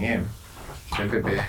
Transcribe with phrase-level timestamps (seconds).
[0.00, 0.28] Damn.
[0.94, 1.42] Schön Bebe.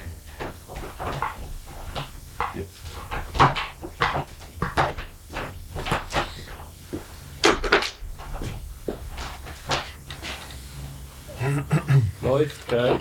[12.21, 12.99] Läuft, gell?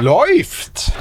[0.00, 0.92] Läuft!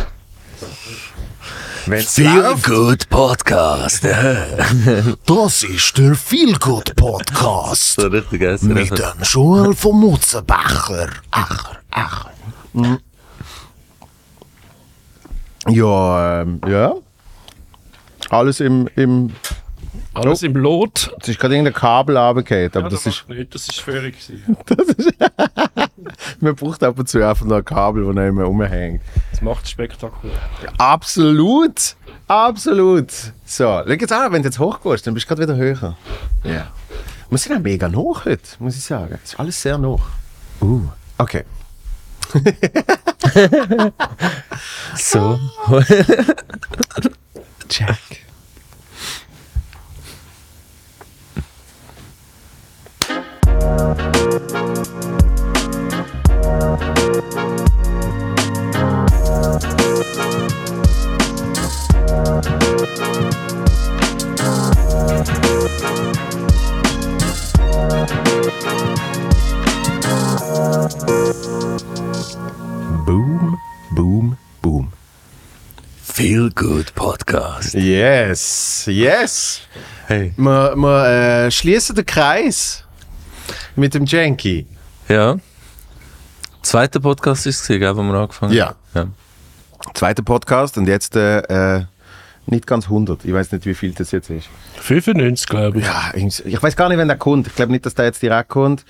[1.87, 4.03] Wenn's Feel läuft, Good Podcast.
[5.25, 8.73] Das ist der Feelgood Podcast so richtig essen.
[8.73, 11.09] mit dem Joel von Mutzenbecher.
[11.31, 12.31] Acher, Acher.
[15.69, 16.93] Ja, ähm, ja.
[18.29, 19.31] Alles im, im.
[20.13, 21.11] Alles im Lot.
[21.21, 23.29] Es ist gerade irgendein Kabel runtergefallen, aber Ja, das ist.
[23.29, 24.11] nicht, das ist Führung.
[24.11, 24.57] gewesen.
[26.39, 29.01] Man braucht ab und zu einfach noch ein Kabel, das nicht mehr rumhängt.
[29.31, 30.35] Das macht es spektakulär.
[30.77, 31.95] Absolut!
[32.27, 33.11] Absolut!
[33.45, 35.95] So, schau jetzt an, wenn du jetzt hochgehst, dann bist du gerade wieder höher.
[36.43, 36.67] Ja.
[37.29, 39.19] Wir sind auch mega hoch heute, muss ich sagen.
[39.23, 40.01] Es ist alles sehr hoch.
[40.61, 40.81] Uh,
[41.17, 41.43] okay.
[44.95, 45.37] So.
[47.67, 48.27] Jack.
[73.07, 73.57] Boom,
[73.91, 74.91] boom, boom.
[76.03, 77.73] Feel Good Podcast.
[77.73, 79.61] Yes, yes.
[80.07, 80.33] Hey.
[80.35, 82.83] Wir, wir äh, schließen den Kreis
[83.77, 84.67] mit dem Janky.
[85.07, 85.37] Ja.
[86.61, 88.75] Zweiter Podcast ist es, gell, wo wir angefangen Ja.
[88.93, 89.13] haben.
[89.93, 91.85] Zweiter Podcast und jetzt äh, äh,
[92.45, 93.23] nicht ganz 100.
[93.23, 94.49] Ich weiß nicht, wie viel das jetzt ist.
[94.81, 95.85] 95, glaube ich.
[95.85, 97.47] Ja, ich weiß gar nicht, wenn der kommt.
[97.47, 98.83] Ich glaube nicht, dass der jetzt direkt kommt.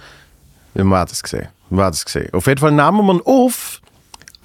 [0.73, 1.49] Wir werden es sehen.
[1.69, 2.33] Wir werden es sehen.
[2.33, 3.79] Auf jeden Fall nehmen wir ihn auf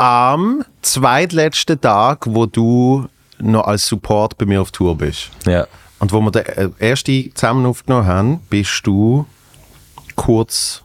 [0.02, 3.06] am zweitletzten Tag, wo du
[3.38, 5.30] noch als Support bei mir auf Tour bist.
[5.46, 5.66] Ja.
[6.00, 9.26] Und wo wir den äh, ersten zusammen aufgenommen haben, bist du
[10.16, 10.82] kurz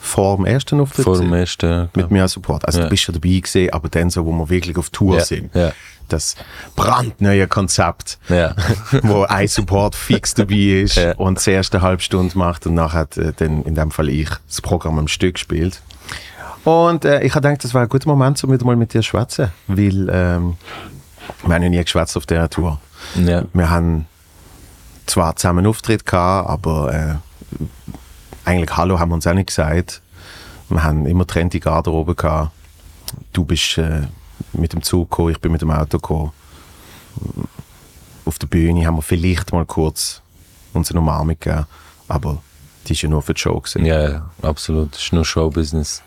[0.00, 1.70] vor dem ersten Auftritt Vor dem ersten.
[1.70, 2.64] ja, mit mir als Support.
[2.66, 2.84] Also Ja.
[2.86, 5.54] du bist schon dabei gewesen, aber dann so, wo wir wirklich auf Tour Ja, sind.
[5.54, 5.70] ja.
[6.08, 6.34] Das
[6.76, 8.54] brandneue Konzept, Ja.
[9.02, 11.12] wo ein Support fix dabei ist Ja.
[11.14, 14.60] und die erste halbe Stunde macht und nachher äh, dann in dem Fall ich das
[14.60, 15.80] Programm am Stück spielt.
[16.64, 19.00] Und äh, ich habe gedacht, das war ein guter Moment, um wieder mal mit dir
[19.00, 20.56] zu schwätzen, weil ähm,
[21.44, 22.80] wir haben ja nie geschwätzt auf dieser Tour.
[23.16, 23.44] ja.
[23.52, 24.06] Wir haben
[25.06, 27.14] zwar zusammen einen Auftritt gehabt, aber äh,
[28.44, 30.00] eigentlich Hallo haben wir uns auch nicht gesagt.
[30.70, 32.50] Wir haben immer trennte Garderobe gehabt.
[33.32, 34.02] Du bist äh,
[34.52, 36.32] mit dem Zug gekommen, ich bin mit dem Auto gekommen.
[38.24, 40.22] Auf der Bühne haben wir vielleicht mal kurz
[40.72, 41.66] uns eine Umarmung gegeben,
[42.08, 42.42] aber
[42.86, 43.84] die ist ja nur für die Show gewesen.
[43.84, 44.94] Ja, ja, absolut.
[44.94, 46.02] Das ist nur Showbusiness.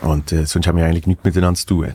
[0.00, 1.94] Und äh, sonst haben wir eigentlich nichts miteinander zu tun.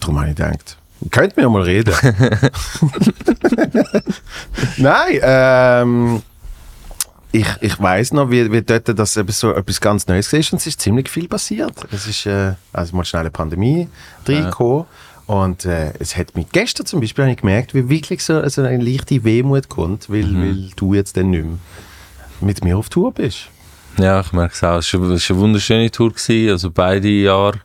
[0.00, 0.78] Darum habe ich gedacht,
[1.10, 1.94] könnten wir ja mal reden.
[4.76, 6.22] Nein, ähm,
[7.32, 10.54] ich, ich weiss noch, wie, wie dort das eben so etwas ganz Neues war und
[10.54, 11.72] es ist ziemlich viel passiert.
[11.92, 13.88] Es ist äh, also mal schnell eine Pandemie
[14.26, 14.86] reingekommen
[15.26, 18.62] und äh, es hat mich gestern zum Beispiel habe ich gemerkt, wie wirklich so also
[18.62, 21.58] eine leichte Wehmut kommt, weil, weil du jetzt dann nicht mehr
[22.40, 23.48] mit mir auf Tour bist.
[23.98, 24.78] Ja, ich merke es auch.
[24.78, 26.10] Es war eine- wunderschöne Tour.
[26.12, 26.50] Gewesen.
[26.50, 27.60] Also beide Jahre.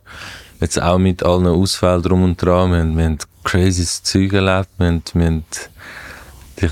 [0.60, 2.70] Jetzt auch mit allen Ausfällen drum und dran.
[2.72, 4.70] Wir haben, wir haben crazyes Zeug erlebt.
[4.78, 5.44] Wir haben, wir haben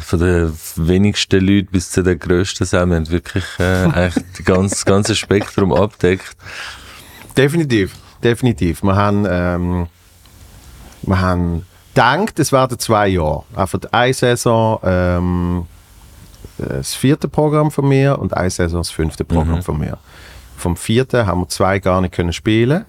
[0.02, 2.88] von den wenigsten Leuten bis zu den grössten sind.
[2.90, 6.34] Wir haben wirklich äh, eigentlich die ganze, das ganze Spektrum abdeckt.
[7.36, 8.82] Definitiv, definitiv.
[8.82, 9.86] Wir haben, ähm,
[11.02, 13.44] wir haben gedacht, es werden zwei Jahre.
[13.54, 15.66] Einfach eine Saison ähm,
[16.58, 19.98] das vierte Programm von mir und eine Saison das fünfte Programm von mir.
[20.56, 22.84] Vom vierten haben wir zwei gar nicht können spielen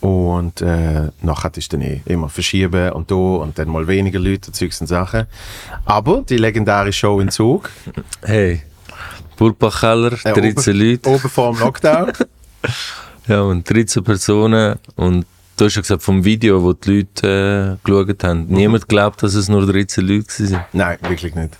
[0.00, 4.50] und äh, nachher ist dann eh immer verschieben und da und dann mal weniger Leute,
[4.52, 5.26] Zeugs und Sachen.
[5.84, 7.70] Aber die legendäre Show in Zug,
[8.22, 8.62] Hey,
[9.36, 11.10] Burgbachkeller, äh, 13 oben, Leute.
[11.10, 12.12] oben vor dem Lockdown.
[13.26, 14.76] Ja, und 13 Personen.
[14.96, 15.24] Und
[15.60, 18.46] du hast ja gesagt, vom Video, wo die Leute äh, geschaut haben.
[18.48, 20.64] Niemand glaubt, dass es nur 13 Leute waren.
[20.72, 21.56] Nein, wirklich nicht.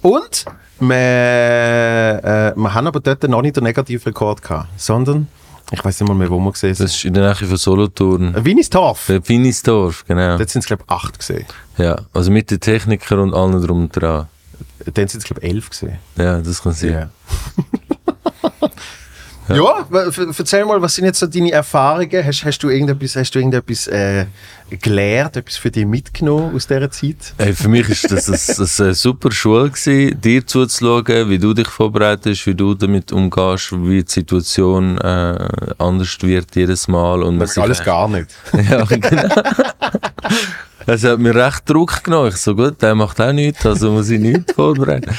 [0.00, 0.44] Und
[0.78, 5.26] wir, äh, wir haben aber dort noch nicht den Negativrekord gehabt, sondern,
[5.72, 6.84] ich weiß nicht mal mehr, wo wir gesehen sind.
[6.84, 8.44] Das ist in der Nähe von Solothurn.
[8.44, 9.06] Winistorf.
[9.08, 10.38] Bei Finisdorf, genau.
[10.38, 11.46] Dort sind es, glaube ich, acht gesehen.
[11.78, 14.28] Ja, also mit den Technikern und allen drum und dran.
[14.84, 15.98] Dann sind es, glaube ich, elf gesehen.
[16.16, 17.10] Ja, das kann sein.
[19.48, 19.56] Ja.
[19.56, 19.86] Ja,
[20.38, 22.24] erzähl mal, was sind jetzt so deine Erfahrungen?
[22.24, 24.26] Hast, hast du irgendetwas, hast du irgendetwas äh,
[24.70, 27.34] gelernt, etwas für dich mitgenommen aus dieser Zeit?
[27.38, 31.66] Hey, für mich ist das eine, eine super Schule gewesen, dir zuzuschauen, wie du dich
[31.66, 35.48] vorbereitest, wie du damit umgehst, wie die Situation äh,
[35.78, 37.22] anders wird jedes Mal.
[37.22, 38.28] Und man Alles gar nicht.
[38.70, 39.28] Ja, genau.
[40.86, 42.28] Es hat mir recht Druck genommen.
[42.28, 45.10] Ich so, gut, der macht auch nichts, also muss ich nichts vorbereiten.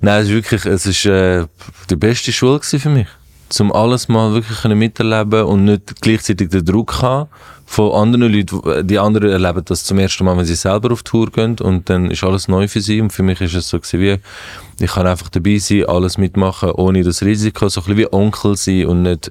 [0.00, 1.44] Nein, es ist wirklich, es ist äh,
[1.90, 3.08] die beste Schule für mich.
[3.54, 7.28] Zum alles mal wirklich können miterleben und nicht gleichzeitig den Druck haben
[7.66, 8.84] von anderen Leuten.
[8.84, 12.10] Die anderen erleben das zum ersten Mal, wenn sie selber auf Tour gehen und dann
[12.10, 13.00] ist alles neu für sie.
[13.00, 16.72] Und für mich ist es so gewesen, wie, ich kann einfach dabei sein, alles mitmachen,
[16.72, 19.30] ohne das Risiko, so ein bisschen wie Onkel sein und nicht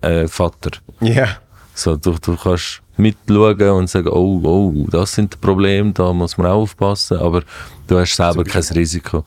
[0.00, 0.72] äh, Vater.
[1.00, 1.28] Ja.
[1.72, 6.36] So, du, du kannst mitschauen und sagen, oh, oh, das sind die Probleme, da muss
[6.36, 7.44] man auch aufpassen, aber
[7.86, 9.24] du hast selber kein Risiko.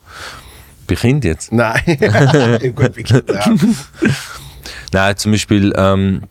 [0.86, 1.52] Bei Kind jetzt?
[1.52, 1.82] Nein.
[2.74, 3.10] Gut.
[3.28, 3.54] Ja.
[4.92, 6.22] Nein, zum Beispiel, ähm,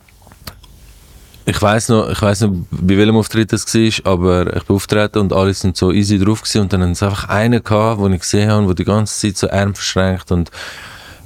[1.46, 5.20] ich weiß noch, ich weiß noch, bei welchem Auftritt das war, aber ich bin auftreten
[5.20, 8.14] und alle sind so easy drauf gewesen und dann haben es einfach einen gehabt, den
[8.14, 10.52] ich gesehen habe, der die ganze Zeit so Arm verschränkt und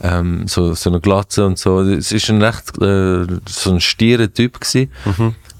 [0.02, 1.82] ähm, so, so eine Glatze und so.
[1.82, 4.92] Es ist ein recht, äh, so ein stierer Typ gewesen.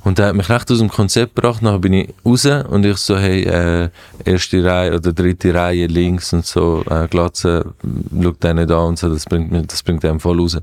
[0.08, 1.62] Und der hat mich recht aus dem Konzept gebracht.
[1.62, 3.90] Nachher bin ich raus und ich so, hey, äh,
[4.24, 8.98] erste Reihe oder dritte Reihe links und so, äh, Glatze, schau den nicht an und
[8.98, 10.60] so, das bringt, mich, das bringt einem voll raus.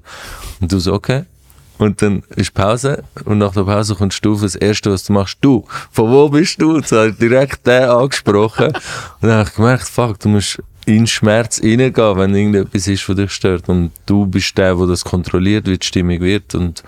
[0.61, 1.25] Und du so, okay.
[1.76, 5.12] Und dann ist Pause und nach der Pause kommst du auf das Erste, was du
[5.12, 6.76] machst, du, von wo bist du?
[6.76, 8.69] Und so habe ich direkt den angesprochen.
[8.69, 13.17] und dann habe ich gemerkt, fuck, du musst in Schmerz reingehen, wenn irgendetwas ist, was
[13.17, 13.69] dich stört.
[13.69, 16.55] Und du bist der, der das kontrolliert, wie die Stimmung wird.
[16.55, 16.82] Und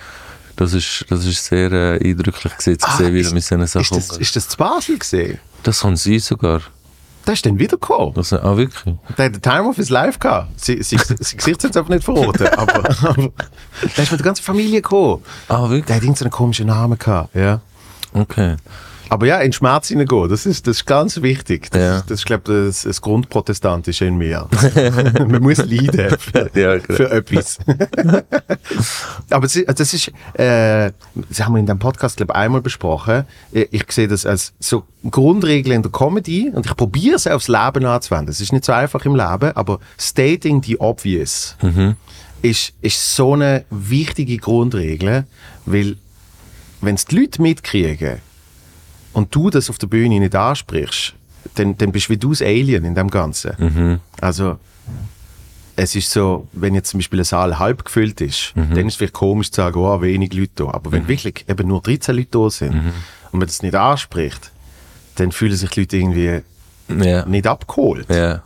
[0.56, 3.54] das ist, das ist sehr äh, eindrücklich gewesen, zu sehen, wie ist, du mit so
[3.54, 5.38] einer ist, das, ist das zu Basel gesehen?
[5.62, 6.62] Das kann sein sogar.
[7.26, 8.14] Der ist dann wiedergekommen.
[8.14, 8.94] Das, ah, wirklich?
[9.18, 10.60] Der hat den Time of his Life gehabt.
[10.60, 12.46] Sie, sie, sie Gesicht sind einfach nicht verraten.
[12.46, 13.32] Aber, aber
[13.96, 15.22] der ist mit der ganzen Familie gekommen.
[15.48, 15.96] Ah, Der wirklich?
[15.96, 17.34] hat irgendeinen komischen Namen gehabt.
[17.34, 17.60] Ja.
[18.12, 18.56] Okay.
[19.08, 21.70] Aber ja, in Schmerz hineingehen, das ist, das ist ganz wichtig.
[21.70, 21.96] Das, Ja.
[21.98, 24.48] ist, das ist, glaube ich, das, das Grundprotestantische in mir.
[25.18, 26.94] Man muss leiden für, Ja, genau.
[26.96, 27.58] für etwas.
[29.30, 32.60] Aber es ist- das ist, äh, das haben wir in dem Podcast, glaube ich, einmal
[32.62, 33.24] besprochen.
[33.52, 37.48] Ich, ich sehe das als so Grundregel in der Comedy und ich probiere es aufs
[37.48, 38.30] Leben anzuwenden.
[38.30, 41.56] Es ist nicht so einfach im Leben, aber stating the obvious
[42.42, 45.24] ist, ist so eine wichtige Grundregel,
[45.64, 45.96] weil
[46.80, 48.18] wenn es die Leute mitkriegen,
[49.16, 51.14] und du das auf der Bühne nicht ansprichst,
[51.54, 53.98] dann, dann bist du wie du das Alien in dem Ganzen.
[54.20, 54.58] Also,
[55.74, 58.96] es ist so, wenn jetzt zum Beispiel ein Saal halb gefüllt ist, dann ist es
[58.96, 60.64] vielleicht komisch zu sagen, oh, wenig Leute da.
[60.68, 62.74] Aber wenn wirklich eben nur 13 Leute da sind
[63.32, 64.52] und man das nicht anspricht,
[65.16, 66.40] dann fühlen sich die Leute irgendwie
[66.88, 67.24] Ja.
[67.26, 68.06] nicht abgeholt.
[68.10, 68.42] Ja.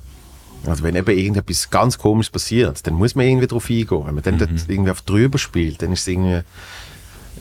[0.67, 4.07] Also wenn eben irgendetwas ganz komisches passiert, dann muss man irgendwie darauf eingehen.
[4.07, 6.43] Wenn man dann dort irgendwie auf drüber spielt, dann ist es irgendwie,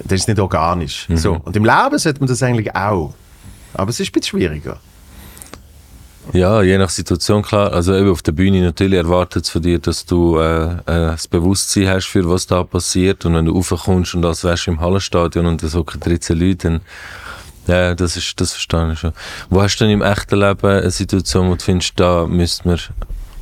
[0.04, 1.08] dann ist es nicht organisch.
[1.16, 1.40] So.
[1.44, 3.14] Und im Leben sollte man das eigentlich auch.
[3.74, 4.80] Aber es ist ein bisschen schwieriger.
[6.34, 7.74] Ja, je nach Situation klar.
[7.74, 11.28] Also eben auf der Bühne natürlich erwartet es von dir, dass du äh, äh, das
[11.28, 14.80] Bewusstsein hast für was da passiert und wenn du raufkommst und als wärst du im
[14.80, 16.82] Hallenstadion und es hocken 13 Leute, dann
[17.68, 19.14] ja, das ist, das verstehe ich schon.
[19.50, 22.80] Wo hast du denn im echten Leben eine Situation, wo du findest, da müsste man,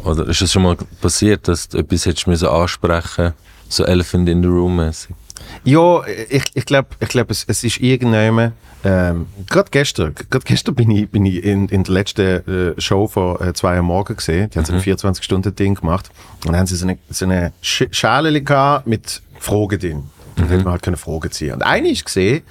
[0.04, 3.34] oder ist es schon mal passiert, dass du etwas hättest müssen ansprechen,
[3.70, 5.16] so Elephant in the Room mäßig?
[5.64, 8.54] Ja, ich, ich glaube, ich glaub, es, es ist irgendjemand,
[8.84, 13.08] ähm, gerade gestern, gerade gestern bin ich, bin ich in, in der letzten äh, Show
[13.08, 14.50] vor äh, zwei Uhr morgen gesehen.
[14.50, 16.10] Die haben so ein 24-Stunden-Ding gemacht.
[16.46, 20.04] Und dann haben sie so eine, so eine Sch Schale gehabt mit Fragen drin.
[20.36, 21.54] Dann hätte man halt können Fragen ziehen.
[21.54, 22.44] Und eine ist gesehen,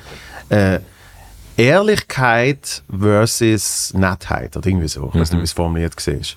[0.49, 0.81] äh,
[1.57, 5.11] Ehrlichkeit versus Nettheit oder irgendwie so.
[5.15, 6.37] Ich weiß nicht, wie es formuliert gesehen ist.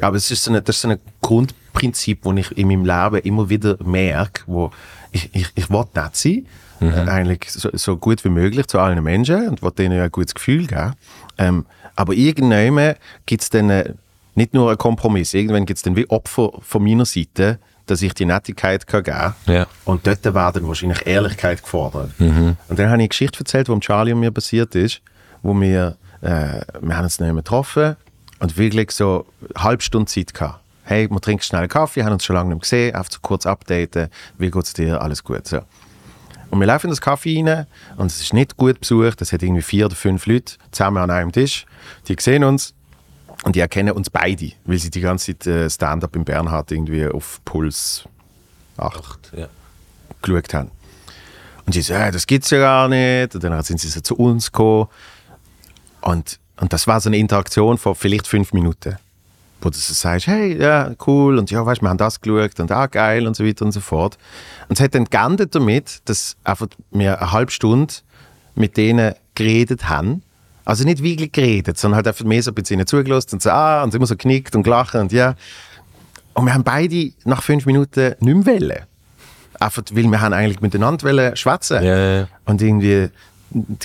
[0.00, 3.24] Aber es ist so eine, das ist so ein Grundprinzip, das ich in meinem Leben
[3.24, 4.70] immer wieder merke, wo
[5.16, 6.46] ich, ich, ich will nett sein,
[6.80, 10.34] äh, eigentlich so, so gut wie möglich zu allen Menschen und will denen ein gutes
[10.34, 10.94] Gefühl geben.
[11.38, 12.94] Ähm, aber irgendwann
[13.24, 13.94] gibt es dann äh,
[14.34, 18.12] nicht nur einen Kompromiss, irgendwann gibt es dann wie Opfer von meiner Seite, dass ich
[18.14, 19.34] die Nettigkeit kann geben kann.
[19.46, 19.66] Ja.
[19.84, 22.10] Und dort war dann wahrscheinlich Ehrlichkeit gefordert.
[22.68, 25.00] Und dann habe ich eine Geschichte erzählt, die mit Charlie und mir passiert ist,
[25.42, 27.96] wo wir, äh, wir haben uns nicht mehr getroffen
[28.40, 30.60] und wirklich so eine halbe Stunde Zeit gehabt.
[30.88, 33.44] Hey, wir trinken schnell einen Kaffee, haben uns schon lange nicht gesehen, einfach so kurz
[33.44, 35.46] updaten, wie geht's dir, alles gut.
[35.46, 35.60] So.
[36.50, 37.66] Und wir laufen in das Kaffee rein
[37.96, 41.10] und es ist nicht gut besucht, es hat irgendwie vier oder fünf Leute zusammen an
[41.10, 41.66] einem Tisch,
[42.06, 42.72] die sehen uns
[43.42, 47.06] und die erkennen uns beide, weil sie die ganze Zeit äh, Stand-up in Bernhard irgendwie
[47.06, 48.04] auf Puls
[48.76, 49.48] 8 Ja.
[50.22, 50.70] geschaut haben.
[51.66, 53.34] Und sie so, äh, das gibt's ja gar nicht.
[53.34, 54.86] Und dann sind sie so zu uns gekommen.
[56.00, 58.96] Und, und das war so eine Interaktion von vielleicht fünf Minuten.
[59.60, 62.70] Wo du so sagst, hey, ja, cool, und ja, weißt, wir haben das geschaut und
[62.70, 64.18] ah, geil und so weiter und so fort.
[64.68, 67.94] Und es hat dann geendet damit, dass einfach wir eine halbe Stunde
[68.54, 70.22] mit denen geredet haben.
[70.64, 73.82] Also nicht wirklich geredet, sondern halt einfach mehr so ein bisschen zugelassen und so, ah,
[73.84, 75.34] und immer so genickt und gelacht und ja.
[76.34, 78.82] Und wir haben beide nach fünf Minuten nicht mehr wollen.
[79.58, 81.82] Einfach, weil wir haben eigentlich miteinander wollen schwätzen.
[81.82, 82.28] Ja, ja.
[82.44, 83.08] Und irgendwie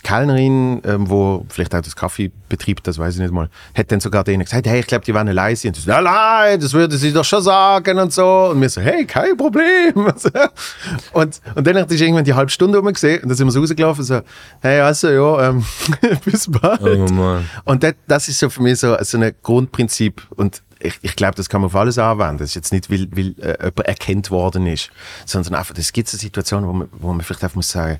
[0.04, 4.00] Kellnerin, ähm, wo vielleicht auch das Kaffee betreibt, das weiß ich nicht mal, hat dann
[4.00, 5.68] sogar denen gesagt, hey, ich glaube, die waren leise.
[5.68, 8.50] Und sie so, nein, nein, das würde sie doch schon sagen und so.
[8.52, 9.94] Und wir so, hey, kein Problem.
[11.14, 13.60] und, und dann ich irgendwann die halbe Stunde rum gesehen und dann sind wir so
[13.60, 14.22] rausgelaufen und so,
[14.62, 15.64] hey, also, ja, ähm,
[16.26, 16.82] bis bald.
[16.82, 17.38] Oh.
[17.66, 21.36] Und das, das ist so für mich so, so ein Grundprinzip und ich, ich glaube,
[21.36, 22.40] das kann man auf alles anwenden.
[22.40, 24.90] Das ist jetzt nicht, weil, weil äh, jemand erkannt worden ist,
[25.26, 28.00] sondern einfach, es gibt so Situationen, wo man, wo man vielleicht einfach muss sagen,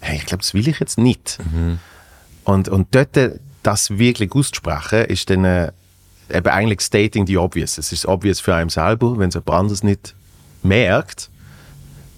[0.00, 1.38] hey, ich glaube, das will ich jetzt nicht.
[2.44, 3.18] Und, und dort
[3.62, 5.72] das wirklich auszusprechen, ist dann äh,
[6.32, 7.76] eben eigentlich stating the obvious.
[7.78, 10.14] Es ist obvious für einen selber, wenn es jemand anderes nicht
[10.62, 11.28] merkt.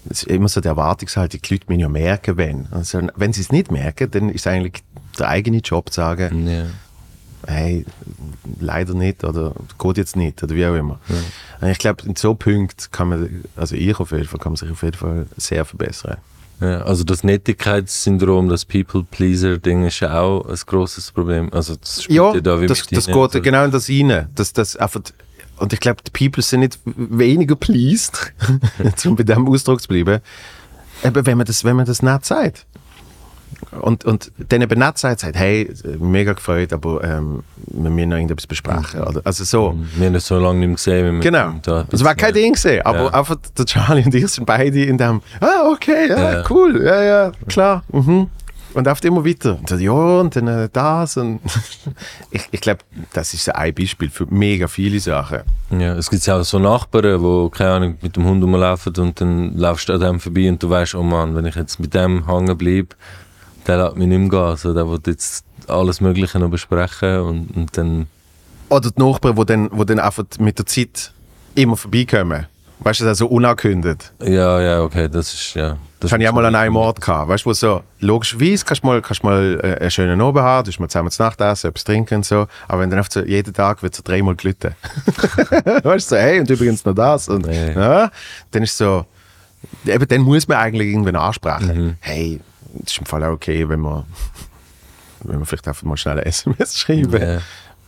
[0.09, 2.67] Es ist immer so die Erwartungshaltung, die Leute müssen ja merken, wenn.
[2.71, 4.83] Also, wenn sie es nicht merken, dann ist eigentlich
[5.19, 6.65] der eigene Job zu sagen, Ja.
[7.47, 7.85] hey,
[8.59, 10.99] leider nicht oder geht jetzt nicht oder wie auch immer.
[11.59, 14.57] Und Ich glaube, in so Punkten kann man, also ich auf jeden Fall, kann man
[14.57, 16.17] sich auf jeden Fall sehr verbessern.
[16.61, 21.51] Ja, also das Nettigkeitssyndrom, das People-Pleaser-Ding ist ja auch ein grosses Problem.
[21.51, 24.29] Also das spielt Ja, da wie das, das geht genau in das rein.
[24.35, 25.01] Das, das einfach,
[25.57, 28.31] und ich glaube, die People sind nicht weniger pleased,
[29.05, 30.21] um bei diesem Ausdruck zu bleiben,
[31.03, 32.67] eben wenn man das, wenn man das nicht sagt.
[33.79, 38.17] Und, und dann eben nicht sagt, sagt, hey, mega gefreut, aber ähm, wir müssen noch
[38.17, 39.01] irgendetwas besprechen.
[39.01, 39.75] Oder, also so.
[39.95, 41.17] Wir haben das so lange nicht mehr gesehen.
[41.17, 41.53] Wie Genau.
[41.63, 43.13] da Es war kein Ding gesehen, aber Ja.
[43.13, 46.43] einfach der Charlie und ich sind beide in dem, ah, okay, ja, Ja.
[46.49, 47.83] cool, ja, ja, klar.
[47.93, 48.27] Mhm.
[48.73, 49.57] Und oft immer weiter.
[49.59, 51.17] Und dann, ja, und dann äh, das.
[51.17, 51.41] Und
[52.31, 52.79] ich ich glaube,
[53.13, 55.39] das ist ein Beispiel für mega viele Sachen.
[55.77, 59.19] Ja, es gibt ja auch so Nachbarn, die, keine Ahnung, mit dem Hund rumlaufen und
[59.19, 61.93] dann laufst du an dem vorbei und du weißt, oh Mann, wenn ich jetzt mit
[61.93, 62.95] dem hängen bleibe,
[63.67, 64.39] der lässt mich nicht mehr gehen.
[64.39, 68.07] Also der will jetzt alles Mögliche noch besprechen und, und dann...
[68.69, 71.11] Oder die Nachbarn, die dann, wo dann einfach mit der Zeit
[71.55, 72.47] immer vorbeikommen.
[72.79, 74.11] Weißt du, das so unangekündigt.
[74.23, 75.77] Ja, ja, okay, das ist, ja...
[75.99, 77.29] Das habe ich ist- auch mal an einem Ort gehabt.
[77.29, 80.63] Weißt du, wo so, logischerweise kannst du mal, kannst mal äh, einen schönen Abend haben,
[80.65, 82.47] du hast mal zusammen zu Nacht essen, etwas trinken und so.
[82.67, 84.73] Aber wenn dann einfach so, jeden Tag wird so dreimal gelitten.
[85.83, 87.29] weißt du, so, hey, und übrigens noch das.
[87.29, 87.73] Und, Nee.
[87.73, 88.09] ja,
[88.49, 89.05] dann ist so,
[89.85, 91.97] eben dann muss man eigentlich irgendwann ansprechen.
[91.99, 92.45] Hey, das
[92.85, 94.03] ist im Fall auch okay, wenn man,
[95.23, 97.21] wenn man vielleicht einfach mal schnell ein SMS schreiben.
[97.21, 97.41] Ja.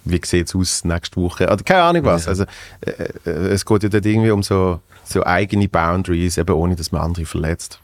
[0.06, 1.46] Wie sieht es aus nächste Woche?
[1.46, 2.28] Oder keine Ahnung was.
[2.28, 2.44] Also,
[2.82, 2.92] äh,
[3.26, 7.02] äh, es geht ja dort irgendwie um so, so eigene Boundaries, eben ohne dass man
[7.02, 7.80] andere verletzt.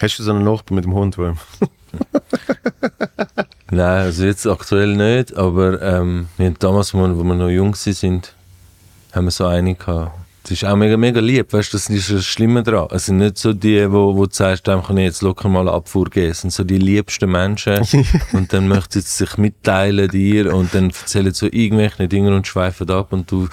[0.00, 1.18] Hast du so einen Nachbar mit dem Hund?
[3.70, 7.48] Nein, also jetzt aktuell nicht, aber ähm, wir haben damals, wo wir, wo wir noch
[7.48, 8.32] jung sind,
[9.12, 10.12] haben wir so eine gehabt.
[10.48, 12.88] Das ist auch mega, mega lieb, weißt du, das ist das Schlimme daran.
[12.90, 15.68] Es sind nicht so die, wo, wo du sagst, dem kann ich jetzt locker mal
[15.68, 16.30] Abfuhr geben.
[16.30, 17.86] Es sind so die liebsten Menschen
[18.32, 22.88] und dann möchten sie sich mitteilen dir und dann erzählen so irgendwelche Dinge und schweifen
[22.90, 23.46] ab und du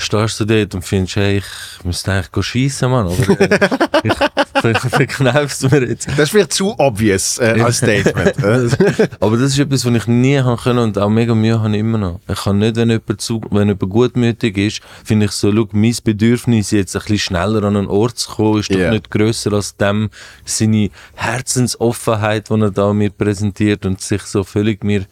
[0.00, 3.58] stehst so dort und findest, hey, ich müsste eigentlich schiessen, Mann, aber äh,
[4.02, 4.12] ich,
[4.60, 6.08] vielleicht verkneifst du mir jetzt.
[6.08, 8.38] Das ist vielleicht zu obvious äh, als Statement.
[8.42, 9.08] äh.
[9.20, 11.98] Aber das ist etwas, was ich nie haben können und auch mega Mühe habe immer
[11.98, 12.20] noch.
[12.28, 15.94] Ich kann nicht, wenn jemand, zu, wenn jemand gutmütig ist, finde ich so, schau, mein
[16.02, 19.76] Bedürfnis jetzt ein bisschen schneller an einen Ort zu kommen, ist doch nicht grösser als
[19.76, 20.10] dem
[20.44, 25.06] seine Herzensoffenheit, die er da mir präsentiert und sich so völlig mir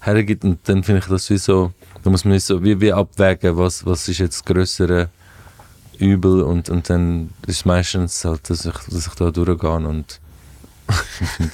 [0.00, 0.44] hergibt.
[0.44, 3.84] Und dann finde ich das wie so, da muss man so wie, wie abwägen, was,
[3.84, 5.08] was ist jetzt das grössere
[5.98, 10.20] Übel und, und dann ist es meistens halt, dass ich, dass ich da durchgehe und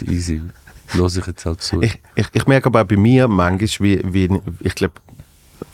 [0.07, 0.43] easy.
[0.95, 1.83] Los ich jetzt halt zu.
[1.83, 4.95] Ich, ich, ich merke aber auch bei mir manchmal, wie, wie ich glaube,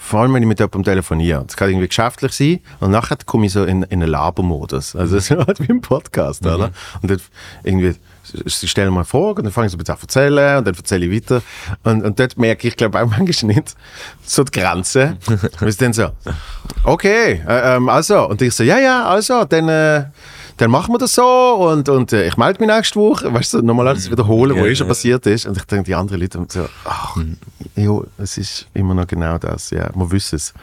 [0.03, 3.47] vor allem wenn ich mit jemandem telefoniere, das kann irgendwie geschäftlich sein und nachher komme
[3.47, 4.97] ich so in, in einen Labermodus.
[4.97, 6.71] Also so halt wie im Podcast, oder?
[7.01, 7.21] Und dann
[7.63, 10.59] irgendwie, sie stellen mir Fragen und dann fange ich so ein bisschen an zu erzählen
[10.59, 11.43] und dann erzähle ich weiter.
[11.85, 13.77] Und, und dort merke ich, glaube auch manchmal nicht
[14.25, 15.17] so die Grenze.
[15.29, 16.11] Und es dann so,
[16.85, 18.29] okay, äh, ähm, also.
[18.29, 19.69] Und ich so, ja, ja, also, dann...
[19.69, 20.05] Äh,
[20.63, 23.35] dann machen wir das so und, und äh, ich melde mich nächste Woche.
[23.35, 24.91] Weißt du, nochmal alles wiederholen, was Ja, eh schon ja.
[24.91, 25.45] passiert ist.
[25.47, 27.17] Und ich denke, die anderen Leute haben so, ach,
[27.75, 29.71] jo, es ist immer noch genau das.
[29.71, 30.55] Ja, wir wissen es.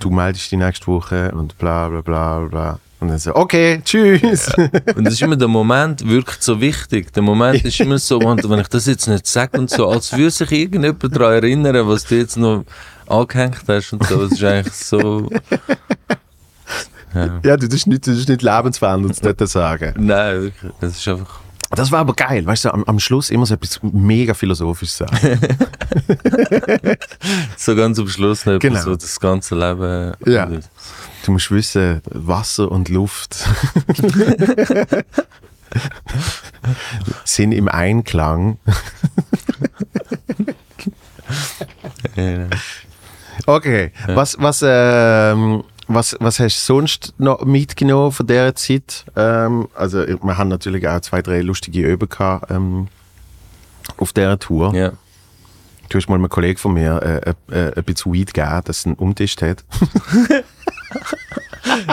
[0.00, 2.78] Du meldest dich nächste Woche und bla bla bla bla.
[2.98, 4.50] Und dann so, okay, tschüss.
[4.96, 7.12] Und das ist immer der Moment, wirkt so wichtig.
[7.12, 10.32] Der Moment ist immer so, wenn ich das jetzt nicht sage und so, als würde
[10.32, 12.64] sich irgendjemand daran erinnern, was du jetzt noch
[13.06, 14.22] angehängt hast und so.
[14.24, 15.30] Das ist eigentlich so.
[17.14, 17.56] Ja.
[17.56, 19.94] das ist nicht, das ist nicht lebensverändernd, das dort zu sagen.
[19.98, 20.72] Nein, wirklich.
[20.80, 21.40] Das ist einfach.
[21.70, 25.38] Das war aber geil, weißt du, am, am Schluss immer so etwas mega philosophisches sagen.
[27.58, 28.80] So ganz am Schluss noch Genau.
[28.80, 30.14] so das ganze Leben.
[30.24, 30.48] Ja.
[31.26, 33.36] Du musst wissen, Wasser und Luft
[37.24, 38.56] sind im Einklang.
[43.46, 49.04] Okay, was, was, ähm, was, was hast du sonst noch mitgenommen von dieser Zeit?
[49.16, 52.88] Ähm, also, wir haben natürlich auch zwei, drei lustige Öben gehabt, ähm,
[53.96, 54.74] auf dieser Tour.
[54.74, 54.92] ja.
[55.90, 58.88] Du hast mal einem Kollegen von mir äh, äh, ein bisschen Weed gegeben, dass er
[58.88, 59.64] einen umtischt hat.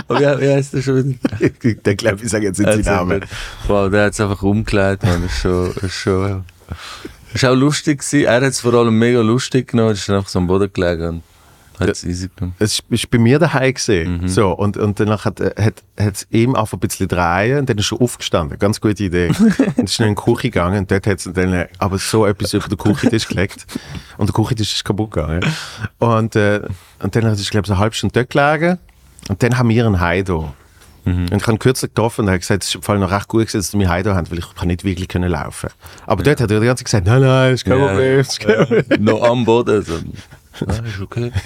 [0.07, 1.73] Aber wie, wie heißt der schon wieder?
[1.85, 3.21] Der glaube ich, sage jetzt nicht seinen Also, Namen.
[3.67, 5.21] Wow, der hat es einfach umgelegt, man.
[5.23, 8.25] Das ist schon, das ist schon, das ist auch lustig gewesen.
[8.25, 9.91] Er hat es vor allem mega lustig genommen.
[9.91, 11.23] Er ist einfach so am Boden gelegen
[11.79, 12.55] und hat es easy genommen.
[12.59, 14.21] Es ist bei mir daheim gesehen.
[14.21, 14.27] Mhm.
[14.27, 17.77] So, und, und danach hat es hat, hat's ihm einfach ein bisschen drehen und dann
[17.77, 18.57] ist er aufgestanden.
[18.59, 19.29] Ganz gute Idee.
[19.75, 22.25] und ist schnell in die Küche gegangen und dort hat es dann äh, aber so
[22.25, 23.65] etwas über den Küchentisch gelegt.
[24.17, 25.45] Und der Küchentisch ist kaputt gegangen.
[25.99, 26.61] Und, äh,
[27.01, 28.79] und dann hat es, glaube ich, so eine halbe Stunde dort gelegen.
[29.29, 30.53] Und dann haben wir einen Heido.
[31.05, 31.27] Mhm.
[31.31, 33.41] Und ich habe kürzlich getroffen und hat gesagt, es ist vor allem noch recht gut,
[33.41, 35.69] gewesen, dass sie mich Heido haben, weil ich kann nicht wirklich können laufen
[36.05, 37.87] Aber dort hat er die ganze Zeit gesagt, nein, nein, ist kein Ja.
[37.87, 39.03] Problem, ist kein Problem.
[39.03, 39.83] Noch am Boden.
[39.83, 39.99] So.
[40.65, 41.31] Nein, ist okay.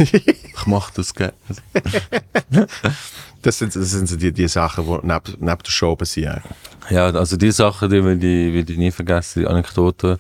[0.60, 1.34] Ich mach das gerne.
[3.42, 6.42] Das sind, das sind so die, die Sachen, die neben, neben der Show passieren.
[6.90, 10.18] Ja, also die Sachen, die will ich, will ich nie vergessen, die Anekdoten.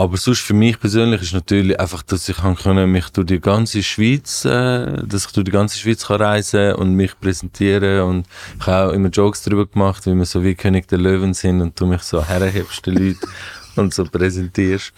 [0.00, 3.82] Aber sonst für mich persönlich ist natürlich einfach, dass ich können, mich durch die ganze
[3.82, 8.26] Schweiz, äh, dass ich durch die ganze Schweiz kann reisen und mich präsentieren und
[8.58, 11.60] ich habe auch immer Jokes darüber gemacht, wie wir so wie König der Löwen sind
[11.60, 13.28] und du mich so herhebst den Leuten
[13.76, 14.94] und so präsentierst.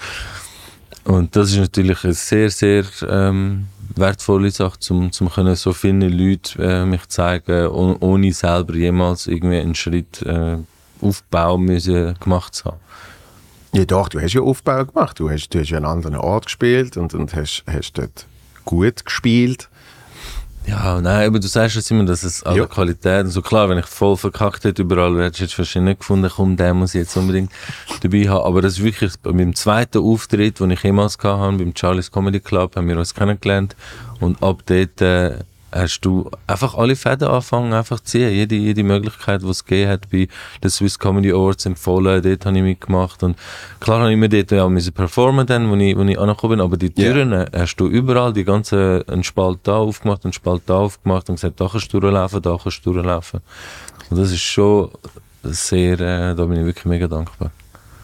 [1.05, 3.67] Und das ist natürlich eine sehr, sehr ähm,
[3.97, 9.59] wertvolle Sache, zum, zum so vielen Leuten äh, mich zeigen, oh, ohne selber jemals irgendwie
[9.59, 10.59] einen Schritt äh,
[11.01, 12.81] aufbauen müssen, gemacht zu haben.
[13.75, 15.19] Ja doch, du hast ja Aufbau gemacht.
[15.19, 18.27] Du hast, du hast ja an einem anderen Ort gespielt und, und hast, hast dort
[18.65, 19.69] gut gespielt.
[20.65, 22.67] Ja, nein, aber du sagst es immer, dass es alle Ja.
[22.67, 26.31] Qualitäten, so klar, wenn ich voll verkackt hätte überall, hättest du jetzt wahrscheinlich nicht gefunden,
[26.35, 27.51] komm, den muss ich jetzt unbedingt
[28.01, 28.45] dabei haben.
[28.45, 32.13] Aber das ist wirklich, bei meinem zweiten Auftritt, den ich jemals gehabt habe, beim Charlie's
[32.13, 33.75] Comedy Club, haben wir uns kennengelernt
[34.21, 35.39] und ab dort äh,
[35.73, 38.31] hast du einfach alle Fäden angefangen einfach zu ziehen.
[38.31, 40.29] Jede, jede Möglichkeit, die es gegeben hat, bei
[40.63, 43.37] den Swiss Comedy Awards empfohlen, dort habe ich mitgemacht und
[43.81, 46.61] klar habe ich mir dort ja müssen performen dann, wo ich, wo ich angekommen bin,
[46.61, 46.91] aber die.
[46.91, 51.29] Türen äh, hast du überall die ganze einen Spalt da aufgemacht, einen Spalt da aufgemacht
[51.29, 53.41] und gesagt, da kannst du durchlaufen, da kannst du durchlaufen.
[54.11, 54.91] Und das ist schon
[55.43, 57.51] sehr, äh, da bin ich wirklich mega dankbar.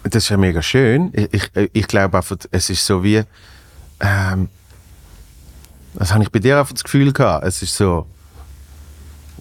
[0.04, 1.12] Das ist ja mega schön.
[1.12, 3.22] Ich, ich, ich glaube einfach, es ist so wie,
[4.00, 4.48] ähm,
[5.94, 7.44] das habe ich bei dir einfach das Gefühl gehabt.
[7.44, 8.06] Es ist so,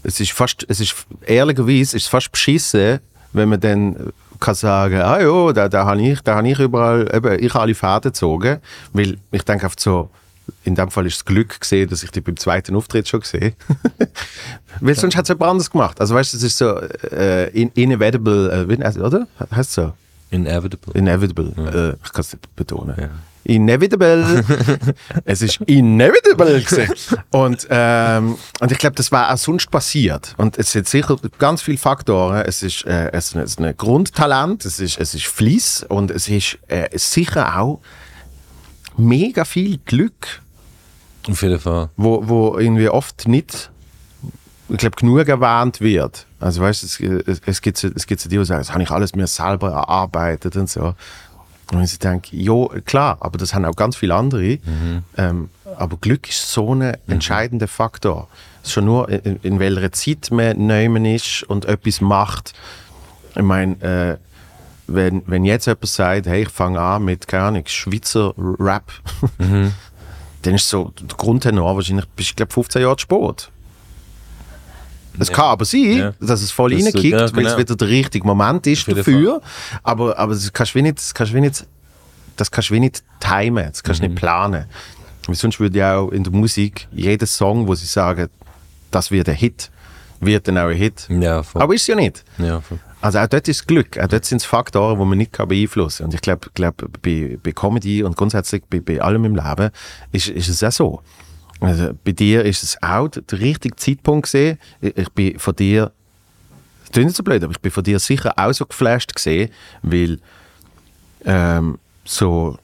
[0.03, 2.99] es ist fast, es ist ehrlicherweise, es ist fast beschissen,
[3.33, 7.09] wenn man dann kann sagen, ah ja, da, da habe ich, da habe ich überall,
[7.13, 8.59] eben, ich habe alle Fäden gezogen,
[8.93, 10.09] weil ich denke einfach so,
[10.63, 13.53] in dem Fall ist das Glück gesehen, dass ich die beim zweiten Auftritt schon gesehen
[14.79, 15.99] Weil sonst hat es jemand anderes gemacht.
[15.99, 16.79] Also weißt du, es ist so
[17.11, 19.27] äh, in, inevitable, äh, also, oder?
[19.51, 19.93] Heißt es so?
[20.29, 20.93] Inevitable.
[20.93, 21.97] Inevitable.
[21.97, 22.95] Äh, ich kann es nicht betonen.
[22.97, 23.09] Ja.
[23.47, 24.43] Inevitable.
[25.25, 27.17] es ist inevitable gewesen.
[27.31, 30.35] und, ähm, und ich glaube, das war auch sonst passiert.
[30.37, 32.43] Und es sind sicher ganz viele Faktoren.
[32.45, 36.57] Es ist, äh, es ist ein Grundtalent, es ist, es ist Fleiss und es ist
[36.67, 37.79] äh, sicher auch
[38.97, 40.41] mega viel Glück,
[41.29, 41.89] Auf jeden Fall.
[41.95, 43.71] wo, wo irgendwie oft nicht
[44.69, 46.25] ich glaube, genug erwähnt wird.
[46.39, 48.83] Also weißt du, es, es, es gibt es gibt so die, die sagen, das habe
[48.83, 50.93] ich alles mir selber erarbeitet und so.
[51.71, 54.59] Und ich denke, ja, klar, aber das haben auch ganz viele andere.
[55.17, 58.27] Ähm, aber Glück ist so ein entscheidender Faktor.
[58.63, 62.53] Schon nur, in, in welcher Zeit man neumen ist und etwas macht.
[63.35, 64.17] Ich meine, äh,
[64.87, 68.91] wenn, wenn jetzt jemand sagt, hey, ich fange an mit, keine Ahnung, Schweizer Rap,
[69.39, 73.07] dann ist so der Grundtenor wahrscheinlich, bist du, glaube 15 Jahre zu
[75.19, 76.13] Es kann aber sein, Ja.
[76.19, 77.57] dass es voll Das- reinkickt, ja, weil es genau.
[77.57, 79.41] wieder der richtige Moment ist dafür.
[79.83, 81.65] Aber, aber das kannst du nicht, das kannst du nicht,
[82.35, 84.11] das kannst du nicht timen, das kannst du Mhm.
[84.13, 84.65] nicht planen.
[85.27, 88.29] Weil sonst würde ja auch in der Musik jeder Song, wo sie sagen,
[88.91, 89.69] das wird ein Hit,
[90.21, 91.07] wird dann auch ein Hit.
[91.09, 91.43] Ja.
[91.53, 92.23] Aber ist es ja nicht.
[92.37, 92.61] ja.
[92.99, 95.47] Also auch dort ist das Glück, auch dort sind es Faktoren, die man nicht kann
[95.47, 96.05] beeinflussen kann.
[96.07, 99.69] Und ich glaube, glaub, bei, bei Comedy und grundsätzlich bei, bei allem im Leben
[100.11, 101.01] ist, ist es auch so.
[101.59, 104.59] Also bei dir ist es auch der, richtige Zeitpunkt gesehen.
[104.81, 105.91] Ich, bin von dir,
[106.81, 109.49] das klingt nicht so blöd, aber ich bin von dir sicher auch so geflasht gesehen,
[109.81, 110.19] weil
[111.25, 112.57] ähm, so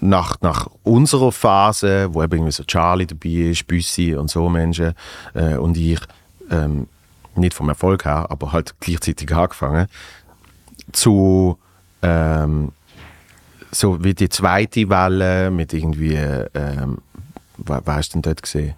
[0.00, 4.94] nach, nach unserer Phase, wo eben irgendwie so Charlie dabei ist, Büssi und so Menschen
[5.34, 6.00] äh, und ich,
[6.50, 6.88] ähm,
[7.36, 9.86] nicht vom Erfolg her, aber halt gleichzeitig angefangen,
[10.92, 11.58] zu
[12.02, 12.72] ähm,
[13.70, 16.98] so wie die zweite Welle mit irgendwie, ähm,
[17.58, 18.74] wer, wer ist denn dort gesehen?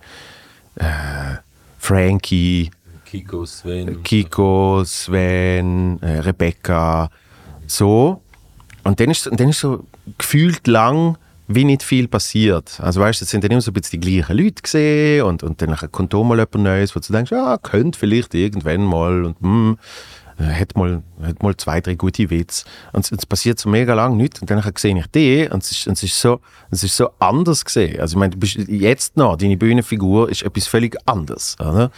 [0.76, 1.36] Äh,
[1.78, 2.70] Frankie,
[3.04, 4.02] Kiko, Sven.
[4.02, 7.10] Kiko, Sven, äh, Rebecca,
[7.66, 8.20] so.
[8.84, 9.86] Und dann ist, und dann ist so
[10.18, 12.78] gefühlt lang wie nicht viel passiert.
[12.80, 15.42] Also weißt du, es sind dann immer so ein bisschen die gleichen Leute gesehen und,
[15.42, 19.24] und dann kommt auch mal jemand Neues, wo du denkst, ja, könnte vielleicht irgendwann mal
[19.24, 19.78] und hm,
[20.38, 22.64] hat mal, hat mal zwei, drei gute Witze.
[22.92, 25.86] Und es, passiert so mega lang nichts und dann sehe ich die und es ist,
[25.86, 28.00] und es ist, so, es ist so anders gesehen.
[28.00, 31.56] Also ich meine, du bist jetzt noch, deine Bühnenfigur ist etwas völlig anderes.
[31.60, 31.90] Oder?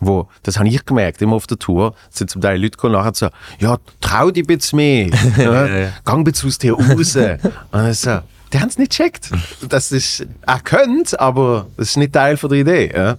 [0.00, 3.14] wo, das habe ich gemerkt, immer auf der Tour, sind zum Teil Leute gekommen, nachher
[3.14, 3.28] so,
[3.58, 7.16] ja, trau dich ein bisschen mehr, ja, gang ein bisschen aus dir raus.
[7.70, 8.20] Und ich so,
[8.52, 9.30] die haben es nicht gecheckt.
[9.68, 12.92] Das ist, er könnte, aber das ist nicht Teil von der Idee.
[12.94, 13.18] Ja.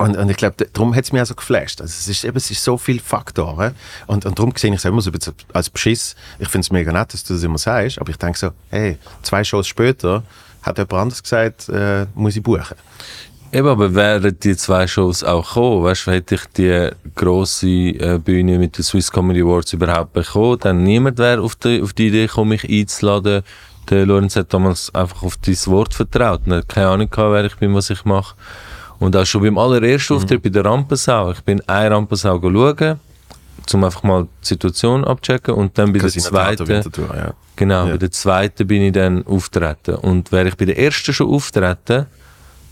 [0.00, 1.82] Und, und ich glaube, darum hat es mich auch so geflasht.
[1.82, 3.74] Also es, ist, eben, es ist so viele Faktoren.
[4.06, 5.10] Und, und darum sehe ich es immer so
[5.52, 6.16] als Beschiss.
[6.38, 8.96] Ich finde es mega nett, dass du das immer sagst, aber ich denke so, hey,
[9.20, 10.22] zwei Shows später
[10.62, 12.78] hat jemand anders gesagt, äh, muss ich buchen.
[13.52, 18.18] Eben, aber wären die zwei Shows auch gekommen, weißt du, hätte ich die grosse äh,
[18.18, 22.06] Bühne mit den Swiss Comedy Awards überhaupt bekommen, dann niemand wäre auf die, auf die
[22.06, 23.42] Idee gekommen, mich einzuladen.
[23.90, 26.40] Der Lorenz hat damals einfach auf dein Wort vertraut.
[26.46, 28.34] Er hat keine Ahnung gehabt, wer ich bin, was ich mache.
[29.00, 31.32] Und auch schon beim allerersten Auftritt bei der Rampensau.
[31.32, 33.00] Ich bin eine Rampensau schauen,
[33.74, 37.32] um einfach mal die Situation abchecken und dann bei der zweiten, Winterthur, ja.
[37.56, 37.92] genau, Ja.
[37.92, 39.94] bei der zweiten bin ich dann auftreten.
[39.96, 42.06] Und wäre ich bei der ersten schon auftreten,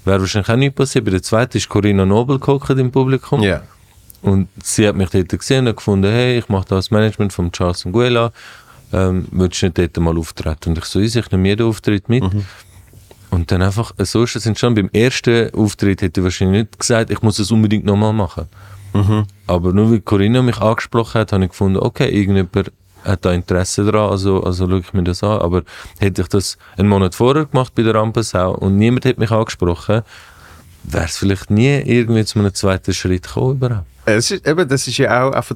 [0.05, 1.05] wäre wahrscheinlich auch nichts passiert.
[1.05, 3.43] Bei der zweiten ist Corinna Nobel gehockt im Publikum.
[3.43, 3.63] Ja.
[4.21, 7.85] Und sie hat mich dort gesehen und gefunden, hey, ich mache das Management von Charles
[7.85, 8.33] Nguela,
[8.93, 10.71] ähm, willst du nicht dort mal auftreten?
[10.71, 12.25] Und ich so, ich nehme jeden Auftritt mit.
[13.39, 14.89] Und dann einfach, äh, so ist es entstanden.
[14.89, 18.47] Beim ersten Auftritt hätte ich wahrscheinlich nicht gesagt, ich muss es unbedingt nochmal machen.
[19.47, 22.73] Aber nur weil Corinna mich angesprochen hat, habe ich gefunden, okay, irgendjemand
[23.05, 25.39] hat da Interesse daran, also, also schaue ich mir das an.
[25.39, 25.63] Aber
[26.01, 30.03] hätte ich das einen Monat vorher gemacht bei der Rampensau und niemand hätte mich angesprochen,
[30.83, 33.87] wäre es vielleicht nie irgendwie zu einem zweiten Schritt gekommen überhaupt.
[34.05, 35.55] Es ist, eben, das ist ja auch einfach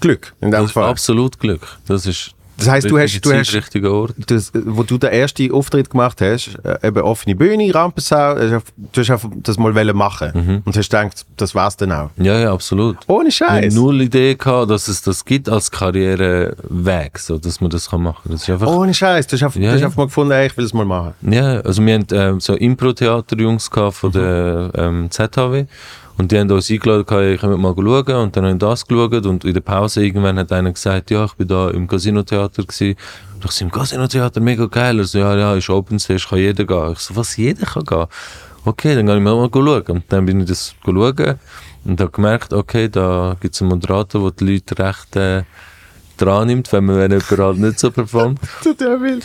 [0.00, 0.88] Glück in dem Das Fall.
[0.88, 1.66] absolut Glück.
[1.86, 4.14] Das ist Das heisst, du hast- richtige du hast- richtiger Ort.
[4.26, 8.60] das, wo du den ersten Auftritt gemacht hast, äh, eben offene Bühne, Rampensau, äh,
[8.92, 12.10] du hast das mal wollen machen und hast gedacht, das war's dann auch.
[12.18, 12.96] Ja, ja, absolut.
[13.08, 13.74] Ohne Ich habe Scheiß.
[13.74, 18.30] null Idee gehabt, dass es das gibt als Karriereweg, so dass man das kann machen.
[18.30, 18.66] Das ist einfach.
[18.68, 19.26] Ohne Scheiß.
[19.26, 21.14] Du hast einfach, Ja, du hast einfach mal gefunden, ey, ich will es mal machen.
[21.22, 25.66] Ja, also wir haben ähm, so Impro-Theater-Jungs von der ähm, ZHW
[26.18, 29.44] und die haben uns eingeladen, kommt mal schauen und dann haben wir das geschaut und
[29.44, 32.96] in der Pause irgendwann hat einer gesagt, ja, ich bin da im Casino-Theater gewesen.
[33.34, 34.98] Und ich so, im Casino-Theater, mega geil.
[34.98, 36.92] Er so, ja, ja, ist Open Stage, kann jeder gehen.
[36.92, 38.06] Ich so, was, jeder kann gehen?
[38.64, 39.82] Okay, dann gehe ich mal schauen.
[39.82, 41.38] Und dann bin ich das schauen
[41.84, 45.42] und habe gemerkt, okay, da gibt es einen Moderator, der die Leute recht äh,
[46.18, 48.40] dran nimmt, wenn man wenn halt nicht so performt.
[48.78, 49.20] Der will.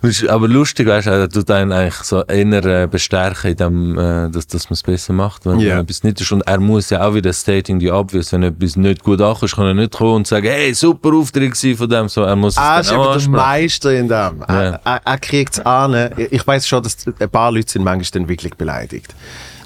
[0.00, 3.56] Das ist aber lustig, weißt du, er tut einen eigentlich so eher äh, bestärken, in
[3.56, 6.30] dem, äh, dass, dass man es besser macht, wenn, wenn etwas nicht ist.
[6.32, 9.66] Und er muss ja auch wieder stating the obvious, wenn etwas nicht gut ankommt, kann
[9.66, 12.80] er nicht kommen und sagen, hey, super Auftritt von dem, so, er muss es Ah,
[12.80, 13.28] ist eben der.
[13.30, 14.44] Meister in dem.
[14.48, 14.80] Ja.
[14.84, 16.10] Er, er, kriegt es an.
[16.16, 19.14] Ich weiß schon, dass ein paar Leute sind manchmal dann wirklich beleidigt.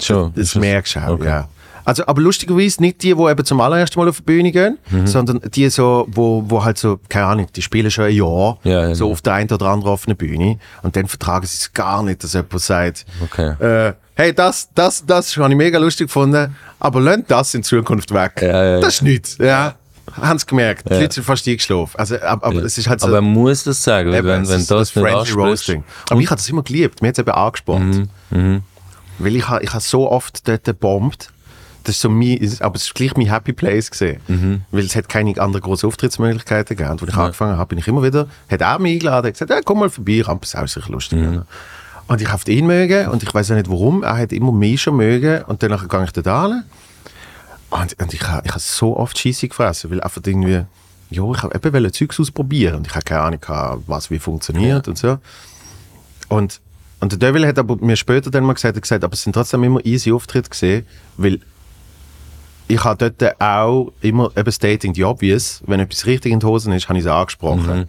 [0.01, 0.31] Schon.
[0.35, 1.25] Das es- merkst du auch, Okay.
[1.27, 1.47] ja.
[1.85, 5.07] Also, aber lustigerweise nicht die, die eben zum allerersten Mal auf die Bühne gehen, Mhm.
[5.07, 8.87] sondern die, so, wo, wo halt so, keine Ahnung, die spielen schon ein Jahr, Ja,
[8.89, 9.11] ja, so ja.
[9.11, 12.33] auf der einen oder anderen offenen Bühne und dann vertragen sie es gar nicht, dass
[12.33, 13.53] jemand sagt, Okay.
[13.59, 18.13] äh, hey, das, das, das habe ich mega lustig gefunden, aber lernt das in Zukunft
[18.13, 18.41] weg.
[18.41, 18.79] Ja.
[18.79, 19.75] Das ist nichts, ja.
[20.21, 20.89] Haben sie gemerkt.
[20.89, 20.93] Die.
[20.95, 21.97] Leute sind fast eingeschlafen.
[21.97, 23.07] Also, aber, aber es ist halt so...
[23.07, 25.35] Aber er muss das sagen, wenn, es wenn ist das, nicht.
[25.35, 25.83] Roasting.
[26.09, 27.01] Aber ich habe das immer geliebt.
[27.01, 28.09] Mir hat es eben angespornt.
[28.29, 28.61] Mhm,
[29.17, 31.29] Weil ich, ich habe so oft dort gebombt.
[31.83, 34.21] Das ist so mein, aber es ist gleich mein Happy Place gesehen.
[34.27, 34.61] Mhm.
[34.71, 36.93] Weil es hat keine anderen großen Auftrittsmöglichkeiten gegeben.
[36.93, 39.51] Und als ich angefangen habe, bin ich immer wieder, hat er mich eingeladen, hat gesagt,
[39.51, 41.19] ja, komm mal vorbei, Rampes ist sicher lustig.
[41.19, 41.43] Mhm.
[42.07, 44.03] Und ich habe ihn mögen und ich weiß auch nicht warum.
[44.03, 46.63] Er hat immer mich schon mögen und dann gehe ich da hin.
[47.69, 50.63] Und, und ich habe ich ha so oft Scheisse gefressen, weil einfach irgendwie,
[51.09, 54.97] ja, ich habe eben Zeugs ausprobieren und ich habe keine Ahnung, was wie funktioniert und
[54.97, 55.17] so.
[56.29, 56.59] Und,
[56.99, 59.33] und der Devil hat aber mir später dann mal gesagt, er gesagt, aber es sind
[59.33, 60.85] trotzdem immer easy Auftritte gesehen,
[61.17, 61.39] weil
[62.73, 66.73] ich habe dort auch immer eben stating the obvious, wenn etwas richtig in die Hosen
[66.73, 67.87] ist, habe ich es angesprochen.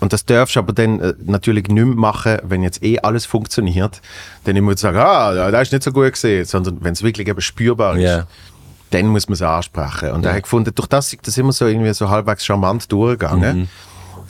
[0.00, 3.24] Und das darfst du aber dann äh, natürlich nicht mehr machen, wenn jetzt eh alles
[3.24, 4.02] funktioniert.
[4.44, 7.26] Dann immer sagen, ah, ja, das ist nicht so gut gesehen, sondern wenn es wirklich
[7.28, 8.26] eben spürbar ist, Ja.
[8.90, 10.10] dann muss man es ansprechen.
[10.10, 13.68] Und er hat gefunden, durch das ist das immer so irgendwie so halbwegs charmant durchgegangen.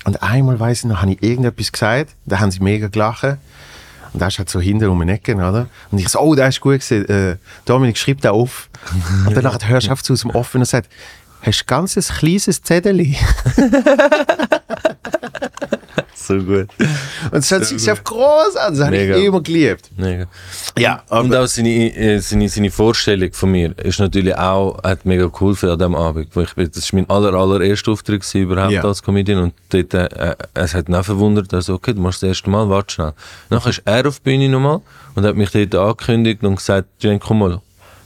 [0.04, 3.38] Und einmal weiss ich noch, habe ich irgendetwas gesagt, da haben sie mega gelacht.
[4.14, 5.66] Und da ist halt so hinter um den Ecken, oder?
[5.90, 7.08] Und ich so, oh, das ist gut gewesen.
[7.08, 8.70] Äh, Dominik, schreib da auf.
[9.26, 10.88] Und danach hörst du auf zu aus dem Off und er sagt,
[11.42, 13.00] hast du ganz ein kleines Zettel.
[16.14, 16.68] So gut.
[16.78, 18.74] Und das hat sich auf groß an.
[18.76, 19.90] Das habe ich immer geliebt.
[19.96, 20.26] Mega.
[20.78, 25.26] Ja, Und auch seine, äh, seine, seine Vorstellung von mir ist natürlich auch, hat mega
[25.26, 26.28] geholfen an diesem Abend.
[26.34, 28.82] Wo ich, das war mein aller, allererster Auftritt überhaupt Ja.
[28.84, 29.42] als Comedian.
[29.42, 32.68] Und dort, äh, es hat ihn auch verwundert, also, okay, du machst das erste Mal,
[32.68, 33.12] warte schnell.
[33.50, 34.80] Nachher ist er auf die Bühne nochmal
[35.14, 37.60] und hat mich dort angekündigt und gesagt, Jen, komm mal.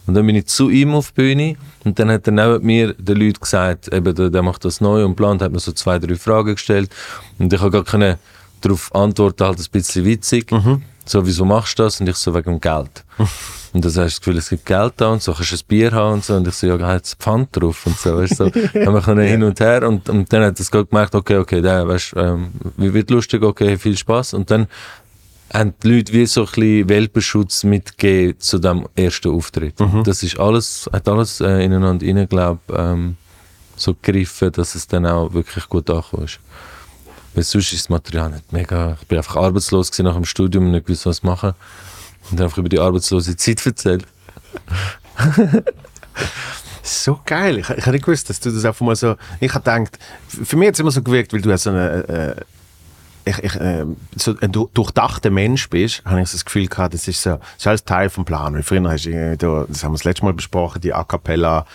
[0.09, 2.95] Und dann bin ich zu ihm auf die Bühne und dann hat er neben mir
[2.95, 5.99] den Leuten gesagt, eben, der, der macht das neu und plant, hat mir so zwei,
[5.99, 6.89] drei Fragen gestellt
[7.37, 8.17] und ich habe gar keine
[8.59, 10.51] darauf antworten, halt ein bisschen witzig.
[11.05, 12.01] So, wieso machst du das?
[12.01, 13.05] Und ich so, wegen dem Geld.
[13.71, 15.61] Und dann hast du das Gefühl, es gibt Geld da und so, kannst du ein
[15.67, 16.33] Bier haben und so.
[16.33, 18.45] Und ich so, ja, hat Pfand drauf und so, weißt du.
[18.45, 18.51] So.
[18.51, 21.87] Haben wir können hin und her und, und dann hat gerade gemerkt, okay, okay, der,
[21.87, 24.33] weißt, ähm, wie wird lustig, okay, viel Spaß.
[24.33, 24.65] Und dann
[25.53, 29.75] haben die Leute wie so ein bisschen Welpenschutz mitgegeben zu dem ersten Auftritt.
[30.03, 33.17] Das ist alles, hat alles äh, ineinander rein, glaub, ähm,
[33.75, 36.39] so gegriffen, dass es dann auch wirklich gut angekommen ist.
[37.33, 38.97] Weil sonst ist das Material nicht mega.
[39.01, 41.53] Ich bin einfach arbeitslos nach dem Studium und nicht gewusst, was machen.
[42.29, 44.05] Und dann einfach über die arbeitslose Zeit erzählt.
[46.81, 47.59] So geil.
[47.59, 49.15] Ich, ich habe nicht gewusst, dass du das einfach mal so.
[49.39, 52.07] Ich habe gedacht, für mich hat es immer so gewirkt, weil du so eine.
[52.07, 52.41] Äh,
[53.25, 56.93] ich, ich, äh, so ein du- durchdachter Mensch bist, habe ich so das Gefühl gehabt,
[56.93, 58.53] das ist so, das ist alles Teil vom Plan.
[58.53, 61.65] Weil früher hast du, das haben wir das letzte Mal besprochen, die A Cappella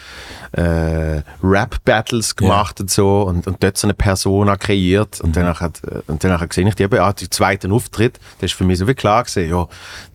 [0.52, 5.82] äh, Rap-Battles gemacht und so und, und dort so eine Persona kreiert und danach hat,
[5.84, 8.78] äh, und danach gesehen ich die eben, ah, die zweiten Auftritt, das ist für mich
[8.78, 9.66] so wie klar gewesen, ja,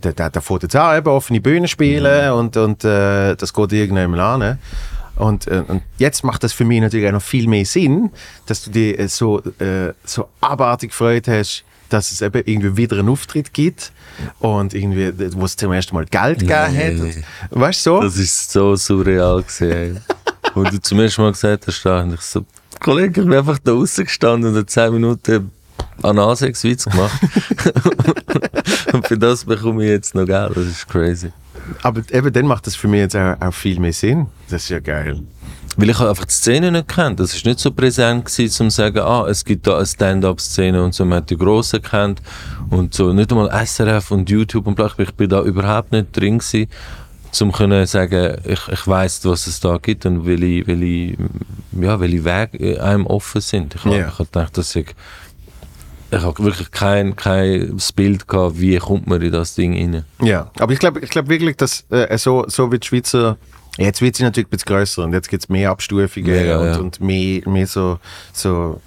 [0.04, 3.72] der, der, der fährt jetzt auch eben offene Bühne spielen und, und äh, das geht
[3.72, 4.39] irgendjemand an.
[4.39, 4.58] Ne?
[5.20, 8.10] Und, äh, und jetzt macht das für mich natürlich auch noch viel mehr Sinn,
[8.48, 12.98] dass du dich äh, so, äh, so abartig gefreut hast, dass es eben irgendwie wieder
[12.98, 13.92] einen Auftritt gibt
[14.40, 17.16] und irgendwie, wo es zum ersten Mal Geld gegeben hat.
[17.52, 18.02] Und, weißt du so?
[18.02, 19.72] Das ist so surreal gewesen.
[19.72, 19.96] ey.
[20.56, 22.44] Wo du zum ersten Mal gesagt hast, da, und ich so,
[22.80, 25.52] Kollege, ich bin einfach da rausgestanden und habe 10 Minuten
[26.02, 27.20] Analsex-Witz gemacht.
[28.94, 30.56] und für das bekomme ich jetzt noch Geld.
[30.56, 31.32] Das ist crazy.
[31.84, 34.28] Aber eben dann macht das für mich jetzt auch, auch viel mehr Sinn.
[34.50, 35.22] Das ist ja geil.
[35.78, 37.19] Weil ich einfach die Szene nicht kennt.
[37.19, 40.84] Das ist nicht so präsent gewesen, zum zu sagen, ah, es gibt da eine Stand-up-Szene
[40.84, 41.06] und so.
[41.06, 42.22] Man hat die Grossen kennt
[42.69, 43.13] und so.
[43.13, 44.91] Nicht einmal SRF und YouTube und bla.
[44.98, 46.67] Ich bin da überhaupt nicht drin gewesen,
[47.32, 51.15] zum können sagen, ich, ich weiss, was es da gibt und welche, welche,
[51.80, 53.76] ja, welche Wege einem offen sind.
[53.76, 54.08] Ich Ja.
[54.08, 54.88] ich habe gedacht, dass ich,
[56.12, 60.06] ich habe wirklich kein, kein Bild gehabt, wie kommt man in das Ding rein.
[60.22, 63.38] Ja, aber ich glaube ich glaub wirklich, dass äh, so, so wie die Schweizer.
[63.78, 66.65] Jetzt wird sie natürlich ein bisschen grösser und jetzt gibt es mehr Abstufungen Mega, und,
[66.65, 66.78] ja.
[66.80, 68.00] und mehr, mehr so,
[68.34, 68.82] so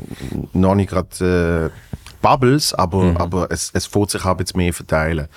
[0.53, 1.79] noch nicht gerade äh,
[2.21, 3.17] Bubbles, aber, Mhm.
[3.17, 5.29] aber es, es fährt sich auch jetzt mehr verteilen.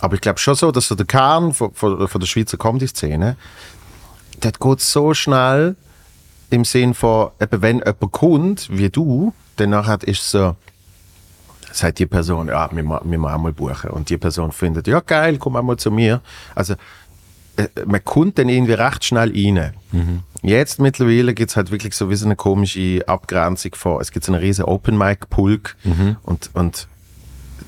[0.00, 3.36] Aber ich glaube schon so, dass so der Kern von, von, von der Schweizer Comedy-Szene,
[4.40, 5.76] das geht so schnell
[6.50, 10.56] im Sinn von, eben, wenn jemand kommt, wie du, dann nachher ist es so,
[11.72, 13.90] sagt die Person, ja, wir, wir machen mal buchen.
[13.90, 16.20] Und die Person findet, ja geil, komm einmal zu mir.
[16.54, 16.74] Also
[17.56, 19.72] äh, man kommt dann irgendwie recht schnell rein.
[20.42, 24.24] Jetzt mittlerweile gibt es halt wirklich so wie so eine komische Abgrenzung von, es gibt
[24.24, 25.76] so einen riesen Open Mic Pulk
[26.22, 26.88] und, und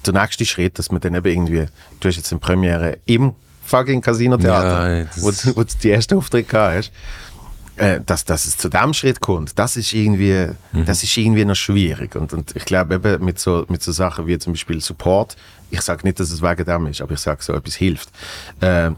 [0.06, 1.66] der nächste Schritt, dass man dann eben irgendwie,
[2.00, 3.32] du hast jetzt eine Premiere im
[3.64, 6.92] fucking Casino Theater, Ja, wo, du- wo du die erste Auftritt gehabt hast,
[7.76, 11.56] äh, dass, dass es zu dem Schritt kommt, das ist irgendwie, das ist irgendwie noch
[11.56, 12.16] schwierig.
[12.16, 15.36] Und, und ich glaube eben mit so, mit so Sachen wie zum Beispiel Support,
[15.70, 18.10] ich sage nicht, dass es wegen dem ist, aber ich sage so etwas hilft.
[18.60, 18.90] Äh,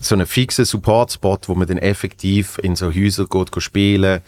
[0.00, 4.20] so einen fixen Support-Spot, wo man dann effektiv in so Häuser geht, geht spielen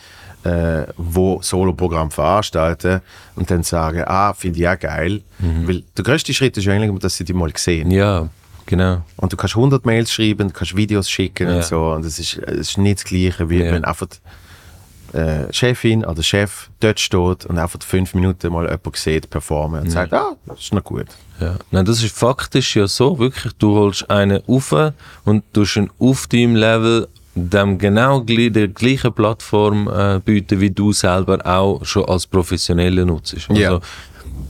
[0.44, 3.00] äh, wo Soloprogramm veranstalten
[3.37, 5.22] und dann sagen, ah, finde ich auch geil.
[5.66, 7.90] Weil der größte Schritt ist eigentlich, dass sie die mal sehen.
[7.90, 8.29] Ja,
[8.70, 9.02] genau.
[9.16, 11.56] Und du kannst 100 Mails schreiben, du kannst Videos schicken Ja.
[11.56, 11.92] und so.
[11.92, 13.72] Und es ist, es ist nicht das Gleiche, wie Ja.
[13.72, 18.96] wenn einfach die äh, Chefin oder Chef dort steht und einfach fünf Minuten mal jemand
[18.96, 21.06] sieht, performen und sagt, ah, das ist noch gut.
[21.40, 21.56] Ja.
[21.72, 24.72] Nein, das ist faktisch ja so, wirklich, du holst einen auf
[25.24, 30.92] und du ihn auf deinem Level dem genau der gleichen Plattform äh, bieten, wie du
[30.92, 33.35] selber auch schon als Professioneller nutzt.
[33.35, 33.80] Also, Ja.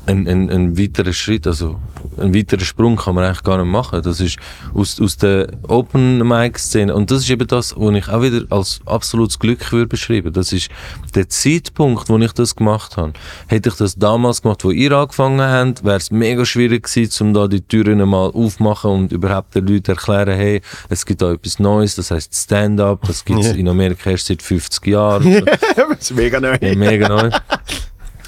[0.06, 1.78] Ein, ein, ein weiterer Schritt, also
[2.18, 4.02] ein weiterer Sprung kann man eigentlich gar nicht machen.
[4.02, 4.38] Das ist
[4.74, 8.42] aus, aus der Open Mic Szene und das ist eben das, was ich auch wieder
[8.50, 10.32] als absolutes Glück würde beschreiben.
[10.32, 10.68] Das ist
[11.14, 13.12] der Zeitpunkt, wo ich das gemacht habe.
[13.46, 17.34] Hätte ich das damals gemacht, wo ihr angefangen habt, wäre es mega schwierig gewesen, um
[17.34, 21.58] da die Türen mal aufmachen und überhaupt den Leuten erklären, hey, es gibt da etwas
[21.58, 23.52] Neues, das heißt Stand-up, das gibt es Ja.
[23.54, 25.44] in Amerika erst seit 50 Jahren.
[25.90, 26.56] Das ist mega neu.
[26.60, 27.30] Ja, mega neu.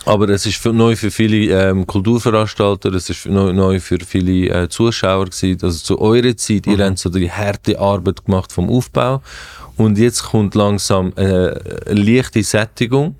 [0.04, 4.48] Aber es ist für, neu für viele ähm, Kulturveranstalter, es ist neu, neu für viele
[4.48, 5.58] äh, Zuschauer gewesen.
[5.62, 9.22] Also zu eurer Zeit, ihr habt so die harte Arbeit gemacht vom Aufbau
[9.76, 13.14] und jetzt kommt langsam äh, eine leichte Sättigung.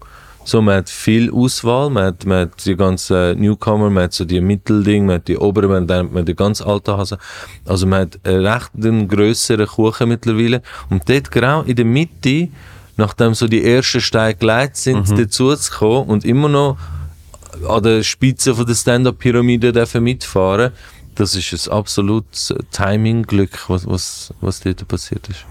[0.44, 4.24] So, man hat viel Auswahl, man hat, man hat die ganzen Newcomer, man hat so
[4.24, 7.18] die Mittelding, man hat die oberen, man hat man hat die ganz alten Hasen.
[7.64, 10.62] Also man hat einen recht einen grösseren Kuchen mittlerweile.
[10.90, 12.48] Und dort genau in der Mitte,
[12.96, 16.76] nachdem so die ersten Steine geleitet sind, dazu zu kommen und immer noch
[17.68, 20.72] an der Spitze von der Stand-Up-Pyramide dürfen mitfahren,
[21.14, 25.44] das ist ein absolutes Timing-Glück, was, was, was dort passiert ist.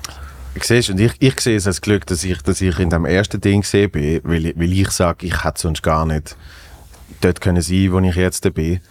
[0.62, 3.40] Siehst, und ich, ich sehe es als Glück, dass ich, dass ich in dem ersten
[3.40, 6.36] Ding gesehen bin, weil, ich- weil ich sage, ich hätte sonst gar nicht
[7.22, 8.82] dort können sein, wo ich jetzt bin.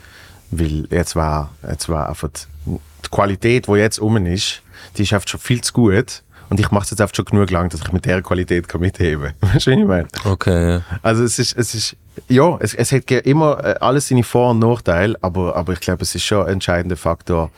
[0.53, 4.63] Weil jetzt war, jetzt war einfach die die Qualität, die jetzt um ist,
[4.97, 6.23] die ist einfach schon viel zu gut.
[6.51, 8.81] Und ich mache es jetzt einfach schon genug lang, dass ich mit dieser Qualität kann
[8.81, 9.55] mitheben kann.
[9.55, 10.09] Weißt du, was ich meine?
[10.25, 10.83] Okay, ja.
[11.01, 11.97] Also es ist, es ist,
[12.29, 16.03] ja, es, es hat immer äh, alles seine Vor- und Nachteile, aber, aber ich glaube,
[16.03, 17.51] es ist schon ein entscheidender Faktor,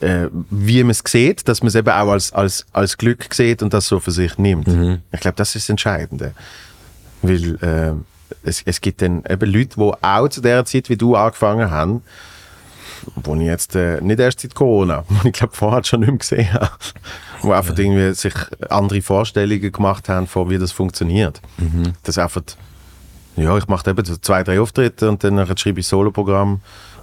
[0.00, 3.62] äh, wie man es sieht, dass man es eben auch als, als, als Glück sieht
[3.62, 4.66] und das so für sich nimmt.
[5.12, 6.32] Ich glaube, das ist das Entscheidende.
[7.22, 7.92] Weil äh,
[8.42, 12.02] es, es gibt dann eben Leute, die auch zu der Zeit, wie du angefangen haben,
[13.16, 16.18] wo ich jetzt äh, nicht erst seit Corona, wo ich glaube vorher schon nicht mehr
[16.18, 16.70] gesehen habe,
[17.42, 18.34] wo einfach irgendwie sich
[18.68, 21.40] andere Vorstellungen gemacht haben von wie das funktioniert.
[22.02, 22.42] Das einfach,
[23.36, 26.60] ja, ich mache eben so zwei, drei Auftritte und dann schreibe ich Soloprogramm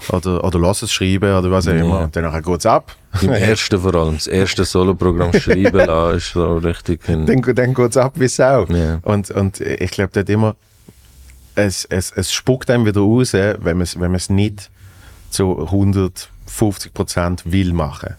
[0.10, 2.02] oder, oder lass es schreiben oder was auch immer.
[2.02, 2.96] Und dann geht es ab.
[3.22, 7.92] Im ersten vor allem, das erste Soloprogramm schreiben lassen, ist so richtig dann, dann geht
[7.92, 8.66] es ab wie Sau.
[8.66, 9.00] Ja.
[9.04, 10.56] Und, und ich glaube, dort immer,
[11.56, 14.70] es, es, es spuckt einem wieder raus, wenn man es wenn man's nicht
[15.30, 18.16] zu 150 Prozent will machen.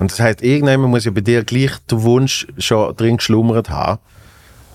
[0.00, 4.00] Und das heißt, irgendjemand muss ja bei dir gleich den Wunsch schon drin geschlummert haben.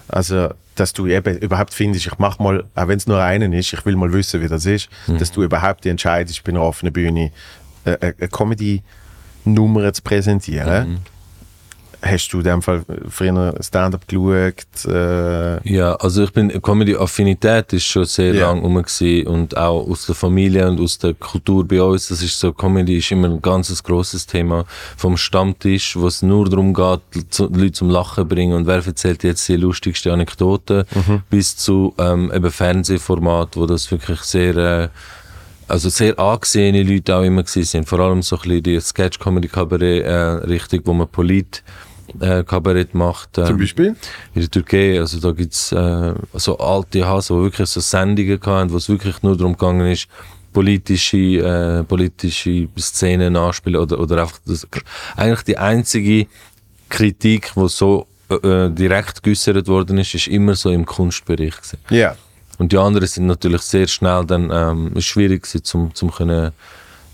[0.07, 3.73] Also, dass du eben überhaupt findest, ich mach mal, auch wenn es nur einen ist,
[3.73, 6.93] ich will mal wissen, wie das ist, dass du überhaupt die entscheidest, bei einer offenen
[6.93, 7.31] Bühne
[7.85, 10.99] äh, äh, eine Comedy-Nummer zu präsentieren.
[12.07, 14.85] Hast du in dem Fall früher Stand-up geschaut?
[14.85, 18.49] Äh, Ja, also ich bin, Comedy-Affinität ist schon sehr Ja.
[18.51, 22.21] lang rum gewesen und auch aus der Familie und aus der Kultur bei uns, das
[22.21, 24.65] ist so, Comedy ist immer ein ganzes grosses Thema
[24.95, 29.23] vom Stammtisch, wo es nur darum geht, zu, Leute zum Lachen bringen und wer erzählt
[29.23, 30.85] jetzt die lustigste Anekdote,
[31.31, 34.89] bis zu ähm, eben Fernsehformat, wo das wirklich sehr äh,
[35.67, 37.89] also sehr angesehene Leute auch immer gewesen sind.
[37.89, 41.07] Vor allem so ein bisschen die Sketch-Comedy-Kabarett-Richtung, wo man
[42.19, 43.37] Polit-Kabarett macht.
[43.37, 43.95] ähm, Zum Beispiel?
[44.33, 48.71] in der Türkei, also da gibt's äh, so alte Hasen, die wirklich so Sendungen hatten,
[48.71, 50.07] wo es wirklich nur darum gegangen ist,
[50.53, 54.67] politische, äh, politische Szenen anspielen oder, oder einfach das,
[55.15, 56.27] eigentlich die einzige
[56.89, 61.55] Kritik, die so äh, direkt geäußert worden ist, ist immer so im Kunstbereich.
[61.89, 62.15] Ja.
[62.57, 66.51] Und die anderen sind natürlich sehr schnell dann ähm, schwierig gewesen, zum, zum können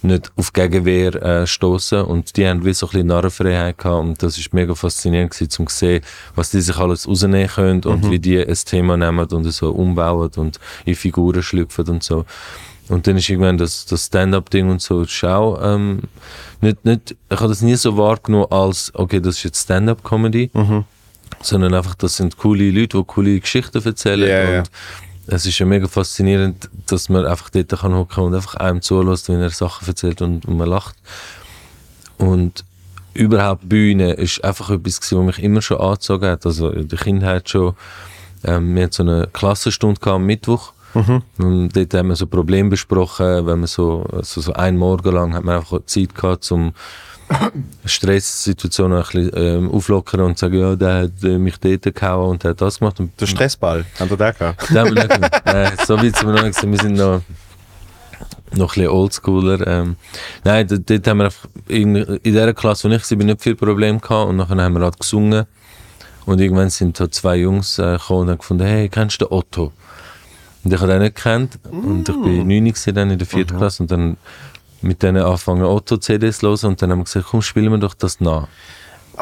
[0.04, 4.04] nicht auf Gegenwehr äh, stoßen und die haben wie so ein bisschen Narrenfreiheit gehabt.
[4.04, 6.04] Und das ist mega faszinierend gewesen, zum sehen,
[6.36, 9.72] was die sich alles rausnehmen können und wie die ein Thema nehmen und es so
[9.72, 12.26] umbauen und in Figuren schlüpfen und so.
[12.90, 16.02] Und dann ist irgendwann das, das Stand-up-Ding und so, auch, ähm,
[16.60, 20.52] nicht, nicht, ich habe das nie so wahrgenommen als, okay, das ist jetzt Stand-up-Comedy,
[21.42, 24.60] sondern einfach, das sind coole Leute, die coole Geschichten erzählen ja.
[24.60, 24.72] und
[25.27, 29.29] es ist ja mega faszinierend, dass man einfach dort kann hocken und einfach einem zulässt,
[29.29, 30.95] wenn er Sachen erzählt und, und man lacht.
[32.17, 32.63] Und
[33.13, 36.45] überhaupt Bühne ist einfach etwas, gewesen, was mich immer schon angezogen hat.
[36.45, 37.75] Also in der Kindheit schon.
[38.43, 40.73] Ähm, wir hatten so eine Klassenstunde am Mittwoch.
[41.38, 45.34] Und dort haben wir so Probleme besprochen, wenn man so, also so einen Morgen lang
[45.34, 46.73] hat man einfach Zeit gehabt, um
[47.86, 52.44] Stresssituationen ein bisschen ähm, auflockern und sagen, ja, der hat äh, mich dort gehauen und
[52.44, 53.00] der hat das gemacht.
[53.00, 54.67] Und Der Stressball, haben wir den gehabt?
[54.67, 55.41] gemacht.
[55.46, 56.62] Nein, so weit sind wir noch nicht.
[56.63, 57.22] Wir sind noch,
[58.54, 59.67] noch ein bisschen oldschooler.
[59.67, 59.96] Ähm,
[60.44, 63.56] nein, dort, dort haben wir einfach in, in dieser Klasse, wo ich war, nicht viel
[63.56, 64.30] Probleme gehabt.
[64.30, 65.46] Und nachher haben wir halt gesungen.
[66.26, 69.34] Und irgendwann sind so zwei Jungs äh, gekommen und haben gefunden, hey, kennst du den
[69.34, 69.72] Otto?
[70.63, 71.58] Und ich habe den nicht gekannt.
[71.72, 73.82] Und ich bin 9 gewesen dann in der vierten Klasse.
[73.82, 74.17] Und dann
[74.82, 76.65] mit denen angefangen Otto-CDs zu hören.
[76.72, 78.48] Und dann haben wir gesagt, komm, spielen wir doch das nach.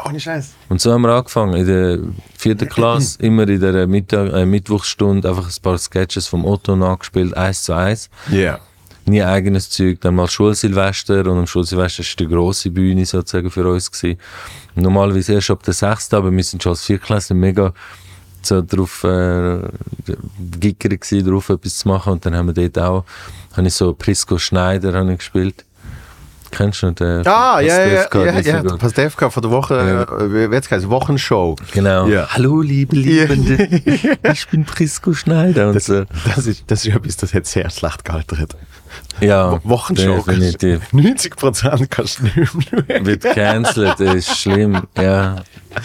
[0.04, 0.52] Ohne Scheiß.
[0.68, 1.98] Und so haben wir angefangen, in der
[2.36, 7.36] vierten Klasse, immer in der Mittag, äh, Mittwochsstunde einfach ein paar Sketches vom Otto nachgespielt,
[7.36, 8.08] eins zu eins.
[8.30, 8.60] Ja.
[9.06, 13.68] Nie eigenes Zeug, dann mal Schulsilvester und am Schulsilvester war die grosse Bühne sozusagen für
[13.68, 13.90] uns.
[13.90, 14.18] Gewesen.
[14.74, 17.72] Normalerweise erst ab der sechsten, aber wir sind schon als Viertklässler mega
[18.42, 19.58] so drauf äh,
[20.48, 23.04] gewesen, drauf etwas zu machen und dann haben wir dort auch,
[23.56, 25.64] habe ich so Prisco Schneider habe ich gespielt
[26.50, 27.26] Kennst du noch den?
[27.26, 28.62] Ah, ja, ja, ja, ja?
[28.76, 30.02] Pastewka von der Woche, Ja.
[30.02, 31.56] äh, wie wird's heißen, Wochenshow.
[31.72, 32.08] Genau.
[32.28, 33.68] Hallo, liebe Liebende.
[34.32, 35.72] ich bin Prisco Schneider.
[35.72, 38.56] Das, ist, das ist etwas, das hat sehr schlecht gealtert.
[39.20, 40.24] Ja, Wochenshow.
[40.26, 40.80] definitiv.
[40.92, 43.06] 90% kannst du nicht mehr.
[43.06, 44.82] Wird cancelled, das ist schlimm.
[44.96, 45.36] Ja.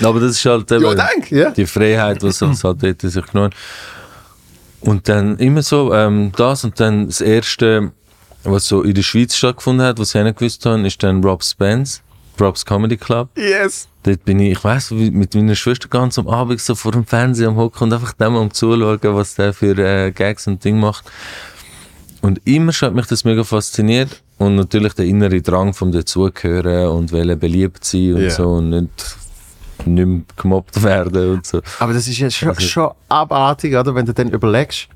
[0.04, 3.54] Aber das ist halt eben die Freiheit, was es halt dort sich genommen.
[4.82, 7.92] Und dann immer so ähm, das und dann das erste,
[8.44, 11.44] was so in der Schweiz stattgefunden hat, was ich nicht gewusst habe, ist dann Rob
[11.44, 12.02] Spence,
[12.40, 13.30] Rob's Comedy Club.
[13.36, 13.88] Yes.
[14.04, 17.48] Dort bin ich, ich weiss, mit meiner Schwester ganz am Abend so vor dem Fernseher
[17.48, 21.06] am Hocken und einfach dem am zuschauen, was der für äh, Gags und Ding macht.
[22.22, 27.12] Und immer hat mich das mega fasziniert und natürlich der innere Drang vom dazugehören und
[27.12, 28.30] wollen beliebt sein und Ja.
[28.30, 29.18] so und nicht,
[29.88, 31.62] nicht mehr gemobbt werden und so.
[31.80, 33.94] Aber das ist ja schon, Also- schon abartig, oder?
[33.96, 34.88] Wenn du dann überlegst,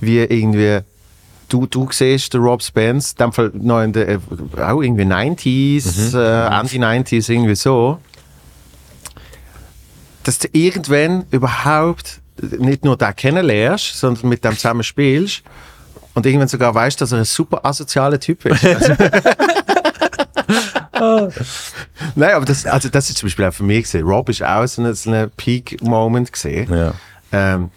[0.00, 0.80] wie irgendwie
[1.48, 4.18] du, du siehst, der Rob Spence, in dem Fall noch in der, äh,
[4.60, 6.18] auch irgendwie 90s, Mhm.
[6.18, 7.98] äh, Anti-90s, irgendwie so,
[10.24, 12.20] dass du irgendwann überhaupt
[12.58, 15.42] nicht nur da kennenlernst, sondern mit dem zusammen spielst
[16.14, 18.64] und irgendwann sogar weißt, dass er ein super asozialer Typ ist.
[18.64, 18.92] Also,
[22.14, 24.06] Nein, aber das, also das ist zum Beispiel auch für mich gesehen.
[24.06, 26.72] Rob ist auch so ein, so ein Peak-Moment gesehen.
[26.72, 26.94] Ja.
[27.32, 27.70] Ähm,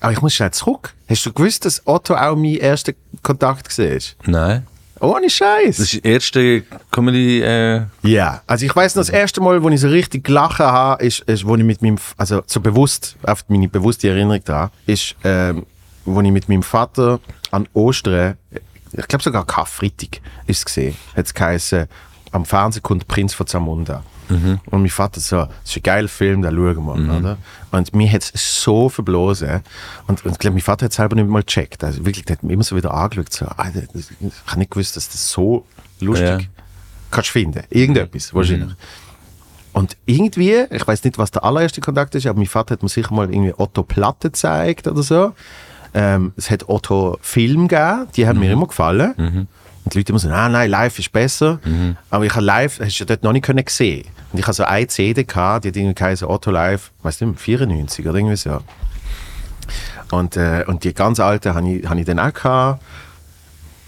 [0.00, 0.94] aber ich muss schnell zurück.
[1.08, 2.92] Hast du gewusst, dass Otto auch mein erster
[3.22, 3.98] Kontakt war?
[4.26, 4.66] Nein.
[5.00, 5.78] Ohne Scheiß.
[5.78, 9.68] Das ist die erste Comedy, äh, Ja, also ich weiß noch, das erste Mal, wo
[9.70, 13.44] ich so richtig gelachen habe, ist, ist wo ich mit meinem, also so bewusst, auf
[13.48, 15.64] meine bewusste Erinnerung da, ist, ähm,
[16.04, 17.18] wo ich mit meinem Vater
[17.50, 18.36] an Ostern,
[18.92, 21.86] ich glaube sogar Karfreitag, ist es gesehen, hat es geheißen,
[22.32, 24.02] am Fernsehen kommt Prinz von Zamunda.
[24.28, 27.36] Und mein Vater so, das ist ein geiler Film, da schauen wir, oder?
[27.72, 29.60] Und mir hat es so verblosen.
[30.06, 31.82] Und, und ich glaube, mein Vater hat es selber nicht mal gecheckt.
[31.82, 34.60] Also wirklich, der hat mich immer so wieder angeschaut, so, ah, das- das- ich habe
[34.60, 35.66] nicht gewusst, dass das so
[35.98, 36.38] lustig Ja.
[37.10, 37.64] kannst finden.
[37.70, 38.70] Irgendetwas, wahrscheinlich.
[39.72, 42.88] Und irgendwie, ich weiß nicht, was der allererste Kontakt ist, aber mein Vater hat mir
[42.88, 45.32] sicher mal irgendwie Otto Platte gezeigt oder so.
[45.92, 49.48] Ähm, es hat Otto Film gegeben, die haben mir immer gefallen.
[49.84, 51.58] Und die Leute immer so, ah, nein, live ist besser.
[52.10, 54.06] Aber ich habe live, hast du dort noch nicht können sehen.
[54.32, 57.40] Und ich habe so eine CD gehabt, die hat irgendwie geheißen Otto Live, weiß nicht,
[57.40, 58.60] 94 oder irgendwie so.
[60.10, 62.82] Und, äh, und die ganz alte habe ich, hab ich dann auch gehabt.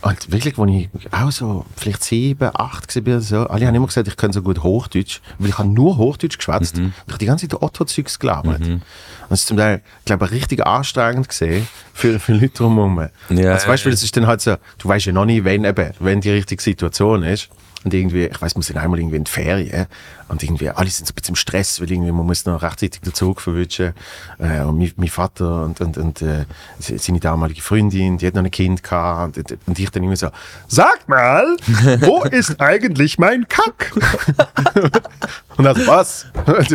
[0.03, 4.09] Und wirklich, als ich auch so vielleicht sieben, acht war so, alle haben immer gesagt,
[4.09, 6.76] ich kann so gut Hochdeutsch, weil ich habe nur Hochdeutsch geschwätzt.
[6.76, 6.92] Mhm.
[7.07, 8.62] Ich habe die ganze Zeit Otto-Zeugs gelabert.
[8.62, 8.82] Und
[9.30, 13.09] es ist zum Teil, glaube ich, richtig anstrengend gesehen für, für Leute drumherum.
[13.30, 13.94] Ja, also, weißt du, ja.
[13.94, 16.62] das ist dann halt so, du weißt ja noch nicht, wenn eben, wenn die richtige
[16.62, 17.48] Situation ist.
[17.85, 19.87] Und irgendwie, ich weiß, wir sind einmal irgendwie in die Ferien
[20.28, 23.01] und irgendwie, alle sind so ein bisschen im Stress, weil irgendwie, man muss noch rechtzeitig
[23.01, 23.93] den Zug verwischen.
[24.39, 26.45] Äh, und mein, mein Vater und, und, und äh,
[26.78, 30.16] se- seine damalige Freundin, die hat noch ein Kind gehabt und, und ich dann irgendwie
[30.16, 30.28] so,
[30.68, 31.45] sag mal,
[32.01, 33.93] wo ist eigentlich mein Kack?
[35.57, 36.26] und also, was?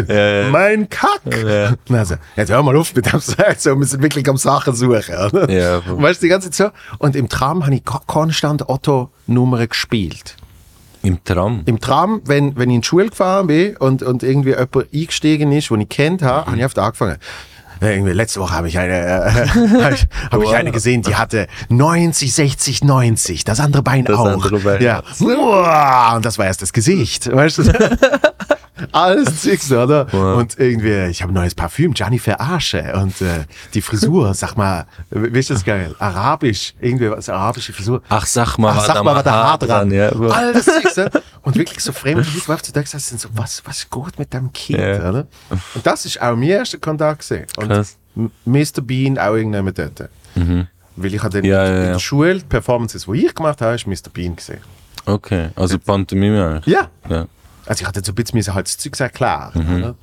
[0.08, 0.50] ja.
[0.50, 1.22] Mein Kack?
[1.26, 1.74] Ja.
[1.88, 3.20] Und also, jetzt hör mal auf mit dem
[3.58, 5.16] so, wir sind wirklich am Sachen suchen.
[5.16, 5.50] Oder?
[5.50, 5.78] Ja.
[5.78, 6.96] Und Weißt du, die ganze Zeit so.
[6.98, 10.36] Und im Tram habe ich ko- konstant Otto-Nummern gespielt.
[11.04, 11.62] Im Tram.
[11.66, 15.52] Im Tram, wenn, wenn ich in die Schule gefahren bin und, und irgendwie jemand eingestiegen
[15.52, 17.18] ist, den ich kennt habe, habe ich oft angefangen.
[17.80, 19.48] Irgendwie letzte Woche habe ich eine, äh,
[19.84, 24.18] habe ich, hab ich eine gesehen, die hatte 90, 60, 90, das andere Bein Das
[24.18, 24.26] auch.
[24.26, 24.82] andere Bein.
[24.82, 25.04] Ja.
[26.16, 27.32] Und das war erst das Gesicht.
[27.32, 27.64] Weißt du?
[28.92, 30.08] Alles Zeugs, oder?
[30.12, 30.38] Wow.
[30.38, 32.94] Und irgendwie, ich habe ein neues Parfüm, Gianni Verarsche.
[32.96, 35.96] Und äh, die Frisur, sag mal, wie ist das geil?
[36.00, 38.02] Arabisch, irgendwie was, arabische Frisur.
[38.10, 39.92] Ach, sag mal, Ach, sag mal, war da Haar dran.
[39.92, 41.10] Ja, All das Zeugs, ne?
[41.44, 44.18] Und wirklich so fremde Leute, die auf zu sagen, sind so, was, was ist gut
[44.20, 45.10] mit dem Kind, Ja.
[45.10, 45.28] oder?
[45.50, 47.46] Und das ist auch mein erster Kontakt gewesen.
[47.58, 47.98] Und Krass.
[48.46, 48.82] Mr.
[48.82, 50.10] Bean auch irgendwann dort.
[50.96, 51.92] Weil ich habe dann Ja, in, ja, in ja.
[51.94, 54.10] der Schule, die Performances, die ich gemacht habe, ist Mr.
[54.12, 54.60] Bean gesehen.
[55.06, 56.74] Okay, also Pantomime eigentlich.
[56.74, 56.90] Ja.
[57.08, 57.28] Ja.
[57.68, 59.78] Also ich hatte so ein bisschen halt das Zeug erklären.
[59.78, 59.96] Oder?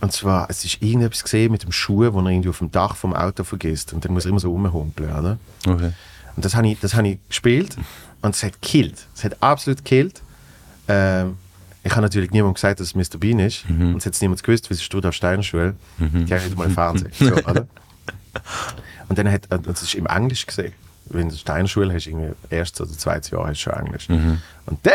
[0.00, 2.94] Und zwar, es ist irgendetwas gesehen mit dem Schuh, wo er irgendwie auf dem Dach
[2.94, 3.92] vom Auto vergisst.
[3.92, 5.10] Und dann muss er immer so rumhumpeln.
[5.10, 5.38] Oder?
[5.66, 5.92] Okay.
[6.36, 7.76] Und das habe ich, das habe ich gespielt
[8.20, 9.06] und es hat gekillt.
[9.14, 10.20] Es hat absolut gekillt.
[10.88, 11.38] Ähm,
[11.82, 13.18] ich habe natürlich niemandem gesagt, dass es Mr.
[13.18, 13.64] Bean ist.
[13.68, 15.74] Und es hat niemand gewusst, weil es ist Rudolf Steiner Schule.
[15.98, 17.10] Die haben mal Fernsehen.
[17.18, 17.66] So, oder?
[19.08, 20.72] Und dann hat, und das ist im Englisch gesehen.
[21.06, 23.72] Wenn du in der Steiner Schule hast, irgendwie erstes oder zweites Jahr hast du schon
[23.74, 24.08] Englisch.
[24.66, 24.94] Und dann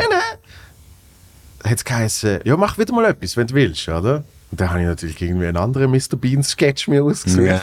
[1.64, 4.24] hat es geheißen, ja, mach wieder mal etwas, wenn du willst, oder?
[4.52, 6.16] Und dann habe ich natürlich irgendwie einen anderen Mr.
[6.16, 7.46] Bean Sketch mir ausgesucht.
[7.46, 7.62] Ja.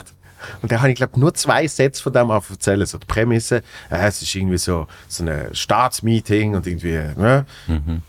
[0.63, 2.85] Und da habe ich, glaube nur zwei Sätze von dem auf erzählen.
[2.87, 3.57] So die Prämisse,
[3.91, 7.47] äh, es ist irgendwie so, so ein Staatsmeeting und irgendwie, ne?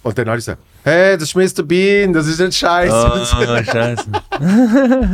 [0.03, 1.63] Und dann habe ich so, hey, das ist Mr.
[1.63, 2.93] Bean, das ist nicht scheiße.
[2.93, 4.05] Oh, scheiße.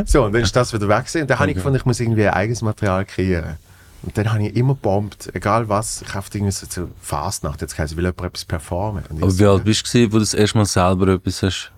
[0.05, 1.05] So, und dann ist das wieder weg.
[1.15, 3.57] Und dann habe ich gefunden, ich muss irgendwie ein eigenes Material kreieren.
[4.03, 6.01] Und dann habe ich immer bombt, egal was.
[6.01, 9.03] Ich habe irgendwie so, so Fastnacht, jetzt kann ich will jemand etwas performen.
[9.09, 11.71] Und Aber wie alt bist du, wo du das erste Mal selber etwas hast?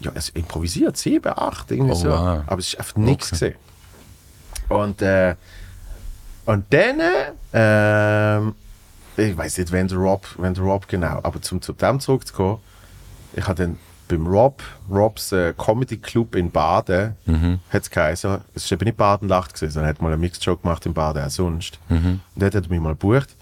[0.00, 2.08] Ja, also improvisiert, sieben, acht, irgendwie Oh, so.
[2.08, 2.42] wow.
[2.46, 3.54] Aber es ist einfach nichts gesehen.
[4.68, 5.36] Und, äh,
[6.46, 7.00] und dann,
[7.52, 8.54] ähm,
[9.16, 12.58] ich weiß nicht, wenn der Rob, wenn der Rob genau, aber zum zu dem zurückzukommen,
[13.34, 13.78] ich habe dann
[14.16, 17.58] beim Rob, Robs äh, Comedy Club in Baden, Mhm.
[17.70, 20.56] hat es geheißen, es war eben nicht Baden-Lacht gewesen, sondern er hat mal einen Mixed-Show
[20.56, 21.78] gemacht in Baden, auch sonst.
[21.88, 22.20] Mhm.
[22.34, 23.34] Und dort hat er mich mal gebucht.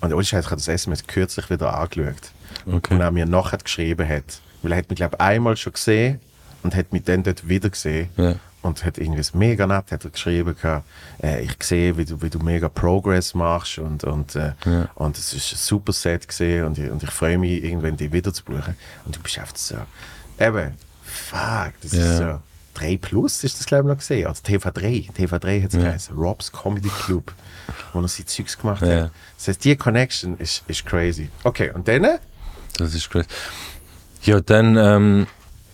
[0.00, 2.30] Und ohne Scheiß, ich habe das SMS kürzlich wieder angeschaut.
[2.66, 2.94] Okay.
[2.94, 4.40] Und er mir nachher geschrieben hat.
[4.62, 6.20] Weil er hat mich, glaube ich, einmal schon gesehen
[6.62, 8.08] und hat mich dann dort wieder gesehen.
[8.16, 8.34] Ja.
[8.60, 10.84] Und hat irgendwie mega nett hat er geschrieben, gehabt,
[11.22, 14.88] äh, ich sehe, wie du, wie du mega Progress machst und, und, äh, Ja.
[14.96, 18.12] und es ist ein super Set gesehen und, ich- und ich freue mich, irgendwann dich
[18.12, 18.76] wieder zu buchen.
[19.04, 19.76] Und du bist einfach so,
[20.38, 20.74] eben,
[21.04, 22.00] fuck, das Ja.
[22.02, 22.40] ist so,
[22.74, 25.82] 3 Plus ist das glaube ich noch gesehen, also TV3, TV3 hat es Ja.
[25.84, 27.32] geheißen, Rob's Comedy Club,
[27.92, 29.04] wo er seine Zeugs gemacht Ja.
[29.04, 29.10] hat.
[29.36, 31.28] Das heißt, die Connection ist, ist crazy.
[31.44, 32.18] Okay, und dann?
[32.76, 33.26] Das ist crazy.
[34.22, 35.26] Ja, dann ähm,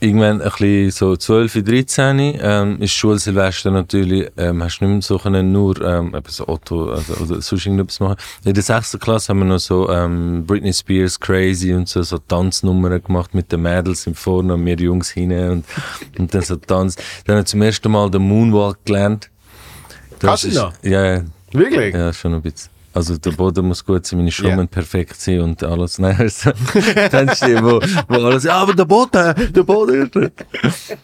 [0.04, 5.02] irgendwann ein bisschen so 12, 13 ähm, ist Schulsilvester natürlich, ähm, hast du nicht mehr
[5.02, 8.16] so können, nur ähm, so Otto also, oder sonst irgendetwas machen.
[8.44, 8.98] In der 6.
[9.00, 13.50] Klasse haben wir noch so ähm, Britney Spears Crazy und so, so Tanznummern gemacht mit
[13.50, 15.64] den Mädels im Vorne und wir Jungs hinten und,
[16.18, 16.96] und dann so Tanz.
[17.24, 19.30] Dann habe ich zum ersten Mal den Moonwalk gelernt.
[20.18, 20.72] Das Kannst du noch?
[20.82, 21.24] Ja, ja.
[21.52, 21.94] Wirklich?
[21.94, 22.73] Ja, schon ein bisschen.
[22.94, 24.56] Also der Boden muss gut sein, meine Schuhe Ja.
[24.56, 25.98] müssen perfekt sein und alles.
[26.04, 26.52] Nein, also,
[27.10, 30.96] dann steht, wo, wo alles, ja, aber der Boden, der Boden ist.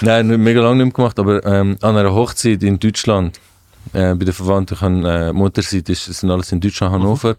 [0.00, 3.38] Nein, mega lange nicht mehr gemacht, aber ähm, an einer Hochzeit in Deutschland,
[3.92, 7.36] äh, bei den Verwandten, ich habe, äh, Mutterseite, ist, sind alles in Deutschland, Hannover.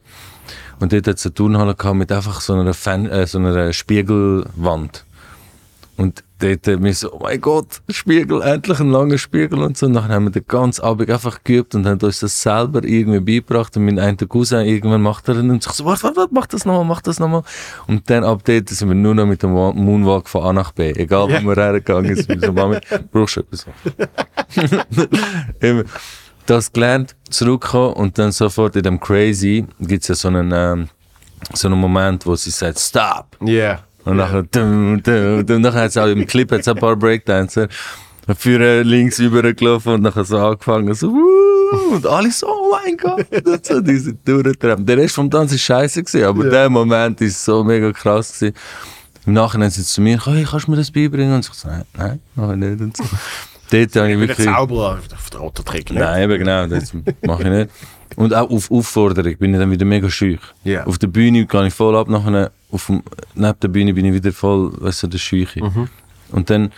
[0.80, 3.74] Und dort hat es eine Turnhalle gehabt mit einfach so einer, Fan, äh, so einer
[3.74, 5.04] Spiegelwand.
[5.98, 9.86] Und dort wir so, oh mein Gott, Spiegel, endlich ein langer Spiegel und so.
[9.86, 13.20] Und dann haben wir den ganzen Abend einfach geübt und haben uns das selber irgendwie
[13.20, 13.76] beigebracht.
[13.78, 16.48] Und mein einer Cousin, irgendwann macht er dann und sich so, warte, warte, warte, mach
[16.48, 17.44] das nochmal, mach das nochmal.
[17.88, 20.72] Und dann ab dort sind wir nur noch mit dem Wa- Moonwalk von A nach
[20.72, 20.92] B.
[20.92, 21.44] Egal, Ja.
[21.44, 22.44] wo wir hergegangen sind.
[22.46, 22.78] So, Mami,
[23.12, 23.66] brauchst du etwas?
[26.46, 30.90] Das gelernt, zurückgekommen und dann sofort in dem Crazy gibt es ja so einen, ähm,
[31.54, 33.38] so einen Moment, wo sie sagt, stop.
[33.46, 33.84] Yeah.
[34.06, 37.68] Und nachher, dum, dum, dum, nachher hat es auch im Clip hat's ein paar Breakdancer
[38.38, 41.14] für links übergelaufen und nachher so angefangen, so,
[41.92, 44.88] und alle so, oh mein Gott, und so, die sind durchgetrampelt.
[44.88, 46.50] Der Rest vom Tanz war scheiße gewesen, aber Ja.
[46.52, 48.56] der Moment ist so mega krass gewesen.
[49.26, 51.34] Im Nachhinein sind sie zu mir hey, kannst du mir das beibringen?
[51.34, 53.04] Und ich so, nein, nein, mach ich nicht und so.
[53.72, 54.48] Dort habe ich Ich bin wirklich...
[54.48, 55.92] Zauberer auf der nicht?
[55.92, 57.70] Nein, eben genau, das mache ich nicht.
[58.16, 60.40] Und auch auf Aufforderung bin ich dann wieder mega schüch.
[60.64, 60.86] Ja.
[60.86, 63.04] Auf der Bühne gehe ich voll ab, nachher auf dem,
[63.36, 65.62] neben der Bühne bin ich wieder voll, weißt du, der Schüche.
[66.32, 66.72] Und dann,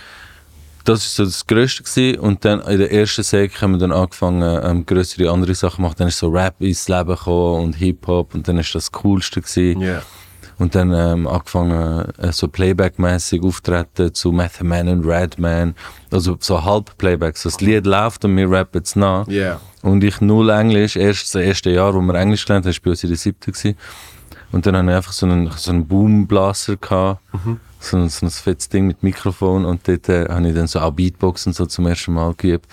[0.85, 2.19] das ist so das Größte gewesen.
[2.19, 5.81] Und dann in der ersten Säge haben wir dann angefangen, ähm, größere andere Sachen zu
[5.81, 5.95] machen.
[5.97, 9.81] Dann ist so Rap ins Leben gekommen und Hip-Hop und dann ist das Coolste gewesen.
[9.81, 10.01] Ja.
[10.57, 15.75] Und dann ähm, angefangen, äh, so Playback-mäßig auftreten zu Method Man und Redman.
[16.11, 17.35] Also so halb Playback.
[17.35, 19.27] So das Lied läuft und wir rappen es nach.
[19.27, 19.59] Ja.
[19.83, 20.95] Und ich null Englisch.
[20.95, 23.51] Erst das erste Jahr, wo wir Englisch gelernt haben, war bei uns in der siebten.
[23.51, 23.75] Gewesen.
[24.51, 26.77] Und dann hatte ich einfach so einen, so einen Boomblaser.
[26.77, 27.21] Gehabt.
[27.79, 29.65] So, ein, so ein fettes Ding mit Mikrofon.
[29.65, 32.67] Und dort äh, habe ich dann so auch Beatboxen so zum ersten Mal geübt.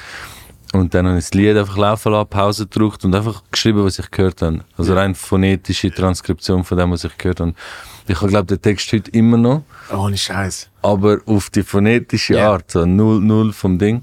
[0.75, 3.99] Und dann habe ich das Lied einfach laufen lassen, Pause gedrückt und einfach geschrieben, was
[3.99, 4.61] ich gehört habe.
[4.77, 7.55] Also rein phonetische Transkription von dem, was ich gehört habe.
[8.07, 10.69] Ich glaube, den Text heute immer noch, Ohne Scheiß.
[10.83, 12.43] aber auf die phonetische.
[12.43, 14.03] Art, so null, null vom Ding.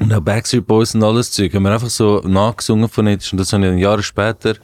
[0.00, 3.52] Und auch Backstreet Boys und alles Zeug haben wir einfach so nachgesungen phonetisch und das
[3.52, 4.54] habe ich dann Jahre später,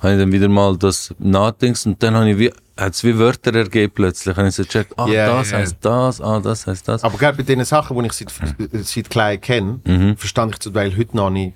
[0.00, 3.18] habe ich dann wieder mal das nachgedacht und dann habe ich wie, hat es wie
[3.18, 4.36] Wörter ergeben plötzlich.
[4.36, 5.58] Habe ich so gecheckt, ah, Ja, das ja.
[5.58, 7.02] heißt das, ah, das heißt das.
[7.02, 8.32] Aber gerade bei den Sachen, die ich seit,
[8.84, 10.16] seit klein kenne, Mhm.
[10.16, 11.54] verstand ich zum Teil heute noch nicht,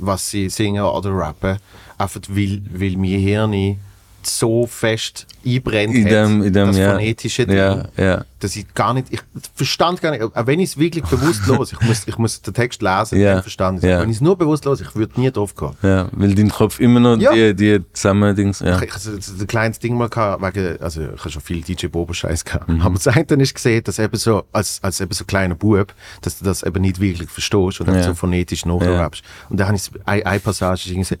[0.00, 1.58] was sie singen oder rappen.
[1.96, 3.78] Einfach weil, weil mein Hirn
[4.26, 6.92] so fest einbrennt In hat, dem, in dem, das ja.
[6.92, 8.24] phonetische Ding, Ja, ja.
[8.38, 9.20] dass ich gar nicht, ich
[9.54, 12.54] verstand gar nicht, auch wenn ich es wirklich bewusst los, ich muss, ich muss den
[12.54, 14.00] Text lesen, Ja, dann verstand ja.
[14.00, 15.76] Wenn ich es nur bewusst los, ich würde nie drauf kommen.
[15.82, 17.32] Ja, weil dein Kopf immer noch Ja.
[17.32, 18.76] die, die zusammen Dings, ja.
[18.76, 21.60] Ich, ich hatte so ein kleines Ding mal gehabt, wegen, also ich habe schon viel
[21.60, 22.68] DJ Bobo Scheiß gehabt.
[22.68, 22.80] Mhm.
[22.82, 26.38] Aber das eine ist gesehen, dass eben so, als, als eben so kleiner Bub, dass
[26.38, 29.22] du das eben nicht wirklich verstehst und dann so phonetisch nachrappst.
[29.48, 31.18] Und da habe ich eine, eine Passage gesehen.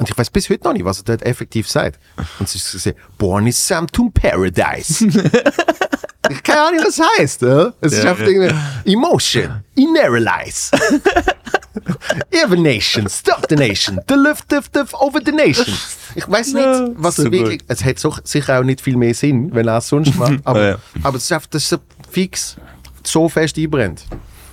[0.00, 2.00] Und ich weiß bis heute noch nicht, was er dort effektiv sagt.
[2.38, 5.06] Und es ist gesehen, Born is to Paradise.
[5.06, 7.42] ich keine Ahnung, was das heißt.
[7.42, 7.74] Ja?
[7.82, 8.30] Es ist Ja, einfach ja.
[8.30, 10.70] irgendwie Emotion, Ineralize.
[12.30, 15.66] Every nation, stop the nation, the lift, lift, lift over the nation.
[16.14, 17.60] Ich weiß nicht, Ja, was so wirklich.
[17.68, 20.40] Es hat so, sicher auch nicht viel mehr Sinn, wenn er es sonst macht.
[20.44, 20.78] Aber, Ja.
[21.02, 21.76] aber es ist einfach, das so
[22.10, 22.56] fix,
[23.04, 24.04] so fest einbrennt.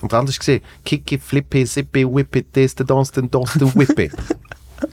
[0.02, 4.10] Und der andere ist gesehen, Kiki, Flippy, Sippy, Whippy, das, der Dance, Dance, den Whippy.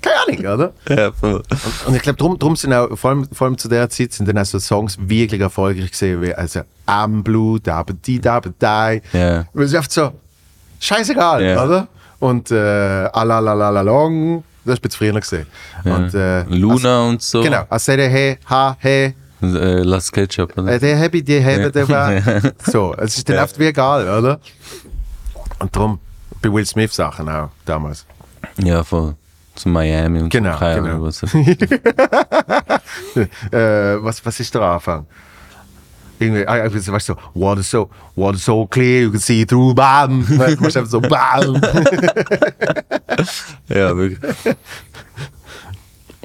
[0.02, 0.74] Keine Ahnung, oder?
[0.90, 1.44] Ja, voll.
[1.86, 4.28] Und ich glaube, drum, drum sind auch, vor allem, vor allem zu der Zeit, sind
[4.28, 8.36] dann auch so Songs wirklich erfolgreich gesehen, wie, also, Am Blue, da, aber die, da,
[8.38, 9.02] aber die.
[9.18, 9.46] Ja.
[9.54, 10.12] Weil es einfach so,
[10.80, 11.64] scheißegal, Ja.
[11.64, 11.88] oder?
[12.20, 12.56] Und, äh,
[13.14, 15.46] Alalalalong, das ist früher gesehen.
[15.84, 17.42] Und, äh, Luna und so.
[17.44, 20.72] Genau, Asere, he, ha, he, Äh, Las Ketchup, oder?
[20.72, 21.70] äh, der habe die habe Ja.
[21.70, 22.52] der war.
[22.66, 23.44] So, es ist dann Ja.
[23.44, 24.40] oft wie egal, oder?
[25.60, 26.00] Und darum,
[26.42, 28.06] bei Will Smith Sachen auch, damals.
[28.58, 29.16] Ja, voll.
[29.56, 30.60] Zu Miami und Genau, so.
[30.60, 31.04] Keine genau.
[31.04, 31.24] Was
[33.52, 35.08] äh, was, was ist der Anfang?
[36.20, 39.74] Irgendwie, ah, ja, weißt du, so, water so, water so clear, you can see through,
[39.74, 40.26] bam.
[40.28, 41.62] Du machst einfach so, bam.
[43.68, 44.20] Ja, wirklich.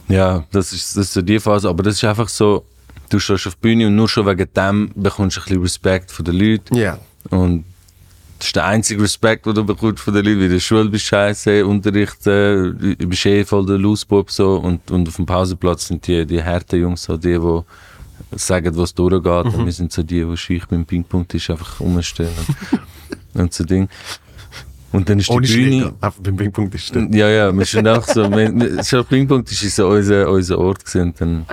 [0.09, 2.65] ja, das ist, das ist so die Phase, aber das ist einfach so,
[3.09, 6.13] du stehst auf die Bühne und nur schon wegen dem bekommst du ein bisschen Respekt
[6.13, 6.77] von den Leuten.
[6.77, 6.99] Ja.
[7.31, 7.65] Und
[8.41, 10.43] das ist der einzige Respekt, den du bekommst von den Leuten.
[10.43, 14.57] In der Schule bist du scheiße, Unterricht, äh, du bist eh voll der Losbub so.
[14.57, 17.61] Und, und auf dem Pausenplatz sind die, die harten Jungs so die, die
[18.33, 19.55] sagen, was durchgeht.
[19.55, 22.31] Und wir sind so die, die schüch beim Ping-Pong-Tisch einfach rumstehen.
[23.35, 23.89] Und, und so Ding.
[24.93, 25.71] Und dann ist die Ohne Bühne...
[25.71, 25.95] Schläger.
[26.01, 27.05] Einfach beim Ping-Pong ist das.
[27.11, 30.59] Ja, ja, wir sind auch so, wir, wir, schon Ping-Pong das ist so unser, unser
[30.59, 31.15] Ort gewesen.
[31.19, 31.47] Dann,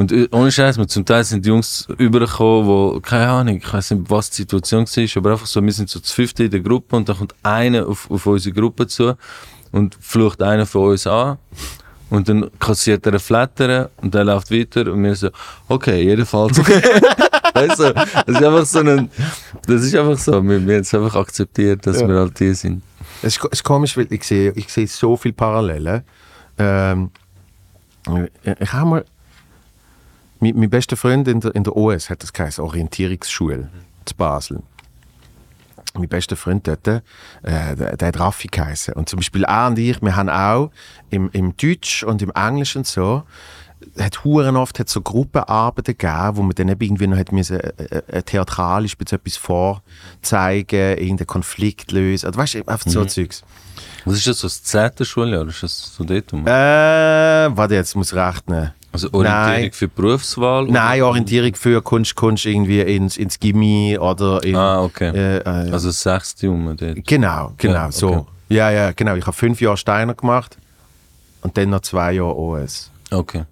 [0.00, 3.70] und äh, ohne Scheiß, wir zum Teil sind die Jungs übergekommen, wo, keine Ahnung, ich
[3.70, 6.50] weiß nicht, was die Situation war, aber einfach so, wir sind so zu fünfte in
[6.50, 9.12] der Gruppe und dann kommt einer auf, auf unsere Gruppe zu
[9.72, 11.36] und flucht einer von uns an.
[12.08, 15.28] Und dann kassiert er einen Flattern und der läuft weiter und wir so,
[15.68, 16.56] okay, jedenfalls.
[17.54, 19.10] weißt du, das ist einfach so ein,
[19.66, 22.08] das ist einfach so, wir, wir haben es einfach akzeptiert, dass Ja.
[22.08, 22.82] wir halt die sind.
[23.20, 26.02] Es ist, es ist komisch, weil ich sehe, ich sehe so viele Parallelen.
[26.56, 27.10] Ähm,
[28.60, 29.04] ich habe mal.
[30.40, 33.68] Mein, mein bester Freund in der, in der OS hat das geheißen, Orientierungsschule
[34.04, 34.62] zu Basel.
[35.94, 37.00] Mein bester Freund dort, äh,
[37.42, 38.94] der, der hat Raffi geheißen.
[38.94, 40.70] Und zum Beispiel er und ich, wir haben auch
[41.10, 43.24] im, im Deutsch und im Englisch und so,
[43.98, 47.60] hat huren oft hat so Gruppenarbeiten gegeben, wo man dann eben irgendwie noch hat müssen,
[47.60, 52.28] äh, äh, theatralisch bis etwas vorzeigen, irgendeinen Konflikt lösen.
[52.28, 53.42] Oder weißt du, einfach so Zeugs.
[54.04, 55.46] Was ist das, so das zehnte Schuljahr?
[55.46, 56.32] Ist das so dort?
[56.32, 58.72] Äh, warte jetzt, muss rechnen.
[58.92, 59.72] Also Orientierung nein.
[59.72, 60.64] für Berufswahl?
[60.64, 60.72] oder?
[60.72, 65.10] Nein, Orientierung für Kunst, Kunst irgendwie ins, ins Gimmi oder in, Ah, okay.
[65.14, 67.06] äh, äh, Also das sechste um dort.
[67.06, 67.92] Genau, genau, Ja, okay.
[67.92, 68.26] so.
[68.48, 69.14] Ja, ja, genau.
[69.14, 70.56] Ich habe fünf Jahre Steiner gemacht
[71.42, 72.90] und dann noch zwei Jahre OS.
[73.12, 73.44] Okay.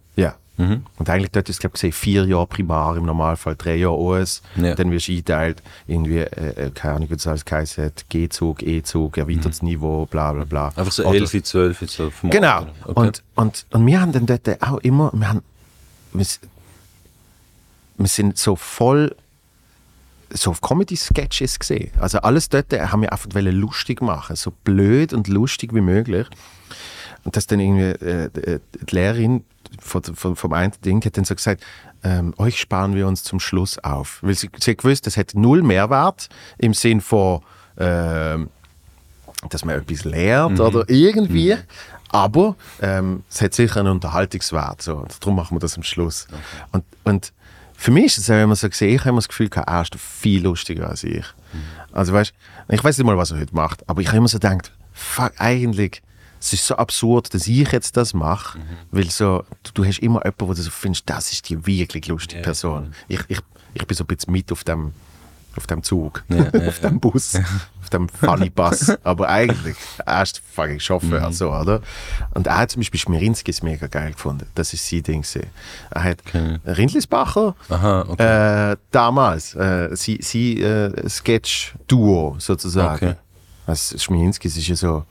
[0.58, 0.82] Mhm.
[0.98, 4.42] Und eigentlich dort ist glaube ich, gesehen, vier Jahre Primar im Normalfall, drei Jahre OS.
[4.56, 4.74] Ja.
[4.74, 8.62] Dann wirst du eingeteilt, irgendwie, äh, äh, keine Ahnung, wie das alles geheißen hat, G-Zug,
[8.62, 10.70] E-Zug, erweitertes Niveau, bla bla bla.
[10.70, 10.78] Mhm.
[10.80, 12.58] Einfach so Oder- 11, 12, so vom Genau.
[12.58, 12.72] Alter.
[12.84, 13.00] Okay.
[13.00, 15.42] Und, und, und wir haben dann dort auch immer, wir, haben,
[16.12, 16.26] wir,
[17.96, 19.14] wir sind so voll
[20.30, 21.90] so auf Comedy-Sketches gesehen.
[21.98, 26.26] Also alles dort haben wir einfach lustig machen, so blöd und lustig wie möglich.
[27.24, 29.44] Und dass dann irgendwie äh, die die Lehrerin
[29.80, 31.64] von, von, vom einen Ding hat dann so gesagt,
[32.04, 34.18] ähm, euch sparen wir uns zum Schluss auf.
[34.22, 37.40] Weil sie, sie hat gewusst, das hat null Mehrwert im Sinn von,
[37.78, 38.48] ähm,
[39.50, 41.56] dass man etwas lernt oder irgendwie.
[42.10, 44.82] Aber ähm, es hat sicher einen Unterhaltungswert.
[44.82, 44.96] So.
[44.96, 46.26] Und darum machen wir das am Schluss.
[46.72, 47.32] Und, und
[47.74, 49.82] für mich ist es auch immer so gesehen, ich habe immer das Gefühl, gehabt, er
[49.82, 51.24] ist viel lustiger als ich.
[51.92, 52.32] Also weißt,
[52.70, 55.32] ich weiß nicht mal, was er heute macht, aber ich habe immer so gedacht, fuck,
[55.38, 56.02] eigentlich,
[56.40, 58.58] es ist so absurd, dass ich jetzt das mache,
[58.90, 62.06] weil so, du, du hast immer jemanden, wo du so findest, das ist die wirklich
[62.08, 62.92] lustige Ja, Person.
[63.08, 63.40] Ich, ich,
[63.74, 64.92] ich bin so ein bisschen mit auf dem,
[65.56, 68.90] auf dem Zug, Ja, ja, auf dem Bus, auf dem Funny Bus.
[69.02, 69.76] Aber eigentlich,
[70.06, 71.32] erst fucking Chauffeur, Mhm.
[71.32, 71.80] so, oder?
[72.34, 74.46] Und er hat zum Beispiel Schmierinskis mega geil gefunden.
[74.54, 75.22] Das ist sein Ding.
[75.22, 75.46] gewesen.
[75.90, 76.58] Er hat Okay.
[76.64, 78.72] Rindlisbacher, Aha, okay.
[78.72, 82.94] äh, damals, äh, sie, sie äh, Sketch-Duo sozusagen.
[83.08, 83.14] Okay.
[83.66, 85.04] Also Schmierinskis ist ja so,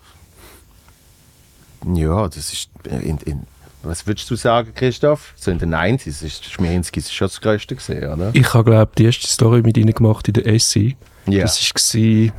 [1.94, 3.44] ja, das ist in, in
[3.84, 5.34] was würdest du sagen, Christoph?
[5.38, 8.32] So in den 90s ist Schmierinskis schon das Größte gesehen, oder?
[8.34, 10.98] Ich habe, glaube die erste Story mit ihnen gemacht in der SI.
[11.28, 11.44] Ja.
[11.44, 12.34] Das war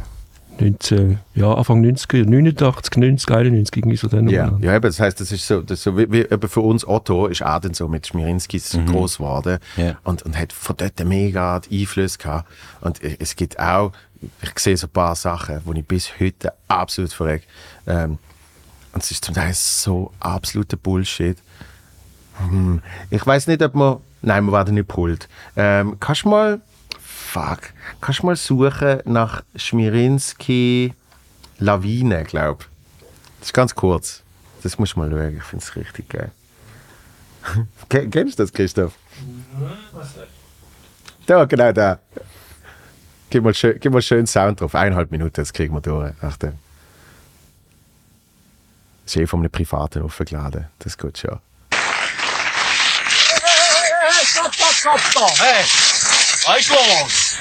[0.60, 4.28] 19, ja, Anfang 90er, 89, 90, 91, irgendwie so dann.
[4.28, 6.60] Ja, ja eben, das heißt, das ist so, das ist so wie, wie eben für
[6.60, 9.96] uns Otto ist auch dann so mit Schmierinskis groß geworden Ja.
[10.02, 12.48] und, und hat von dort mega die Einfluss gehabt.
[12.80, 13.92] Und i- es gibt auch,
[14.42, 17.44] ich sehe so ein paar Sachen, wo ich bis heute absolut verreck.
[17.86, 18.18] Ähm,
[18.92, 21.38] und es ist zum Teil so absoluter Bullshit.
[22.38, 23.98] Hm, Ich weiß nicht, ob man.
[24.22, 25.28] Nein, wir werden nicht pult.
[25.56, 26.60] Ähm, kannst du mal.
[27.00, 27.60] Fuck.
[28.00, 30.94] Kannst du mal suchen nach Schmirinski
[31.58, 32.66] Lawine, glaub.
[33.40, 34.22] Das ist ganz kurz.
[34.62, 35.36] Das musst du mal schauen.
[35.36, 36.30] Ich finde es richtig geil.
[37.88, 38.94] Ken- Kennst du das, Christoph?
[41.26, 41.98] Da, genau da.
[43.30, 44.74] Gib mal, schön, gib mal schön Sound drauf.
[44.74, 46.12] Eineinhalb Minuten, das kriegen wir durch.
[46.22, 46.54] Achtung.
[49.08, 50.68] Das ist eh von einem Privaten aufgeladen.
[50.78, 51.40] Das ist gut schon.
[55.38, 55.64] Hey,
[56.44, 57.38] was ist los?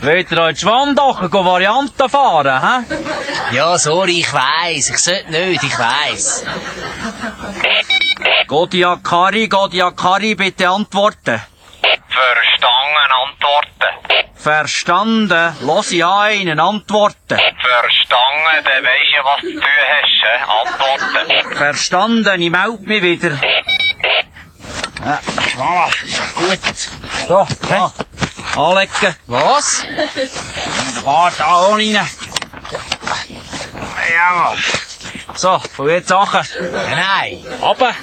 [0.00, 3.54] Wollt ihr euch die Schwandachen Varianten fahren, hä?
[3.54, 4.88] Ja, sorry, ich weiss.
[4.88, 6.42] Ich sollte nicht, ich weiss.
[8.46, 11.38] Godia Kari, Godia Kari, bitte antworten.
[12.20, 13.92] Verstanden antworten.
[14.34, 15.56] Verstanden.
[15.60, 17.38] Lass ich einen antworten.
[17.60, 20.20] Verstanden, dann weisst du, was du zu tun hast.
[20.22, 20.34] hä?
[20.60, 21.56] Antworten.
[21.56, 23.38] Verstanden, ich melde mich wieder.
[25.02, 25.18] Ja,
[25.56, 25.88] voilà,
[26.34, 26.76] gut.
[27.26, 27.90] So, hä?
[28.56, 29.16] Anlegen.
[29.26, 29.86] Was?
[31.04, 31.94] Warte, da rein.
[34.14, 34.54] Ja.
[35.36, 36.10] So, von jetzt.
[36.10, 36.26] Ja,
[36.72, 37.44] nein.
[37.60, 37.94] Runter.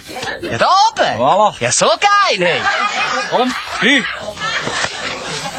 [0.42, 1.18] Ja, da oben.
[1.18, 1.56] Voilà.
[1.60, 2.62] Ja, so geil, hey.
[3.30, 4.04] Komm, drei.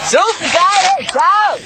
[0.09, 1.07] Super geil, hey.
[1.07, 1.59] Ciao.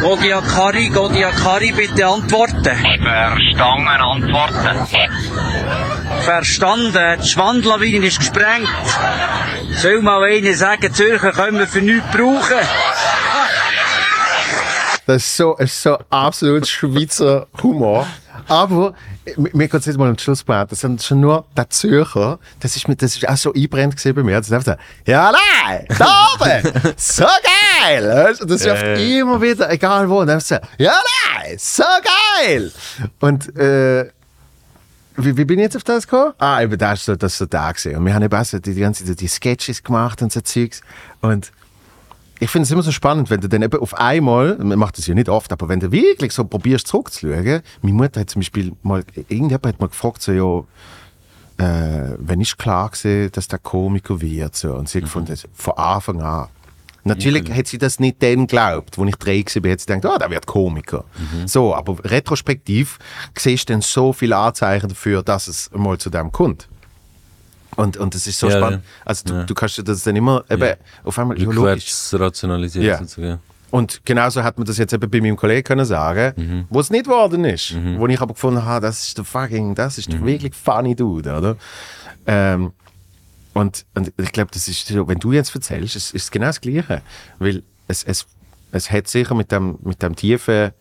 [0.00, 2.76] Godia Kari, Godia Kari, bitte antworten.
[3.02, 4.86] Verstanden antworten.
[6.24, 8.68] Verstanden, die Schwandlawine ist gesprengt.
[9.76, 12.62] Soll mal einer sagen, Zürcher können wir für nichts brauchen?
[15.06, 18.06] Das ist so, ist so absolut Schweizer Humor.
[18.46, 18.94] Aber
[19.36, 20.72] mir mir geht es jetzt mal um Schlusspunkt.
[20.72, 22.38] Das sind schon nur der Zürcher.
[22.60, 24.36] Das ist, mir, das ist auch so einbrennt gewesen bei mir.
[24.38, 28.08] Das ist einfach so, ja nein, da oben, so geil.
[28.08, 28.46] Weißt du?
[28.46, 28.74] Das ja.
[28.94, 30.20] immer wieder, egal wo.
[30.20, 30.94] Und dann so, ja
[31.36, 31.84] nein, so
[32.42, 32.72] geil.
[33.20, 34.10] Und äh,
[35.16, 36.32] wie, wie bin ich jetzt auf das gekommen?
[36.38, 37.96] Ah, eben das ist so, das so da gewesen.
[37.96, 40.40] Und wir haben eben auch so die, die ganze Zeit die Sketches gemacht und so
[40.40, 40.80] Zeugs.
[41.20, 41.50] Und
[42.40, 45.06] ich finde es immer so spannend, wenn du dann eben auf einmal, man macht das
[45.06, 48.72] ja nicht oft, aber wenn du wirklich so probierst zurückzuschauen, meine Mutter hat zum Beispiel
[48.82, 54.20] mal, irgendjemand hat mal gefragt, so, ja, äh, wenn ist klar gewesen, dass der Komiker
[54.20, 56.48] wird, so, und sie hat gefunden, von Anfang an.
[57.04, 60.18] Natürlich hat sie das nicht dann geglaubt, wo ich drei war, hat sie gedacht, oh,
[60.18, 61.04] der wird Komiker.
[61.46, 62.98] So, aber retrospektiv
[63.36, 66.68] siehst du dann so viele Anzeichen dafür, dass es mal zu dem kommt.
[67.78, 68.82] Und, und das ist so Ja, spannend.
[69.04, 69.42] Also du, Ja.
[69.44, 70.74] du kannst das dann immer eben
[71.04, 71.58] auf einmal ja, logisch.
[71.60, 72.98] Rückwärts rationalisieren Ja.
[72.98, 73.38] sozusagen.
[73.70, 77.04] Und genauso hat man das jetzt eben bei meinem Kollegen können sagen, wo es nicht
[77.04, 77.76] geworden ist.
[77.96, 81.32] Wo ich aber gefunden habe, das ist der fucking, das ist der wirklich funny Dude,
[81.36, 81.56] oder?
[82.26, 82.72] Ähm,
[83.54, 86.60] und, und ich glaube, das ist so, wenn du jetzt erzählst, es ist genau das
[86.60, 87.02] Gleiche.
[87.38, 88.26] Weil es, es,
[88.72, 90.72] es hat sicher mit dem, mit dem tiefen,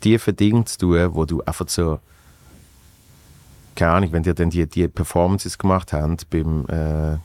[0.00, 1.98] tiefen Ding zu tun, wo du einfach so,
[3.78, 7.16] keine Ahnung, wenn dir dann die, die Performances gemacht haben beim, äh?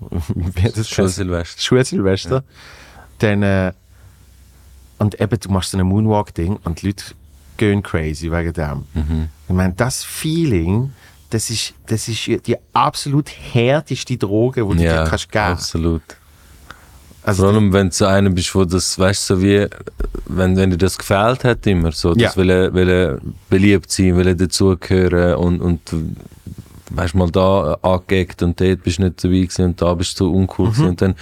[0.84, 1.60] Schulsilvester.
[1.62, 2.42] Schulsilvester,
[3.18, 3.72] dann äh,
[4.98, 7.04] und eben, du machst so ein Moonwalk-Ding und die Leute
[7.56, 9.28] gehen crazy wegen dem.
[9.48, 10.92] Ich meine, das Feeling,
[11.30, 15.44] das ist, das ist die absolut härteste Droge, die du Ja, dir kannst geben.
[15.44, 16.02] absolut.
[17.22, 19.66] Also, Vor allem, wenn du so einer bist, wo das, weißt du, so wie,
[20.26, 22.36] wenn, wenn dir das gefällt hat immer, so, das Ja.
[22.36, 25.80] will, will beliebt sein, will dazugehören und, und
[26.90, 30.30] weißt mal da angeeckt und dort bist du nicht dabei gewesen und da bist du
[30.32, 30.72] uncool Mhm.
[30.72, 31.14] gewesen und dann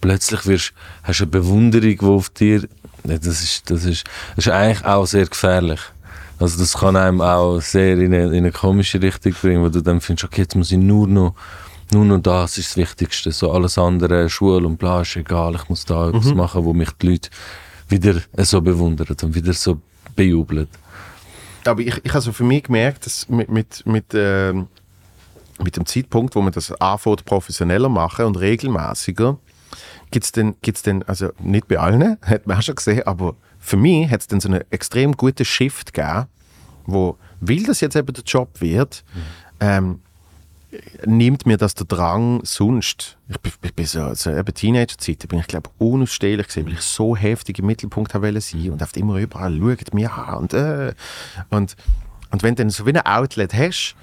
[0.00, 0.72] plötzlich wirst,
[1.02, 2.60] hast du eine Bewunderung, die auf dir,
[3.06, 4.04] ja, das ist, das ist,
[4.36, 5.80] das ist eigentlich auch sehr gefährlich.
[6.40, 9.82] Also das kann einem auch sehr in eine, in eine komische Richtung bringen, wo du
[9.82, 11.34] dann findest, okay, jetzt muss ich nur noch,
[11.92, 13.32] nur noch das ist das Wichtigste.
[13.32, 15.54] So alles andere, Schule und bla, ist egal.
[15.54, 17.30] Ich muss da etwas machen, wo mich die Leute
[17.88, 19.80] wieder so bewundern und wieder so
[20.16, 20.68] bejubeln.
[21.64, 24.68] aber ich, ich habe so für mich gemerkt, dass mit, mit, mit, ähm,
[25.62, 29.38] mit dem Zeitpunkt, wo man das anfängt, professioneller machen und regelmäßiger,
[30.10, 33.34] gibt es denn, gibt's denn, also nicht bei allen, hat man auch schon gesehen, aber
[33.58, 36.26] für mich hat es dann so einen extrem guten Shift gegeben,
[36.86, 39.04] wo, weil das jetzt eben der Job wird,
[39.60, 40.00] ähm,
[41.06, 43.16] nimmt mir das der Drang sonst.
[43.28, 46.74] Ich bin, ich bin so, so eben Teenager-Zeit, da bin ich glaube unausstehlich gewesen, weil
[46.74, 50.54] ich so heftig im Mittelpunkt wollen sein und oft immer überall schaut mir an und,
[50.54, 50.94] äh,
[51.50, 51.76] und
[52.34, 53.94] und wenn du dann so wie ein Outlet hast,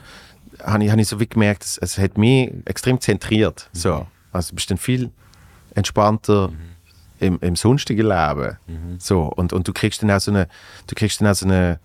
[0.64, 3.70] habe ich, habe ich so wie gemerkt, es, es hat mich extrem zentriert.
[3.74, 4.08] So.
[4.32, 5.12] Also du bist dann viel
[5.76, 6.50] entspannter
[7.20, 8.58] im, im sonstigen Leben.
[9.00, 9.24] So.
[9.24, 10.48] Und, und du kriegst dann auch so eine,
[10.88, 11.82] du kriegst dann auch so eine,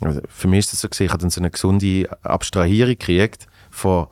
[0.00, 3.48] also für mich ist das so gesehen, ich habe dann so eine gesunde Abstrahierung gekriegt
[3.70, 4.06] von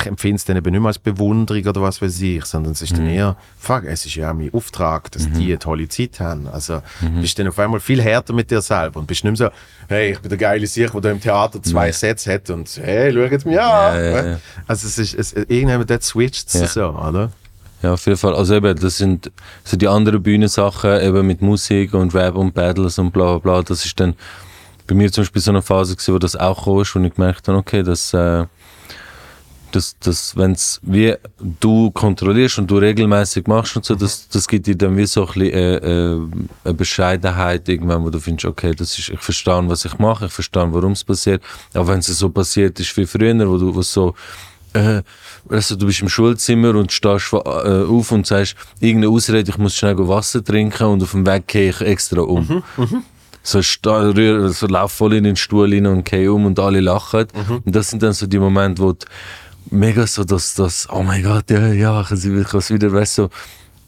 [0.00, 2.82] ich empfinde es dann eben nicht mehr als Bewunderung oder was weiß ich, sondern es
[2.82, 2.96] ist Mhm.
[2.96, 6.46] dann eher, fuck, es ist ja auch mein Auftrag, dass die eine tolle Zeit haben.
[6.48, 6.82] Also
[7.20, 9.54] bist dann auf einmal viel härter mit dir selber und bist nicht mehr so,
[9.88, 13.44] hey, ich bin der geile Sieg, der im Theater zwei Sets hat und hey, schaut
[13.44, 13.94] mich an.
[13.94, 14.40] Ja, ja, ja.
[14.66, 16.66] Also es ist, es, irgendwann dort switcht es Ja.
[16.66, 17.30] so, oder?
[17.82, 18.34] Ja, auf jeden Fall.
[18.34, 19.30] Also eben, das sind
[19.62, 23.62] so die anderen Bühnensachen, eben mit Musik und Rap und Battles und bla bla bla.
[23.62, 24.14] Das ist dann
[24.88, 27.46] bei mir zum Beispiel so eine Phase gewesen, wo das auch kam, wo ich gemerkt
[27.46, 28.46] habe, okay, das, äh,
[29.72, 31.14] das, das wenn es wie
[31.60, 35.22] du kontrollierst und du regelmäßig machst und so, das, das gibt dir dann wie so
[35.22, 36.20] ein bisschen äh, äh,
[36.64, 40.32] eine Bescheidenheit irgendwann, wo du findest, okay, das ist, ich verstehe, was ich mache, ich
[40.32, 41.42] verstehe, warum es passiert.
[41.74, 44.14] Aber wenn es so passiert ist wie früher, wo du wo so
[44.74, 45.02] äh,
[45.46, 49.74] weißt du, bist im Schulzimmer und stehst äh, auf und sagst, irgendeine Ausrede, ich muss
[49.74, 52.62] schnell Wasser trinken und auf dem Weg gehe ich extra um.
[53.42, 56.80] So, sta- rühr- so lauf voll in den Stuhl rein und gehe um und alle
[56.80, 57.26] lachen.
[57.64, 59.06] Und das sind dann so die Momente, wo du
[59.70, 63.30] mega so das, das oh mein Gott, ja, ja, ich kann es wieder, weißt so,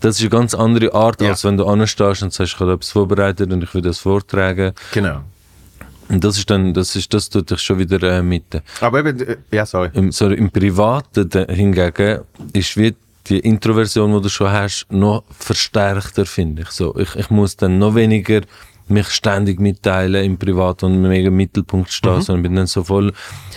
[0.01, 1.31] das ist eine ganz andere Art, Ja.
[1.31, 4.73] als wenn du anstehst und sagst, ich habe etwas vorbereitet und ich will das vortragen.
[4.93, 5.21] Genau.
[6.09, 8.61] Und das ist dann, das ist, das tut dich schon wieder äh, mit.
[8.81, 9.91] Aber eben, äh, ja, sorry.
[9.93, 12.21] Im, so im Privaten hingegen
[12.53, 12.97] ist wie
[13.29, 16.71] die Introversion, die du schon hast, noch verstärkter, finde ich.
[16.71, 17.15] So, ich.
[17.15, 18.41] Ich muss dann noch weniger
[18.91, 23.13] mich ständig mitteilen im Privat und mega im Mittelpunkt stehen, sondern bin dann so voll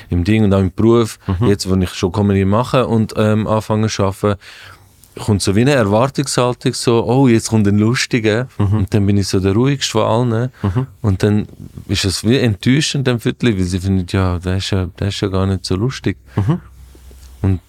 [0.10, 1.20] im Ding und auch im Beruf.
[1.48, 4.40] Jetzt, wo ich schon Comedy mache und ähm, anfange zu arbeiten,
[5.20, 8.48] kommt so wie eine Erwartungshaltung, so, oh, jetzt kommt ein Lustiger.
[8.78, 10.52] Und dann bin ich so der ruhigste von allen.
[11.02, 11.48] Und dann
[11.88, 15.22] ist es wie enttäuschend, dann Viertel, weil sie finden, ja, der ist ja, der ist
[15.22, 16.18] ja gar nicht so lustig.
[17.44, 17.60] Und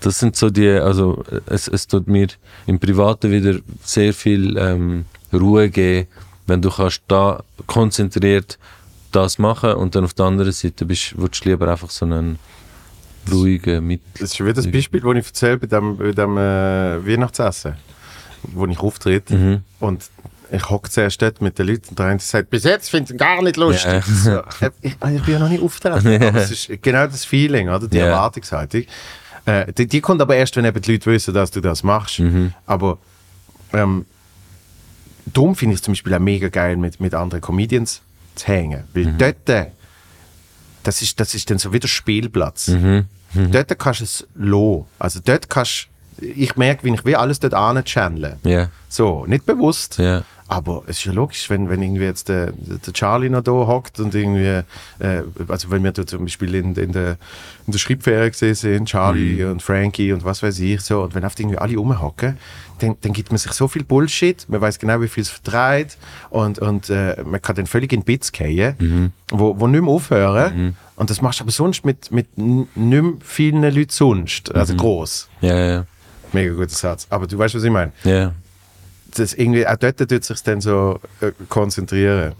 [0.00, 2.28] das sind so die, also es, es tut mir
[2.66, 6.08] im Privaten wieder sehr viel ähm, Ruhe geben,
[6.52, 8.58] wenn du kannst da konzentriert
[9.10, 12.38] das machen und dann auf der anderen Seite bist, willst du lieber einfach so einen
[13.30, 14.02] ruhigen mit.
[14.14, 17.74] Das ist wieder das Beispiel, das ich erzähle bei dem, bei dem äh, Weihnachtsessen,
[18.42, 19.34] wo ich auftrete.
[19.34, 19.62] Mhm.
[19.80, 20.10] Und
[20.50, 23.18] ich hocke zuerst dort mit den Leuten und der eine sagt, bis jetzt finde ich
[23.18, 23.90] gar nicht lustig.
[23.90, 24.02] Ja.
[24.02, 24.30] So,
[24.66, 26.22] äh, ich, ich bin ja noch nicht auftreten.
[26.22, 27.88] Aber es ist genau das Feeling, oder?
[27.88, 28.06] die Ja.
[28.06, 28.84] Erwartungshaltung.
[29.46, 32.20] Äh, die, die kommt aber erst, wenn eben die Leute wissen, dass du das machst.
[32.20, 32.52] Mhm.
[32.66, 32.98] Aber
[33.72, 34.04] ähm,
[35.26, 38.00] darum finde ich es zum Beispiel auch mega geil, mit, mit anderen Comedians
[38.34, 38.84] zu hängen.
[38.94, 39.18] Weil Mhm.
[39.18, 39.66] dort, äh,
[40.82, 42.68] das ist, das ist dann so wie der Spielplatz.
[42.68, 43.04] Mhm.
[43.50, 44.84] Dort kannst du es lassen.
[44.98, 45.88] Also dort kannst
[46.20, 48.36] ich merke, wie ich wie alles dort anchanneln.
[48.44, 49.98] Ja, So, nicht bewusst.
[49.98, 50.22] ja.
[50.52, 53.98] Aber es ist ja logisch, wenn, wenn irgendwie jetzt der, der Charlie noch da hockt
[54.00, 54.62] und irgendwie,
[54.98, 57.16] äh, also wenn wir da zum Beispiel in, in, der,
[57.66, 61.24] in der Schreibferie gesehen sind, Charlie und Frankie und was weiß ich, so, und wenn
[61.24, 62.36] oft irgendwie alle rumhocken,
[62.80, 65.96] dann, dann gibt man sich so viel Bullshit, man weiß genau, wie viel es vertreibt
[66.28, 70.76] und, und äh, man kann dann völlig in Bits gehen, wo, wo nicht mehr aufhören.
[70.96, 75.30] Und das machst du aber sonst mit, mit nicht mehr vielen Leuten sonst, also groß.
[75.40, 75.86] Ja, ja,
[76.32, 77.06] Mega guter Satz.
[77.08, 78.32] Aber du weißt, was ich meine ja.
[79.18, 82.34] Das irgendwie, auch dort tut sich dann so äh, konzentrieren.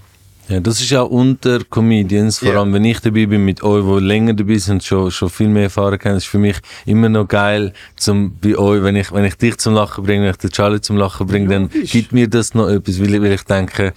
[0.49, 2.61] Ja, das ist auch unter Comedians, vor Ja.
[2.61, 5.65] allem wenn ich dabei bin mit euch, die länger dabei sind, schon, schon viel mehr
[5.65, 9.37] Erfahrung haben, ist für mich immer noch geil, zum, bei euch, wenn ich, wenn ich
[9.37, 12.55] dich zum Lachen bringe, wenn ich den Charlie zum Lachen bringe, dann gibt mir das
[12.55, 13.95] noch etwas, weil ich, weil ich denke,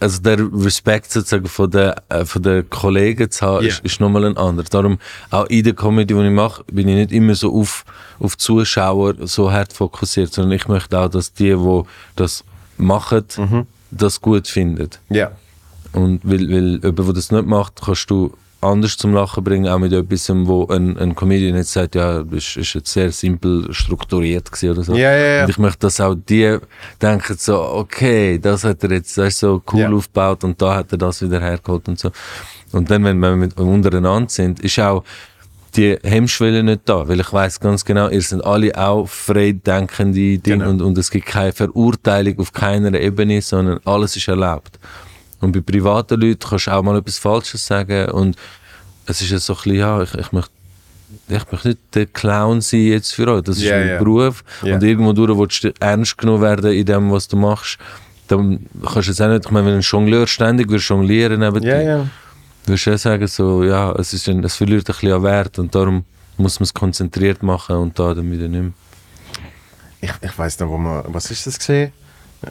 [0.00, 3.68] also der Respekt sozusagen von den, äh, von den Kollegen zu haben, Ja.
[3.68, 4.66] ist, ist nochmal ein anderer.
[4.68, 4.98] Darum,
[5.30, 7.84] auch in der Comedy, die ich mache, bin ich nicht immer so auf,
[8.18, 11.82] auf Zuschauer so hart fokussiert, sondern ich möchte auch, dass die, die
[12.16, 12.42] das
[12.78, 13.24] machen,
[13.92, 14.90] das gut finden.
[15.08, 15.30] Ja.
[15.98, 19.78] Und weil, weil jemand, der das nicht macht, kannst du anders zum Lachen bringen, auch
[19.78, 24.50] mit etwas, wo ein, ein Comedian jetzt sagt, ja, das ist jetzt sehr simpel strukturiert
[24.64, 24.94] oder so.
[24.94, 25.44] Ja, ja, ja.
[25.44, 26.58] Und ich möchte, dass auch die
[27.00, 29.92] denken so, okay, das hat er jetzt das ist so cool Ja.
[29.92, 32.10] aufgebaut und da hat er das wieder hergeholt und so.
[32.72, 35.04] Und dann, wenn wir mit, untereinander sind, ist auch
[35.76, 40.38] die Hemmschwelle nicht da, weil ich weiß ganz genau, ihr sind alle auch frei denkende
[40.38, 40.70] Dinge Genau.
[40.70, 44.80] und, und es gibt keine Verurteilung auf keiner Ebene, sondern alles ist erlaubt.
[45.40, 48.36] Und bei privaten Leuten kannst du auch mal etwas Falsches sagen und
[49.06, 50.50] es ist ja so ein bisschen, ja, ich, ich möchte
[51.28, 53.98] ich möchte nicht der Clown sein jetzt für euch, das ist Ja, mein ja.
[53.98, 54.74] Beruf Ja.
[54.74, 57.78] und irgendwo durch willst du ernst genommen werden in dem, was du machst,
[58.26, 61.62] dann kannst du jetzt auch nicht, ich meine, wenn ein Jongleur ständig will jonglieren neben
[61.62, 62.06] Ja, dir, ja.
[62.66, 65.58] würdest du auch sagen, so, ja, es, ist ein, es verliert ein bisschen an Wert
[65.58, 66.04] und darum
[66.36, 68.72] muss man es konzentriert machen und da dann wieder nicht mehr.
[70.00, 71.90] Ich, ich weiß noch, wo man, was ist das gesehen?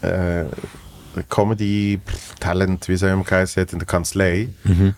[0.01, 0.45] Äh,
[1.23, 4.49] Comedy pff, Talent, wie es auch immer hat, in der Kanzlei.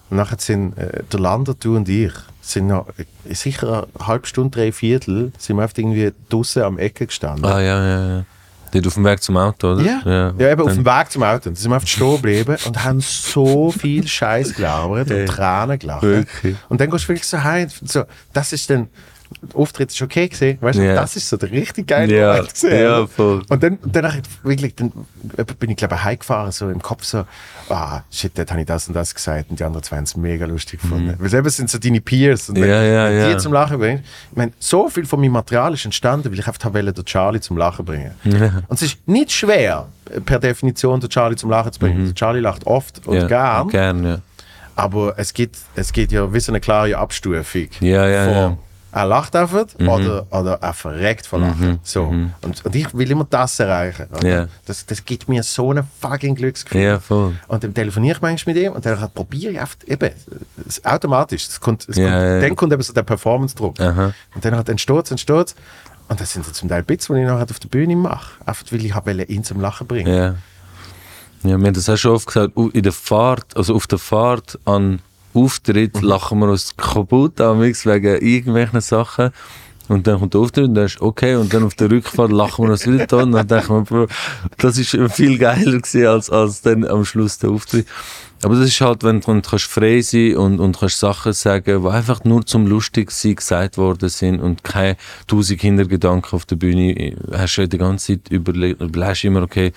[0.10, 4.28] Und nachher sind äh, der Lander, du und ich, sind noch äh, sicher eine halbe
[4.28, 7.46] Stunde, drei Viertel, sind wir einfach irgendwie draußen am Ecke gestanden.
[7.46, 8.26] Ah, ja, ja, ja.
[8.72, 9.82] Dort auf dem Weg zum Auto, oder?
[9.82, 11.50] Ja, ja, eben auf dem Weg zum Auto.
[11.50, 16.04] Da sind wir einfach stehen geblieben und haben so viel Scheiß gelabert und Tränen gelacht.
[16.04, 16.56] Wirklich?
[16.70, 17.68] Und dann gehst du wirklich so heim.
[17.84, 18.88] So, das ist dann,
[19.54, 20.58] Auftritt ist okay gewesen.
[20.62, 20.96] Weißt du, Ja.
[20.96, 22.80] das ist so der richtig geile Ja, Moment gewesen.
[22.80, 23.44] ja, voll.
[23.48, 24.92] Und dann, ich wirklich, dann
[25.60, 27.26] bin ich glaube ich heimgefahren, so im Kopf so,
[27.70, 30.18] ah, shit, dort habe ich das und das gesagt und die anderen zwei haben es
[30.18, 31.16] mega lustig gefunden.
[31.20, 32.70] Weil selber sind so deine Peers und wenn, Mhm.
[32.70, 33.30] Ja, ja, ja.
[33.34, 34.04] die zum Lachen bringen.
[34.32, 37.40] Ich meine, so viel von meinem Material ist entstanden, weil ich einfach wollte, den Charlie
[37.40, 38.12] zum Lachen bringen.
[38.24, 39.88] Und es ist nicht schwer,
[40.26, 42.06] per Definition den Charlie zum Lachen zu bringen.
[42.06, 43.22] Der Charlie lacht oft und Mhm.
[43.22, 43.68] ja, gern.
[43.70, 44.18] Gern, ja.
[44.76, 47.68] Aber es gibt, es gibt ja wie so eine klare Abstufung.
[47.82, 48.58] Ja, ja, von, ja.
[49.00, 51.80] Er lacht einfach oder, oder er verreckt vor Lachen.
[51.84, 52.04] So.
[52.04, 54.08] Und, und ich will immer das erreichen.
[54.22, 54.48] Ja.
[54.66, 57.00] Das, das gibt mir so ein fucking Glücksgefühl.
[57.00, 57.34] Voll.
[57.48, 60.12] Und dann telefoniere ich manchmal mit ihm und dann probiere ich einfach, eben,
[60.68, 61.48] es, automatisch.
[61.48, 62.42] Es kommt, es Ja, kommt, ja.
[62.42, 63.80] Dann kommt eben so der Performance-Druck.
[63.80, 64.14] Aha.
[64.36, 65.56] Und dann hat entsteht es, entsteht es.
[66.10, 68.34] Und das sind so zum Teil Bits, die ich nachher auf der Bühne mache.
[68.46, 70.14] Einfach weil ich wollte ihn zum Lachen bringen.
[70.14, 70.36] Ja.
[71.42, 75.00] Wir haben das auch schon oft gesagt, in der Fahrt, also auf der Fahrt an
[75.44, 79.32] Auftritt lachen wir uns kaputt amigs wegen irgendwelchen Sachen.
[79.90, 81.36] Und dann kommt der Auftritt und dann ist okay.
[81.36, 83.24] Und dann auf der Rückfahrt lachen wir uns wieder da.
[83.24, 84.08] Und dann denken wir,
[84.58, 87.88] das ist viel geiler gewesen als, als dann am Schluss der Auftritt.
[88.44, 91.84] Aber das ist halt, wenn du du kannst frei sein und, und kannst Sachen sagen,
[91.84, 94.96] die einfach nur zum lustig sein gesagt worden sind und keine
[95.28, 99.74] tausend Kindergedanken auf der Bühne, hast du die ganze Zeit überlegt, überlegst immer, okay,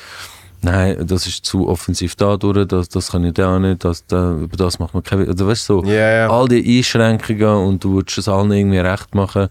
[0.65, 4.33] Nein, das ist zu offensiv da durch, das, das kann ich da nicht, das, da,
[4.37, 5.27] über das macht man keine...
[5.27, 6.31] Also weißt du, so, ja.
[6.31, 9.49] all die Einschränkungen und du willst es allen irgendwie recht machen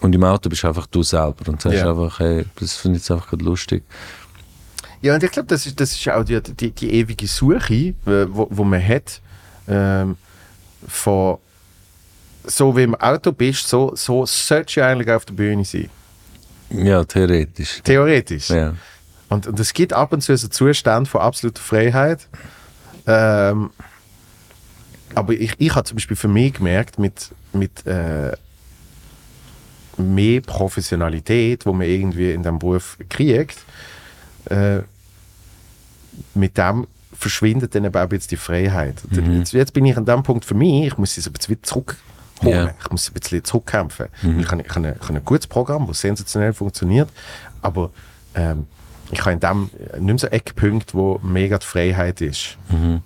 [0.00, 1.90] und im Auto bist du einfach du selber und sagst Ja.
[1.90, 3.82] einfach, hey, das finde ich jetzt einfach gerade lustig.
[5.02, 7.94] Ja, und ich glaube, das ist, das ist auch die, die, die ewige Suche, äh,
[8.28, 9.20] wo, wo man hat,
[9.66, 10.16] ähm,
[10.86, 11.38] von
[12.46, 15.90] so wie im Auto bist, so, so solltest du eigentlich auf der Bühne sein.
[16.70, 17.80] Ja, theoretisch.
[17.82, 18.50] Theoretisch.
[18.50, 18.74] Ja.
[19.28, 22.28] Und, und es gibt ab und zu so einen Zustand von absoluter Freiheit.
[23.06, 23.70] Ähm,
[25.14, 28.32] aber ich, ich habe zum Beispiel für mich gemerkt, mit, mit äh,
[29.96, 33.58] mehr Professionalität, wo man irgendwie in diesem Beruf kriegt,
[34.46, 34.80] äh,
[36.34, 39.02] mit dem verschwindet dann eben auch jetzt die Freiheit.
[39.10, 41.62] Und Jetzt, jetzt bin ich an dem Punkt für mich, ich muss es ein bisschen
[41.62, 41.98] zurückholen.
[42.42, 42.74] Ja.
[42.82, 44.06] Ich muss ein bisschen zurückkämpfen.
[44.22, 47.08] Ich, habe, ich, habe ein, ich habe ein gutes Programm, das sensationell funktioniert,
[47.62, 47.90] aber
[48.34, 48.66] ähm,
[49.14, 52.56] ich habe in dem nicht mehr so Eckpunkt, wo mega die Freiheit ist.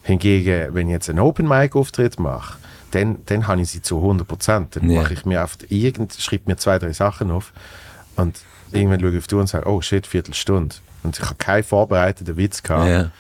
[0.02, 2.59] Hingegen, wenn ich jetzt einen Open-Mic-Auftritt mache,
[2.92, 4.76] dann, dann habe ich sie zu 100 Prozent.
[4.76, 5.02] Dann Ja.
[5.02, 7.52] mache ich mir einfach irgend, schreibe mir zwei, drei Sachen auf
[8.16, 8.38] und
[8.72, 10.76] irgendwann schaue ich auf die Uhr und sage, oh shit, Viertelstunde.
[11.02, 13.11] Und ich habe keinen vorbereiteten Witz gehabt Ja.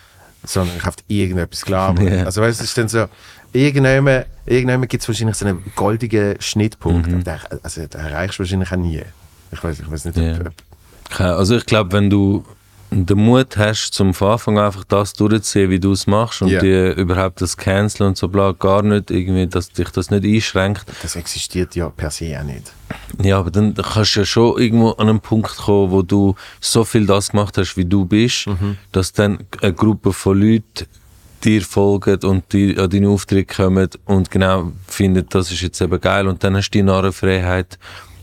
[0.44, 2.10] sondern ich habe irgendetwas gelabert.
[2.10, 2.24] Ja.
[2.24, 3.06] Also weißt es ist dann so,
[3.52, 7.08] irgendwann, irgendwann gibt es wahrscheinlich so einen goldigen Schnittpunkt.
[7.10, 7.24] Mhm.
[7.24, 9.02] Der, also den erreichst du wahrscheinlich auch nie.
[9.52, 12.44] Ich weiß, ich weiß nicht, ob, ob Also ich glaube, wenn du
[12.90, 16.60] den Mut hast, zum Anfang einfach das durchzuziehen, wie du es machst und Ja.
[16.60, 20.86] dir überhaupt das Canceln und so bla gar nicht irgendwie, dass dich das nicht einschränkt,
[21.02, 22.72] das existiert ja per se auch nicht.
[23.22, 26.84] Ja, aber dann kannst du ja schon irgendwo an einen Punkt kommen, wo du so
[26.84, 28.46] viel das gemacht hast, wie du bist,
[28.92, 30.86] dass dann eine Gruppe von Leuten
[31.44, 36.00] dir folgen und die an deinen Auftritt kommen und genau finden, das ist jetzt eben
[36.00, 37.78] geil und dann hast du die Narrenfreiheit.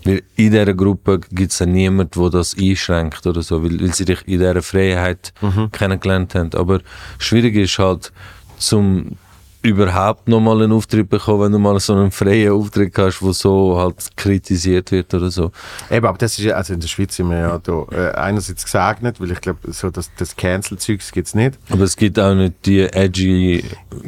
[0.06, 3.94] Weil in dieser Gruppe gibt es ja niemanden, der das einschränkt oder so, weil, weil
[3.94, 5.34] sie dich in dieser Freiheit
[5.72, 6.54] kennengelernt haben.
[6.54, 6.80] Aber
[7.18, 8.14] schwierig ist halt,
[8.58, 9.18] zum
[9.66, 13.76] überhaupt nochmal einen Auftritt bekommen, wenn du mal so einen freien Auftritt hast, wo so
[13.78, 15.52] halt kritisiert wird oder so.
[15.90, 18.64] Eben, aber das ist ja, also in der Schweiz sind wir ja da äh, einerseits
[18.64, 21.58] gesegnet, weil ich glaube, so das, das Cancel-Zeugs gibt es nicht.
[21.72, 23.64] Aber es gibt auch nicht die edgy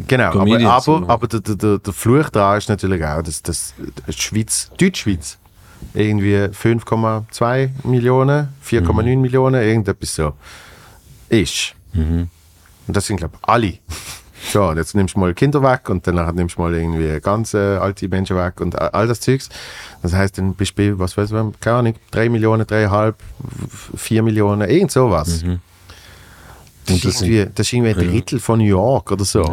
[0.07, 0.87] Genau, aber, Comedians.
[0.87, 3.73] aber, aber der, der, der, der Fluch daran ist natürlich auch, dass, dass
[4.07, 5.39] die Schweiz, Deutschschweiz,
[5.93, 9.21] irgendwie 5,2 Millionen, 4,9 Mhm.
[9.21, 10.33] Millionen, irgendetwas so,
[11.29, 11.73] ist.
[11.93, 12.29] Und
[12.95, 13.73] das sind, glaube ich, alle.
[14.53, 17.53] So, und jetzt nimmst du mal Kinder weg und danach nimmst du mal irgendwie ganz
[17.53, 19.49] äh, alte Menschen weg und all das Zeugs.
[20.01, 23.15] Das heißt, dann bist du was weiß ich, keine Ahnung, 3 Millionen, 3,5,
[23.97, 25.43] 4 Millionen, irgend sowas.
[25.43, 25.59] Mhm.
[26.87, 29.43] Das, ist irgendwie, das ist irgendwie ein Drittel von New York oder so.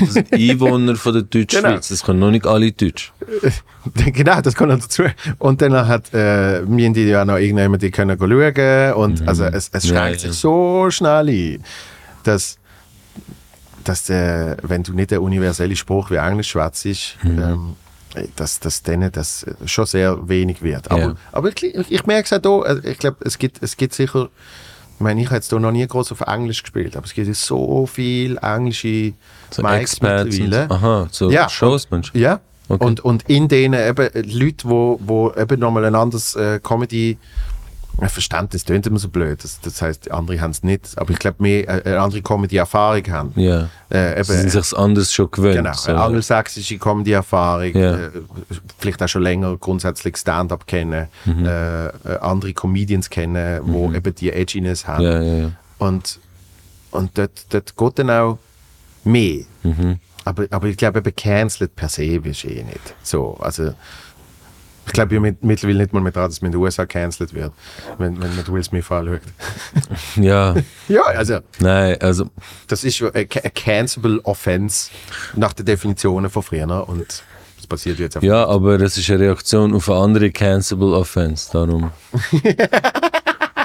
[0.00, 1.62] Das sind Einwohner von der Deutschschweiz.
[1.62, 1.76] Genau.
[1.76, 3.12] Das können noch nicht alle Deutsch.
[3.94, 5.02] genau, das kommt noch dazu.
[5.38, 9.70] Und dann hat äh, mir die ja noch irgendjemand, die können schauen und also es,
[9.72, 9.90] es Mhm.
[9.90, 10.30] Ja, schränkt ja.
[10.30, 11.64] sich so schnell ein,
[12.22, 12.58] dass,
[13.84, 16.86] dass äh, wenn du nicht der universelle Spruch wie Englisch schwätzt,
[17.22, 17.42] Mhm.
[17.42, 17.76] ähm,
[18.36, 20.88] dass, dass denen das schon sehr wenig wird.
[20.90, 21.14] Aber, Ja.
[21.32, 24.28] aber ich, ich merke es auch hier, äh, ich glaube, es gibt, es gibt sicher,
[24.96, 27.86] ich meine, ich habe jetzt noch nie groß auf Englisch gespielt, aber es gibt so
[27.86, 29.12] viel englische
[29.50, 30.70] So Mics mittlerweile.
[30.70, 32.12] aha, so Ja, Shows, Mensch.
[32.14, 32.40] Ja.
[32.68, 32.82] Okay.
[32.84, 37.18] Und, und in denen eben Leute, wo, wo eben nochmal ein anderes äh, Comedy
[37.98, 39.42] ein Verständnis klingt immer so blöd.
[39.44, 40.96] Das, das heißt, andere haben es nicht.
[40.96, 43.32] Aber ich glaube, mehr äh, eine andere Comedy-Erfahrung haben.
[43.36, 43.68] Ja.
[43.88, 45.56] Äh, Sie sind eben, sich anders schon gewöhnt.
[45.56, 45.92] genau, so.
[45.92, 47.94] angelsächsische Comedy-Erfahrung, Ja.
[48.06, 48.10] äh,
[48.78, 51.44] vielleicht auch schon länger grundsätzlich Stand-up kennen, Mhm.
[51.46, 51.90] äh, äh,
[52.20, 55.02] andere Comedians kennen, wo eben die Edginess haben.
[55.04, 55.50] Ja, ja, ja.
[55.78, 56.18] Und,
[56.90, 58.38] und dort, dort geht dann auch
[59.04, 59.44] mehr.
[59.62, 59.98] Mhm.
[60.24, 62.94] Aber, aber ich glaube, eben cancelled per se bist du eh nicht.
[63.02, 63.74] So, also,
[64.86, 67.52] ich glaube mit, mittlerweile nicht mal mehr dran, dass man in den USA cancelled wird,
[67.98, 69.20] wenn, wenn man Will Smith anschaut.
[70.16, 70.54] ja,
[70.88, 72.28] ja, also, nein, also
[72.68, 74.90] das ist eine, ca- eine cancelable Offense
[75.34, 77.22] nach den Definitionen von früher und
[77.56, 78.26] das passiert jetzt einfach.
[78.28, 81.50] Ja, aber das ist eine Reaktion auf eine andere cancelable Offense.
[81.52, 81.90] Darum.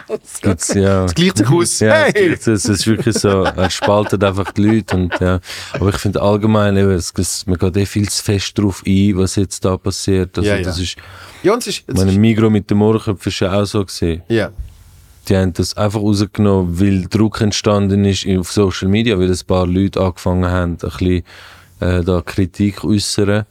[0.10, 1.04] das gibt's, ja.
[1.04, 1.80] Das gleicht sich aus.
[1.80, 2.30] Ja, es, hey!
[2.30, 4.96] gibt- es ist wirklich so, er spaltet einfach die Leute.
[4.96, 5.40] Und, ja.
[5.74, 9.18] Aber ich finde allgemein, eben, es, es, man geht eh viel zu fest darauf ein,
[9.18, 10.38] was jetzt da passiert.
[10.38, 10.64] Also, Ja, ja.
[10.64, 10.96] Das ist,
[11.44, 14.22] Ja, und es ist, es meine Migro mit dem Mohrenköpfen ist ja auch so gesehen.
[14.28, 14.50] ja.
[15.28, 19.68] Die haben das einfach rausgenommen, weil Druck entstanden ist auf Social Media, weil ein paar
[19.68, 21.24] Leute angefangen haben, ein bisschen
[21.82, 23.46] äh, da Kritik äußern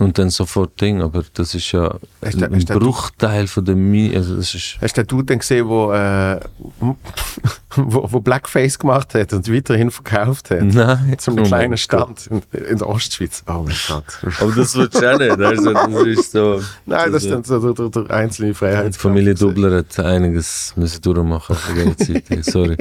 [0.00, 1.02] und dann sofort Ding.
[1.02, 1.94] Aber das ist ja
[2.24, 5.68] Hast ein hast Bruchteil von der Mi also das ist Hast du den Dude gesehen,
[5.68, 6.40] wo, äh,
[7.76, 10.62] wo, wo Blackface gemacht hat und weiterhin verkauft hat?
[10.62, 11.16] Nein.
[11.18, 11.76] Zum Oh kleinen.
[11.76, 13.44] Stand in, in der Ostschweiz.
[13.46, 14.40] Oh mein Gott.
[14.40, 15.40] Aber das wird schon nicht.
[15.40, 16.62] Also, das ist so.
[16.86, 18.96] Nein, das ist dann so der, der, der einzelne Die Freiheit.
[18.96, 22.44] Familie Dubler hat einiges müssen durchmachen auf der Zeit.
[22.44, 22.76] Sorry.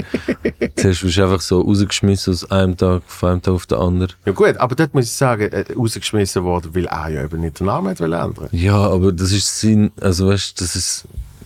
[0.76, 4.14] Zuerst bist du einfach so rausgeschmissen aus einem Tag, von einem Tag auf den anderen.
[4.26, 7.60] Ja gut, aber dort muss ich sagen, äh, rausgeschmissen worden, weil er ja eben nicht
[7.60, 8.50] den Namen ändern.
[8.52, 11.06] Ja, aber das ist sein, also weißt, das ist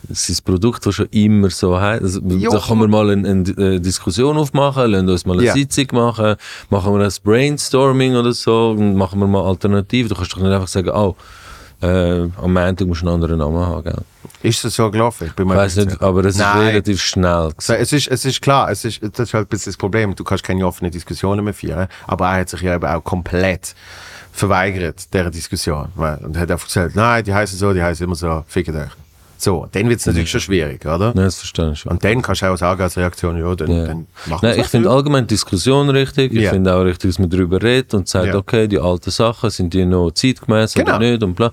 [0.09, 2.03] sein Produkt, das schon immer so heißt.
[2.03, 5.53] Also, da kann man mal eine, eine äh, Diskussion aufmachen, lassen uns mal eine Ja.
[5.53, 6.35] Sitzung machen,
[6.69, 10.09] machen wir ein Brainstorming oder so und machen wir mal alternativ.
[10.09, 11.15] Du kannst doch nicht einfach sagen, oh,
[11.81, 13.83] äh, am Montag musst du einen anderen Namen haben.
[13.83, 13.95] Gell?
[14.41, 15.27] Ist das so gelaufen?
[15.27, 16.01] Ich bin mir weiß nicht, sicher.
[16.01, 16.67] aber das ist Nein.
[16.67, 17.51] relativ schnell.
[17.59, 20.15] So, es, ist, es ist klar, es ist, das ist halt ein bisschen das Problem.
[20.15, 21.87] Du kannst keine offenen Diskussionen mehr führen.
[22.07, 23.75] Aber er hat sich ja eben auch komplett
[24.33, 25.87] verweigert, dieser Diskussion.
[25.95, 28.89] Und hat einfach gesagt, nein, die heißen so, die heißen immer so, fickt euch.
[29.37, 31.07] So, dann wird es natürlich schon schwierig, oder?
[31.13, 31.91] Nein, das verstehe ich schon.
[31.91, 33.85] Und dann kannst du auch sagen als Reaktion, ja, dann, Ja.
[33.87, 36.33] dann machen Nein, ich finde allgemein die Diskussion richtig.
[36.33, 36.51] Ich Ja.
[36.51, 38.35] finde auch richtig, dass man darüber redet und sagt, Ja.
[38.35, 40.95] okay, die alten Sachen, sind die noch zeitgemäß Genau.
[40.95, 41.51] oder nicht und bla.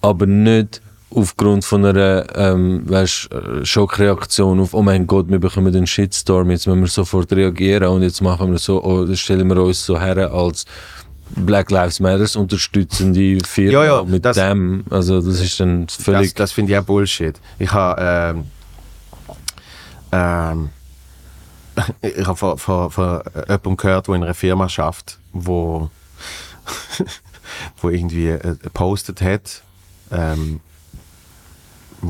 [0.00, 3.28] Aber nicht aufgrund von einer ähm, weißt,
[3.62, 8.02] Schockreaktion auf, oh mein Gott, wir bekommen den Shitstorm, jetzt müssen wir sofort reagieren und
[8.02, 10.64] jetzt machen wir so, oh, jetzt stellen wir uns so her als
[11.36, 14.84] Black Lives Matters unterstützende Firma Ja, ja, mit das- dem.
[14.90, 16.34] Also das ist dann Das, völlig...
[16.34, 17.40] das finde ich auch Bullshit.
[17.58, 18.44] Ich habe ähm,
[20.12, 20.70] ähm,
[22.02, 25.90] ich habe von, von, von jemandem gehört, der in einer Firma schafft, wo,
[27.80, 29.62] wo irgendwie äh, gepostet hat,
[30.12, 30.60] ähm,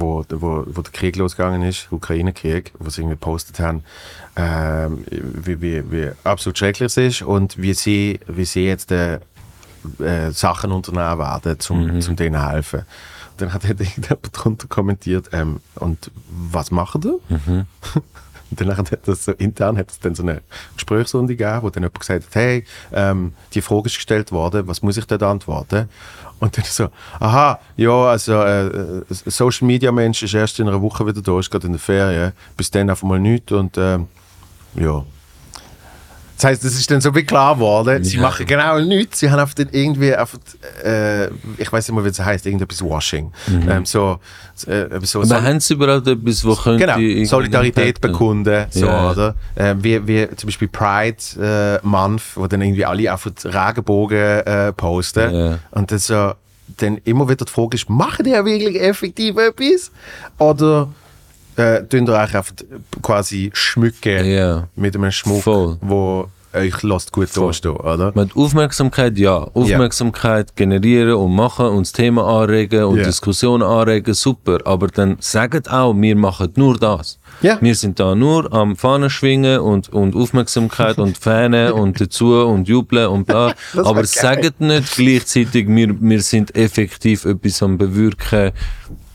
[0.01, 3.85] wo, wo, wo der Krieg losgegangen ist, Ukraine-Krieg, wo sie irgendwie gepostet haben,
[4.37, 9.21] ähm, wie, wie, wie absolut schrecklich es ist und wie sie, wie sie jetzt äh,
[9.99, 12.83] äh, Sachen unternehmen werden, zum, zum denen helfen.
[13.37, 17.67] Dann hat halt irgendjemand drunter kommentiert, ähm, und was machen ihr?
[18.51, 20.41] Und danach hat das so intern hat es dann so eine
[20.75, 24.83] Gesprächsrunde gegeben, wo dann jemand gesagt hat, hey, ähm, die Frage ist gestellt worden, was
[24.83, 25.89] muss ich dort antworten?
[26.45, 26.89] Und dann so,
[27.21, 31.39] aha, ja, also äh, äh, Social Media Mensch ist erst in einer Woche wieder da,
[31.39, 34.09] ist gerade in der Ferien, bis dann einfach mal nichts und ähm,
[34.75, 35.03] ja.
[36.37, 38.23] Das heißt, es ist dann so wie klar geworden, sie Ja.
[38.23, 40.39] machen genau nichts, sie haben einfach irgendwie, einfach,
[40.85, 41.27] äh,
[41.59, 43.33] ich weiß nicht mehr, wie es heißt, irgendetwas Washing.
[43.49, 44.19] Ähm, so,
[44.67, 49.11] äh, so, Aber so haben sie überhaupt etwas, wo könnte Genau, Solidarität bekunden, so, Ja.
[49.13, 49.35] oder?
[49.55, 54.19] Äh, wie, wie zum Beispiel Pride äh, Month, wo dann irgendwie alle auf den Regenbogen
[54.19, 55.33] äh, posten.
[55.35, 55.59] Ja.
[55.71, 56.33] Und das so,
[56.79, 59.93] dann immer wieder die Frage ist, machen die ja wirklich effektiv etwas?
[60.39, 60.89] Oder
[61.57, 62.55] äh, tun ihr euch einfach
[63.03, 64.69] quasi schmücken Ja.
[64.77, 65.77] mit einem Schmuck, Voll.
[65.81, 67.49] wo euch lasst gut Voll.
[67.49, 68.13] dastehen, oder?
[68.15, 69.39] Mit Aufmerksamkeit, ja.
[69.55, 73.05] Aufmerksamkeit generieren und machen und das Thema anregen und Ja.
[73.05, 74.59] Diskussionen anregen, super.
[74.65, 77.19] Aber dann sagt auch, wir machen nur das.
[77.43, 77.59] Ja.
[77.61, 82.69] Wir sind da nur am Fahnen schwingen und, und Aufmerksamkeit und Fähne und dazu und
[82.69, 83.53] jubeln und bla.
[83.77, 88.53] Aber sagt nicht gleichzeitig, wir, wir sind effektiv etwas am bewirken,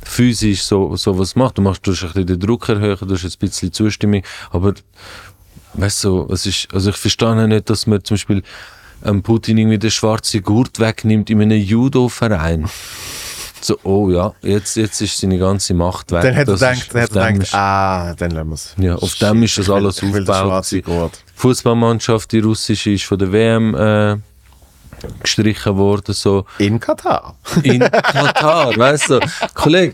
[0.10, 1.57] physisch so, so was macht.
[1.57, 4.74] Du machst, du hast ein bisschen den Druck erhöhen, du hast ein bisschen Zustimmung, aber
[5.74, 8.43] weißt du, es ist, also ich verstehe nicht, dass man zum Beispiel
[9.05, 12.70] ähm, Putin irgendwie den schwarzen Gurt wegnimmt in einem Judo-Verein.
[13.62, 16.22] So, oh ja, jetzt, jetzt ist seine ganze Macht weg.
[16.22, 18.76] Dann hat er gedacht, dann ist- ah, dann lassen wir es.
[18.77, 21.11] ja, auf dem ist das alles aufgebaut.
[21.36, 24.15] Fußballmannschaft, die russische, ist von der WM äh,
[25.22, 26.14] gestrichen worden.
[26.14, 27.36] So In Katar.
[27.64, 29.20] in Katar, weißt du,
[29.54, 29.94] Kollege,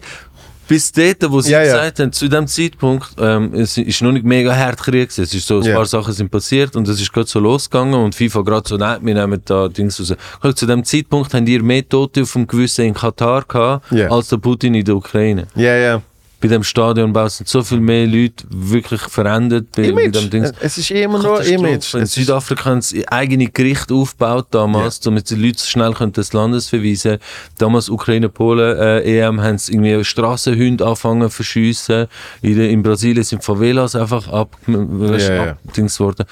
[0.68, 1.66] bis dort, wo sie Ja, ja.
[1.74, 5.24] gesagt haben, zu dem Zeitpunkt, ähm, es ist noch nicht mega hart Krieg gewesen.
[5.24, 5.76] Es ist so, ein Ja.
[5.76, 8.98] paar Sachen sind passiert und es ist gerade so losgegangen und FIFA gerade so, nein,
[9.04, 10.16] wir nehmen da Dings raus.
[10.42, 14.10] Schau, Zu dem Zeitpunkt haben ihr mehr Tote auf dem Gewissen in Katar gehabt, Ja.
[14.10, 15.46] als der Putin in der Ukraine.
[15.56, 16.02] Ja, ja.
[16.42, 20.52] Bei dem Stadionbau sind so viel mehr Leute wirklich verändert bei, bei dem Dings.
[20.60, 21.94] Es ist immer nur Image.
[21.94, 26.70] In Südafrika haben sie eigene Gericht aufgebaut damals, damit die Leute schnell können des Landes
[26.70, 27.20] verweisen
[27.58, 32.08] Damals Ukraine, Polen, äh, EM, haben sie irgendwie Strassenhunde angefangen zu verschiessen.
[32.42, 35.58] In, in Brasilien sind Favelas einfach ab, Ja, ja.
[35.66, 36.26] abdings worden.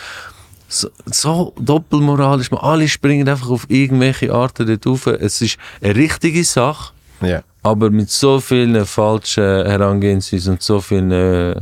[0.68, 5.08] So, so doppelmoralisch, alle springen einfach auf irgendwelche Arten dort rauf.
[5.08, 7.44] Es ist eine richtige Sache, ja.
[7.64, 11.56] Aber mit so vielen falschen Herangehensweisen und so vielen äh,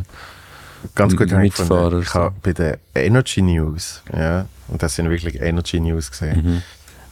[0.95, 1.43] Ganz gut M- gefunden.
[1.43, 6.41] Mitfahrer, Ich habe bei den Energy News, ja, und das sind wirklich Energy News gesehen,
[6.43, 6.61] Mhm.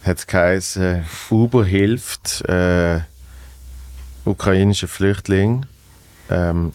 [0.08, 3.02] hat es geheißen, Uber hilft äh,
[4.26, 5.66] ukrainischen Flüchtlingen.
[6.30, 6.72] Ähm,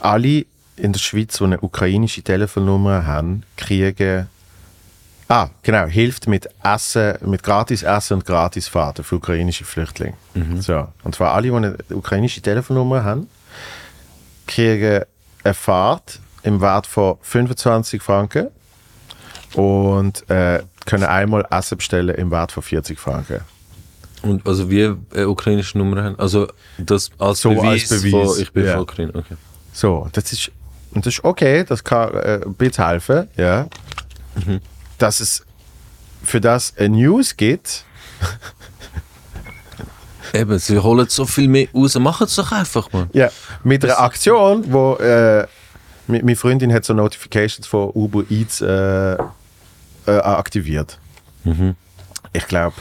[0.00, 0.44] alle
[0.76, 4.28] in der Schweiz, die eine ukrainische Telefonnummer haben, kriegen
[5.32, 10.12] Ah, genau, hilft mit Essen, mit gratis Essen und gratis Fahrten für ukrainische Flüchtlinge.
[10.60, 10.88] So.
[11.04, 13.30] Und zwar alle, die eine ukrainische Telefonnummer haben,
[14.46, 15.04] kriegen
[15.42, 18.48] eine Fahrt im Wert von 25 Franken
[19.54, 23.40] und äh, können einmal Essen bestellen im Wert von 40 Franken.
[24.20, 26.18] Und also wir äh, ukrainische Nummer haben.
[26.18, 26.46] Also
[26.76, 28.72] das als, So Beweis, als Beweis, ich bin ja.
[28.72, 29.14] von Ukraine.
[29.14, 29.36] Okay.
[29.72, 30.50] So, das ist,
[30.92, 33.66] und das ist okay, das kann äh, ein bisschen helfen, ja.
[35.02, 35.44] Dass es
[36.22, 37.84] für das eine News gibt,
[40.32, 41.98] Eben, sie holen so viel mehr raus.
[41.98, 43.10] Machen es doch einfach, man.
[43.12, 43.30] Ja,
[43.64, 45.46] mit einer Aktion, wo äh,
[46.06, 49.18] meine Freundin hat so Notifications von Uber Eats äh, äh,
[50.06, 50.98] aktiviert.
[52.32, 52.76] Ich glaube,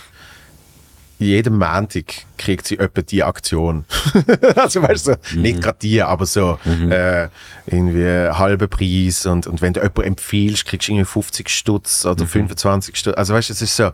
[1.22, 2.06] jeden Montag
[2.38, 3.86] kriegt sie etwa die Aktion.
[4.56, 7.28] also weißt du, so, nicht gerade die, aber so äh,
[7.68, 12.26] irgendwie halber Preis und, und wenn du jemanden empfiehlst, kriegst du irgendwie 50 Stutz oder
[12.26, 13.16] 25 Stutz.
[13.16, 13.92] Also weißt du, es ist so,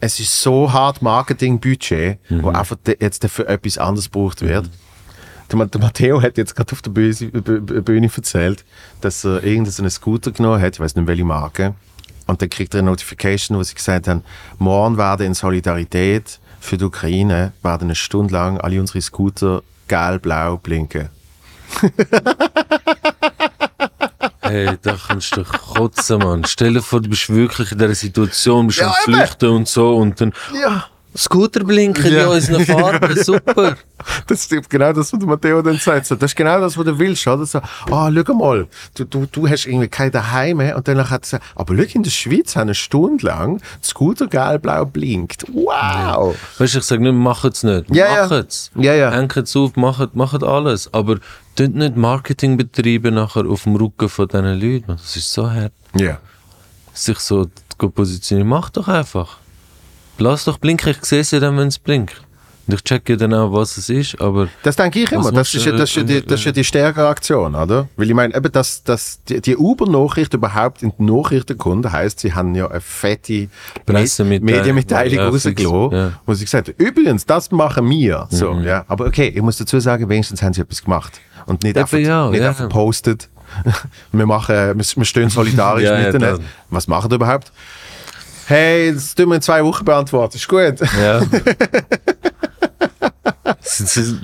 [0.00, 4.68] es ist so hart Marketingbudget, wo einfach jetzt für etwas anderes gebraucht wird.
[5.52, 8.64] Der, der Matteo hat jetzt gerade auf der Bühne erzählt,
[9.00, 11.74] dass er irgendeinen Scooter genommen hat, ich weiß nicht welche Marke.
[12.26, 14.22] Und dann kriegt er eine Notification, wo sie gesagt haben,
[14.58, 20.56] morgen werden in Solidarität für die Ukraine werden eine Stunde lang alle unsere Scooter gelb-blau
[20.56, 21.08] blinken.
[24.40, 26.44] Hey, da kannst du kotzen, Mann.
[26.46, 28.94] Stell dir vor, du bist wirklich in dieser Situation, bist Ja, am.
[29.02, 30.84] Flüchten und so und dann Ja.
[31.16, 32.24] Scooter blinken Ja.
[32.24, 33.76] in unseren Farben, super.
[34.26, 36.10] Das ist genau das, was Matteo dann sagt.
[36.10, 37.26] Das ist genau das, was du willst.
[37.26, 37.46] Oder?
[37.46, 40.58] So, ah, schau mal, du, du, du hast irgendwie kein Daheim.
[40.58, 44.26] Und dann hat er gesagt, aber schau, in der Schweiz haben eine Stunde lang Scooter
[44.26, 45.44] gelb-blau blinkt.
[45.52, 46.36] Wow!
[46.58, 47.94] Weißt du, ich sage nicht, macht es nicht.
[47.94, 48.26] Ja, ja.
[48.26, 48.70] macht es.
[48.74, 49.10] Ja, ja.
[49.12, 50.92] Hängt es auf, macht alles.
[50.92, 51.18] Aber
[51.54, 54.86] tut nicht Marketing betreiben nachher auf dem Rücken von diesen Leuten.
[54.88, 55.72] Das ist so hart.
[55.96, 56.18] Ja.
[56.92, 57.46] Sich so
[57.78, 58.48] zu positionieren.
[58.48, 59.38] Mach doch einfach.
[60.18, 60.90] Lass doch blinken.
[60.90, 62.22] Ich sehe es ja dann, wenn es blinkt.
[62.66, 64.18] Und ich checke dann auch, was es ist.
[64.22, 65.30] Aber Das denke ich immer.
[65.30, 67.88] Das ist, ja, das, ist ja die, das ist ja die stärkere Aktion, oder?
[67.96, 72.20] Weil ich meine, eben, dass, dass die, die Uber-Nachricht überhaupt in die Nachrichten kommt, heisst,
[72.20, 73.48] sie haben ja eine fette.
[73.86, 76.12] Medienmitteilung Ja, rausgelassen, Ja.
[76.24, 78.28] wo sie gesagt haben, übrigens, das machen wir.
[78.30, 78.84] So, ja.
[78.88, 81.20] Aber okay, ich muss dazu sagen, wenigstens haben sie etwas gemacht.
[81.44, 82.48] Und nicht einfach, ja, nicht ja.
[82.48, 83.28] einfach postet.
[84.12, 86.42] wir, machen, wir, wir stehen solidarisch Ja, ja, miteinander.
[86.70, 87.52] Was machen wir überhaupt?
[88.46, 90.36] Hey, das tun wir in zwei Wochen beantworten.
[90.36, 90.80] Ist gut.
[91.00, 91.22] Ja.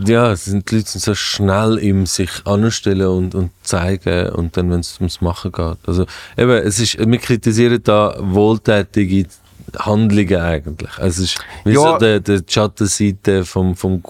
[0.07, 4.57] Ja, es sind die Leute sind so schnell im sich anstellen und, und zeigen und
[4.57, 5.77] dann, wenn es ums Machen geht.
[5.87, 6.07] Also
[6.37, 9.27] eben, es ist, wir kritisieren da wohltätige
[9.79, 10.97] Handlungen eigentlich.
[10.99, 11.81] Also, es ist wie Ja.
[11.81, 14.03] so die, die Schattenseite vom, vom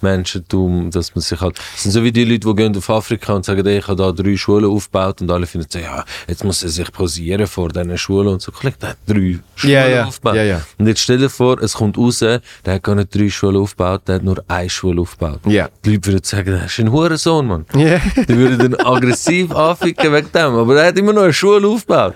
[0.00, 3.34] Gutmenschentum, dass man sich halt, es sind so wie die Leute, die gehen auf Afrika
[3.34, 6.44] und sagen, ey, ich habe da drei Schulen aufgebaut und alle finden so, ja, jetzt
[6.44, 8.52] muss er sich posieren vor diesen Schulen und so.
[8.52, 10.04] Kollege, der hat drei Schulen Ja, ja.
[10.06, 10.36] aufgebaut.
[10.36, 10.62] Ja.
[10.78, 14.02] Und jetzt stell dir vor, es kommt raus, der hat gar nicht drei Schulen aufgebaut,
[14.06, 15.40] der hat nur eine Schule aufgebaut.
[15.84, 17.66] Die Leute würden sagen, das ist ein Hurensohn, Mann.
[17.74, 20.54] Die würden dann aggressiv anficken wegen dem.
[20.54, 22.14] Aber er hat immer noch eine Schule aufgebaut.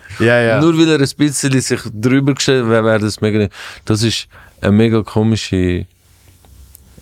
[0.61, 3.49] Nur weil er ein bisschen sich drüber gestellt wäre, wäre das mega.
[3.85, 4.27] Das ist
[4.61, 5.87] eine mega komische.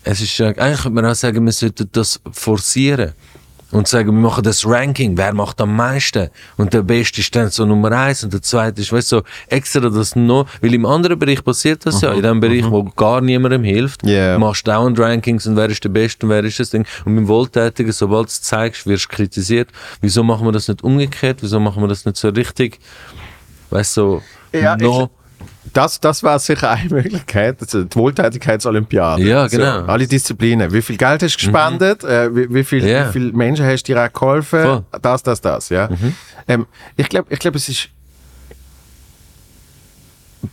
[0.04, 3.12] Es ist ja- eigentlich könnte man auch sagen, wir sollten das forcieren.
[3.70, 6.28] Und sagen, wir machen das Ranking, wer macht am meisten?
[6.58, 9.22] Und der Beste ist dann so Nummer eins und der Zweite ist, weißt du, so
[9.48, 13.22] extra das noch, weil im anderen Bereich passiert das ja, in dem Bereich, wo gar
[13.22, 14.38] niemandem hilft, Ja.
[14.38, 16.84] machst du dauernd Rankings und wer ist der Beste und wer ist das Ding.
[17.06, 19.70] Und beim Wohltätigen, sobald du es zeigst, wirst du kritisiert.
[20.02, 21.38] Wieso machen wir das nicht umgekehrt?
[21.40, 22.78] Wieso machen wir das nicht so richtig,
[23.70, 24.20] weißt du,
[24.52, 25.08] Ja, ich- noch
[25.72, 29.22] Das, das war sicher eine Möglichkeit, also die Wohltätigkeitsolympiade.
[29.22, 29.80] Ja, genau.
[29.80, 29.86] Mhm.
[29.86, 30.72] So, alle Disziplinen.
[30.72, 32.04] Wie viel Geld hast du gespendet?
[32.04, 33.08] Äh, wie, wie, viel, Ja.
[33.08, 34.62] wie viele Menschen hast du dir auch geholfen?
[34.62, 34.78] Voll.
[34.80, 34.84] Mhm.
[35.00, 35.68] Das, das, das.
[35.70, 35.88] Ja.
[36.48, 36.66] Ähm,
[36.96, 37.88] ich glaube, ich glaub, es ist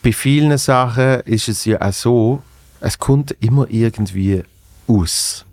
[0.03, 2.41] bei vielen Sachen ist es ja auch so,
[2.79, 4.43] es kommt immer irgendwie
[4.87, 5.45] aus.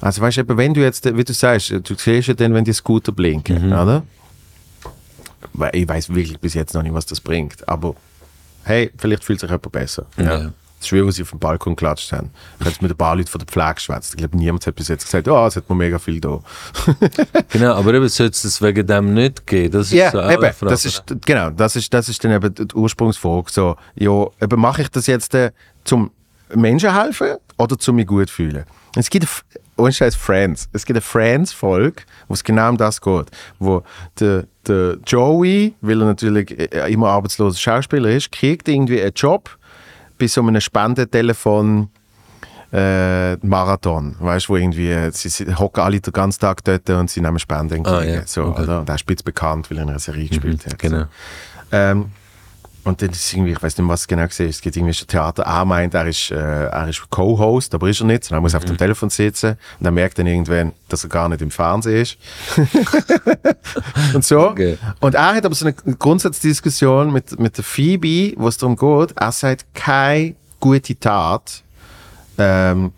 [0.00, 2.72] Also weißt du, wenn du jetzt, wie du sagst, du siehst ja dann, wenn die
[2.72, 3.72] Scooter blinken, Mhm.
[3.72, 4.02] oder?
[5.72, 7.66] Ich weiß wirklich bis jetzt noch nicht, was das bringt.
[7.68, 7.94] Aber
[8.64, 10.06] hey, vielleicht fühlt sich jemand besser.
[10.16, 10.52] Ja.
[10.78, 12.30] Das ist wie, was sie auf dem Balkon geklatscht haben.
[12.58, 14.14] Ich habe mit ein paar Leuten von der Pflege geschwätzt.
[14.14, 16.40] Ich glaube, niemand hat bis jetzt gesagt, ja, es hat mir mega viel da.
[17.50, 19.70] Genau, aber eben sollte es wegen dem nicht gehen.
[19.70, 20.70] Das ist Ja, so eben, Frage.
[20.70, 23.52] das ist, genau, das ist, das ist dann eben die Ursprungsfrage.
[23.52, 25.52] So, ja, eben mache ich das jetzt äh,
[25.84, 26.10] zum
[26.52, 28.64] Menschen helfen oder zum mich gut fühlen?
[28.96, 29.26] Es gibt,
[29.76, 33.82] ohne Scheiß Friends, es gibt eine Friends-Folge, wo es genau um das geht, wo
[34.20, 39.56] der, der Joey, weil er natürlich äh, immer arbeitsloser Schauspieler ist, kriegt irgendwie einen Job
[40.18, 41.88] bei so einem Spendetelefon
[42.72, 46.88] äh, Marathon, weißt du, wo irgendwie, äh, sie, sie hocken alle den ganzen Tag dort
[46.90, 47.86] und sie nehmen Spenden.
[47.86, 48.22] Ah, ja.
[48.26, 48.62] so, Okay.
[48.62, 48.80] oder?
[48.80, 50.78] Und er ist spitz bekannt, weil er in einer Serie gespielt hat.
[50.78, 51.04] Genau.
[51.70, 52.12] Ähm,
[52.84, 55.06] und dann ist irgendwie, ich weiß nicht was es genau war, es gibt irgendwie ein
[55.06, 56.34] Theater, er meint, er ist, äh,
[56.66, 58.56] er ist Co-Host, aber ist er nicht, sondern er muss Mhm.
[58.58, 62.02] auf dem Telefon sitzen und er merkt dann irgendwann, dass er gar nicht im Fernsehen
[62.02, 62.16] ist.
[64.14, 64.50] und so.
[64.50, 64.78] Okay.
[65.00, 69.12] Und er hat aber so eine Grundsatzdiskussion mit, mit der Phoebe, wo es darum geht,
[69.16, 71.62] er sagt, keine gute Tat
[72.38, 72.92] ähm,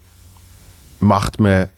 [1.00, 1.68] macht man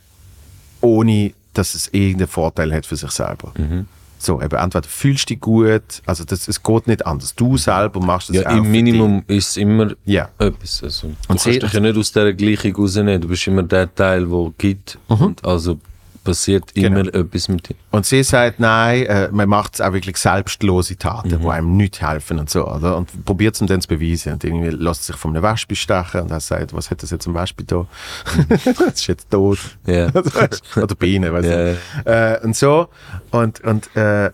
[0.80, 3.52] ohne, dass es irgendeinen Vorteil hat für sich selber.
[3.56, 3.88] Mhm.
[4.18, 7.34] So, eben entweder fühlst du dich gut, also das, es geht nicht anders.
[7.34, 10.28] Du selber machst es Ja, auch im Minimum ist es immer Ja.
[10.38, 10.82] etwas.
[10.82, 13.20] Also, du Und kannst dich ja nicht aus dieser Gleichung rausnehmen.
[13.20, 14.98] Du bist immer der Teil, der gibt.
[15.08, 15.78] Und also
[16.26, 17.00] passiert Genau.
[17.00, 17.74] immer etwas mit dir.
[17.90, 21.40] Und sie sagt, nein, äh, man macht auch wirklich selbstlose Taten, Mhm.
[21.40, 22.96] die einem nicht helfen und so, oder?
[22.96, 24.34] Und probiert es ihm dann zu beweisen.
[24.34, 27.26] Und irgendwie lässt sich von einem Wespe stechen und er sagt, was hat das jetzt
[27.26, 27.86] ein Wespe da?
[28.48, 29.58] das ist jetzt tot.
[29.86, 29.92] Mhm.
[29.94, 30.08] Ja.
[30.82, 31.72] Oder Biene, weißt Ja,
[32.04, 32.38] du.
[32.40, 32.88] Äh, und so.
[33.30, 34.30] Und, und, äh,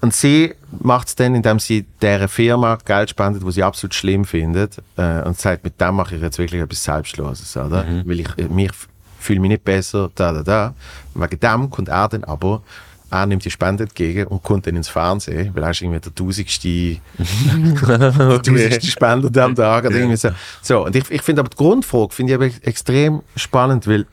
[0.00, 4.24] und sie macht es dann, indem sie dieser Firma Geld spendet, wo sie absolut schlimm
[4.26, 7.84] findet, äh, und sagt, mit dem mache ich jetzt wirklich etwas Selbstloses, oder?
[7.84, 8.02] Mhm.
[8.06, 8.70] Weil ich, mich
[9.24, 10.74] fühle mich nicht besser, da, da, da.
[11.14, 12.62] Wegen dem kommt er dann aber,
[13.10, 16.14] er nimmt die Spende entgegen und kommt dann ins Fernsehen, weil er ist irgendwie der
[16.14, 16.98] tausendste,
[17.86, 19.84] tausendste Spender diesem Tag.
[19.84, 20.30] Oder irgendwie so.
[20.62, 24.06] so, und ich, ich finde aber die Grundfrage finde ich aber extrem spannend, weil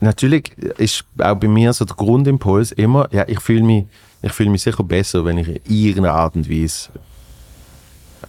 [0.00, 3.86] natürlich ist auch bei mir so der Grundimpuls immer, ja, ich fühle mich,
[4.22, 6.90] ich fühle mich sicher besser, wenn ich in irgendeiner Art und Weise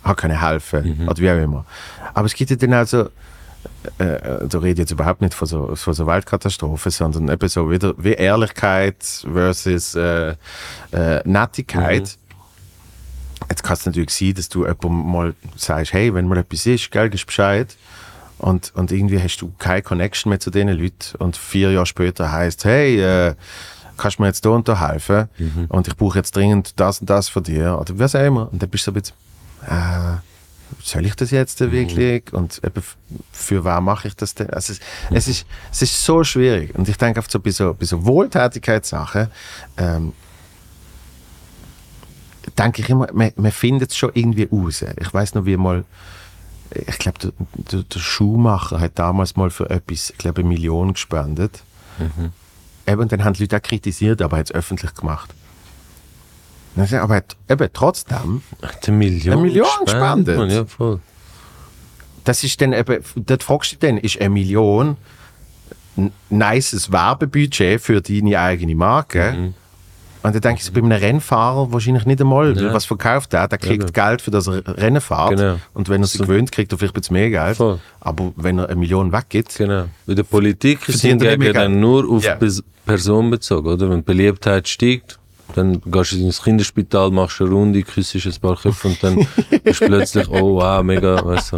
[0.04, 1.66] habe können helfen oder wie auch immer.
[2.14, 2.86] Aber es gibt ja dann auch
[3.98, 7.94] äh, da rede jetzt überhaupt nicht von so, von so Weltkatastrophen, sondern eben so wieder
[7.98, 10.36] wie Ehrlichkeit versus äh,
[10.92, 12.18] äh, Nettigkeit.
[13.50, 16.92] Jetzt kann es natürlich sein, dass du jemandem mal sagst, hey, wenn mal etwas ist,
[16.92, 17.76] gell, gibst Bescheid.
[18.38, 21.16] Und, und irgendwie hast du keine Connection mehr zu diesen Leuten.
[21.20, 23.36] Und vier Jahre später heißt, hey, äh,
[23.98, 25.30] kannst du mir jetzt da und da helfen?
[25.70, 27.78] Und ich brauche jetzt dringend das und das von dir.
[27.80, 28.52] Oder was auch immer.
[28.52, 29.16] Und dann bist du so ein bisschen,
[29.68, 30.31] äh,
[30.84, 32.34] soll ich das jetzt denn wirklich?
[32.34, 32.84] Und eben,
[33.32, 34.50] für wen mache ich das denn?
[34.50, 34.80] Also es,
[35.12, 36.76] es, ist, es ist so schwierig.
[36.76, 39.28] Und ich denke oft so bei so, bei so Wohltätigkeitssachen,
[39.78, 40.14] ähm,
[42.58, 44.84] denke ich immer, man, man findet es schon irgendwie raus.
[45.00, 45.86] Ich weiß noch, wie mal,
[46.74, 50.94] ich glaube, der, der, der Schuhmacher hat damals mal für etwas, ich glaube, eine Million
[50.94, 51.64] gespendet.
[52.88, 55.34] Eben, und dann haben die Leute auch kritisiert, aber er hat es öffentlich gemacht.
[56.76, 58.42] Ich, Aber er eben, trotzdem,
[58.88, 60.52] Eine Million, Eine Million gespendet, gespendet?
[60.52, 61.00] Ja, voll.
[62.24, 64.98] das ist dann eben, dort fragst du dich dann, ist eine Million
[65.98, 69.34] ein nices Werbebudget für deine eigene Marke?
[69.38, 69.54] Mhm.
[70.24, 72.72] Und dann denke ich, so, bei einem Rennfahrer wahrscheinlich nicht einmal, Ja.
[72.74, 73.92] was verkauft er, der kriegt Eben.
[73.94, 75.32] Geld für das Rennen fährt.
[75.32, 75.56] Genau.
[75.74, 77.58] Und wenn er sich So- gewöhnt, kriegt er vielleicht ein bisschen mehr Geld.
[77.58, 77.80] Voll.
[78.00, 79.86] Aber wenn er eine Million weggibt, Genau.
[80.06, 82.36] Bei der Politik nicht mehr dann nur auf Ja.
[82.36, 83.90] Pers- Person bezogen, oder?
[83.90, 85.18] Wenn die Beliebtheit steigt,
[85.58, 89.28] dann gehst du ins Kinderspital, machst eine Runde, küsst ein paar Köpfe und dann
[89.64, 91.58] bist du plötzlich, oh wow, mega, weißt du.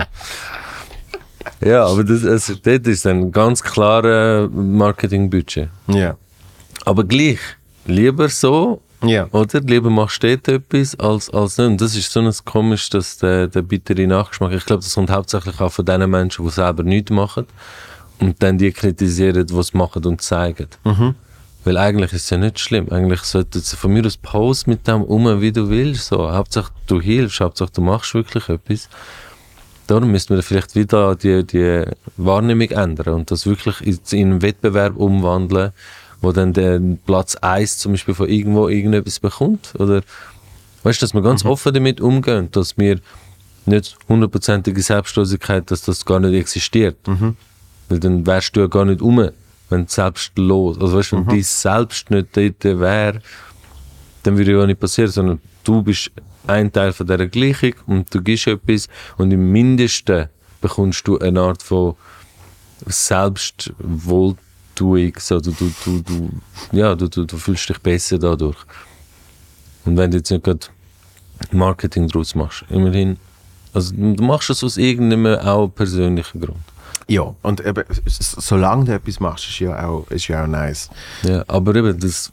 [1.68, 5.70] Ja, aber das, also, das ist ein ganz klares Marketingbudget.
[5.88, 6.16] ja.
[6.86, 7.40] Aber gleich,
[7.86, 9.28] lieber so, Ja.
[9.32, 9.62] oder?
[9.62, 11.68] Lieber machst du dort etwas als, als nicht.
[11.68, 15.10] Und das ist so ein komisch, dass der, der bittere Nachgeschmack, ich glaube, das kommt
[15.10, 17.46] hauptsächlich auch von den Menschen, die selber nichts machen
[18.20, 20.68] und dann die kritisieren, die es machen und zeigen.
[21.64, 22.90] Weil eigentlich ist es ja nicht schlimm.
[22.92, 26.08] Eigentlich sollte es von mir aus Pause mit dem um, wie du willst.
[26.08, 26.32] So.
[26.32, 28.90] Hauptsache du hilfst, Hauptsache du machst wirklich etwas.
[29.88, 31.84] Darum müssten wir vielleicht wieder die, die
[32.18, 35.72] Wahrnehmung ändern und das wirklich in in einen Wettbewerb umwandeln,
[36.22, 39.74] wo dann der Platz 1 zum Beispiel von irgendwo irgendetwas bekommt.
[39.78, 40.02] Oder
[40.84, 43.00] weißt du, dass wir ganz offen damit umgehen, dass wir
[43.66, 46.98] nicht hundertprozentige Selbstlosigkeit, dass das gar nicht existiert.
[47.90, 49.30] Weil dann wärst du ja gar nicht um,
[49.74, 53.22] wenn du selbstlos, also weißt, wenn dein Selbst nicht dort wäre,
[54.24, 56.12] dann würde ja nicht passieren, sondern du bist
[56.48, 58.88] ein Teil von dieser Gleichung und du gibst etwas
[59.18, 60.30] und im Mindesten
[60.62, 61.96] bekommst du eine Art von
[62.86, 66.30] Selbstwohltuung, so, du, du, du, du,
[66.72, 68.58] ja, du, du, du fühlst dich besser dadurch.
[69.86, 70.68] Und wenn du jetzt nicht gerade
[71.52, 73.18] Marketing draus machst, immerhin,
[73.74, 76.73] also du machst es aus irgendeinem auch persönlichen Grund.
[77.08, 80.90] Ja, und eben, solange du etwas machst, ist ja auch, ist ja auch nice.
[81.24, 82.32] Ja, aber eben das,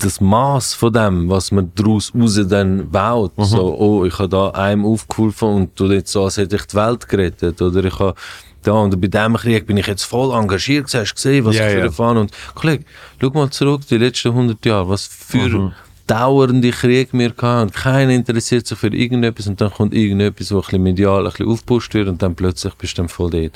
[0.00, 4.50] das Maß von dem, was man daraus raus dann baut, so, oh, ich habe da
[4.50, 8.14] einem aufgeholfen und du jetzt so, als hätte ich die Welt gerettet, oder ich habe
[8.62, 11.66] da und bei diesem Krieg bin ich jetzt voll engagiert, hast du gesehen, was Ja,
[11.66, 11.84] ich für ja.
[11.84, 12.84] erfahren und Kollege,
[13.20, 15.72] schau mal zurück, die letzten 100 Jahre, was für
[16.06, 20.62] dauernde Kriege wir hatten, keiner interessiert sich für irgendetwas und dann kommt irgendetwas, wo ein
[20.62, 23.52] bisschen medial ein bisschen aufgepusht wird und dann plötzlich bist du dann voll dort.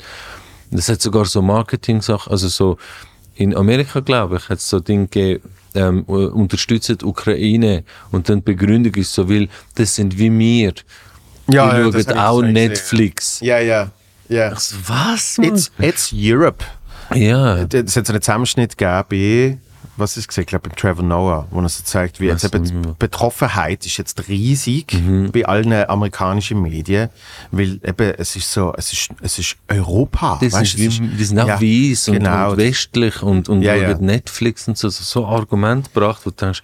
[0.71, 2.77] Das hat sogar so Marketing-Sachen, also so
[3.35, 5.43] in Amerika, glaube ich, hat es so Dinge gegeben,
[5.73, 10.73] ähm, unterstützen die Ukraine und dann die Begründung ist so, weil das sind wie wir.
[10.73, 10.83] die
[11.49, 13.39] Ja, ja, schauen auch Netflix.
[13.41, 13.91] Ja, ja,
[14.29, 14.55] ja.
[14.55, 15.55] So, was, Mann?
[15.55, 16.63] It's, it's Europe.
[17.13, 19.59] ja, Es hat so einen Zusammenschnitt gegeben
[20.01, 22.51] was ist es gesehen, ich glaube, bei Trevor Noah, wo er so zeigt, wie jetzt
[22.53, 22.95] mehr.
[22.99, 25.31] Betroffenheit ist jetzt riesig Mhm.
[25.31, 27.09] bei allen amerikanischen Medien,
[27.51, 30.37] weil eben es ist so, es ist, es ist Europa.
[30.41, 32.51] die weißt es wie, ist- die sind auch ja, weiss und, genau.
[32.51, 33.97] und westlich und, und Ja, ja.
[33.97, 36.61] Netflix und so, so, so Argument gebracht, wo du denkst,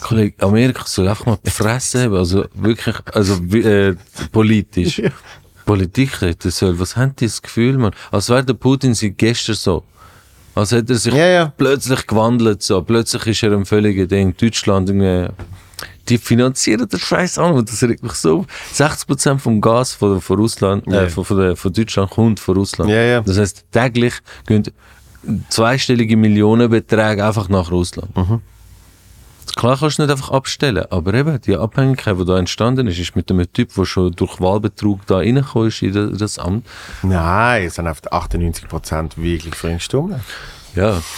[0.00, 3.94] Kollege, Amerika soll einfach mal die Fresse haben, also wirklich, also äh,
[4.32, 5.02] politisch.
[5.66, 6.78] Politik reden soll.
[6.80, 7.92] Was haben die das Gefühl, man?
[8.10, 9.84] Als wäre der Putin seit gestern so.
[10.54, 11.52] Als hätte er sich Ja, ja.
[11.56, 12.82] plötzlich gewandelt, so.
[12.82, 14.34] Plötzlich ist er ein völliger Ding.
[14.36, 15.32] Deutschland, irgendwie,
[16.08, 18.44] die finanzieren den Scheiß an und das regt mich so.
[18.74, 22.90] 60% vom Gas von, von Russland, äh, von, von, von Deutschland kommt von Russland.
[22.90, 23.20] Ja.
[23.20, 24.14] Das heißt, täglich
[24.46, 24.64] gehen
[25.48, 28.16] zweistellige Millionenbeträge einfach nach Russland.
[28.16, 28.40] Mhm.
[29.56, 33.16] Klar kannst du nicht einfach abstellen, aber eben die Abhängigkeit, die da entstanden ist, ist
[33.16, 36.66] mit einem Typ, der schon durch Wahlbetrug da reingekommen ist in das- Amt.
[37.02, 40.14] Nein, es sind auf 98% wirklich stumm.
[40.76, 41.02] Ja.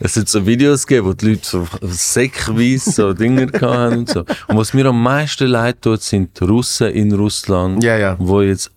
[0.00, 4.20] es hat so Videos gegeben, wo die Leute so säckweise so Dinger hatten und so.
[4.48, 8.16] Und was mir am meisten leid tut, sind die Russen in Russland, Ja, ja.
[8.18, 8.70] wo jetzt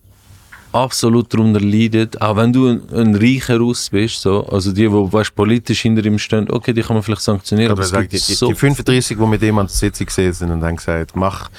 [0.72, 4.91] absolut darunter leiden, auch wenn du ein, ein reicher Russ bist, so, also die, die
[4.91, 8.14] weißt, politisch hinter ihm stehen, okay, die kann man vielleicht sanktionieren, aber, Aber es gibt
[8.14, 11.16] die, so die 35, die mit ihm an der Sitzung gesehen sind und dann gesagt,
[11.16, 11.50] mach.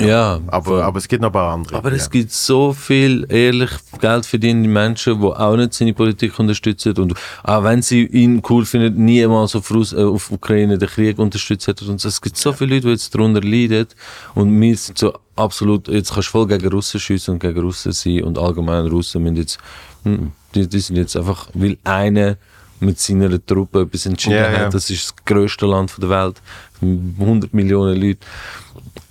[0.00, 0.82] Ja, aber, voll.
[0.82, 1.76] aber es gibt noch ein paar andere.
[1.76, 1.96] Aber ja.
[1.96, 3.70] es gibt so viel ehrlich
[4.00, 8.64] Geld verdienende Menschen, die auch nicht seine Politik unterstützen und auch wenn sie ihn cool
[8.64, 11.88] finden, niemals auf, Russ äh, auf Ukraine den Krieg unterstützt hätten.
[11.88, 12.08] Und so.
[12.08, 13.88] es gibt so viele Leute, die jetzt darunter leiden
[14.34, 17.92] und wir sind so absolut, jetzt kannst du voll gegen Russen schiessen und gegen Russen
[17.92, 19.58] sein und allgemein Russen müssen jetzt,
[20.04, 22.36] hm, die, die sind jetzt einfach, weil einer
[22.80, 24.58] mit seiner Truppe etwas entschieden ja.
[24.58, 26.42] hat, das ist das grösste Land der Welt,
[26.82, 28.26] 100 Millionen Leute.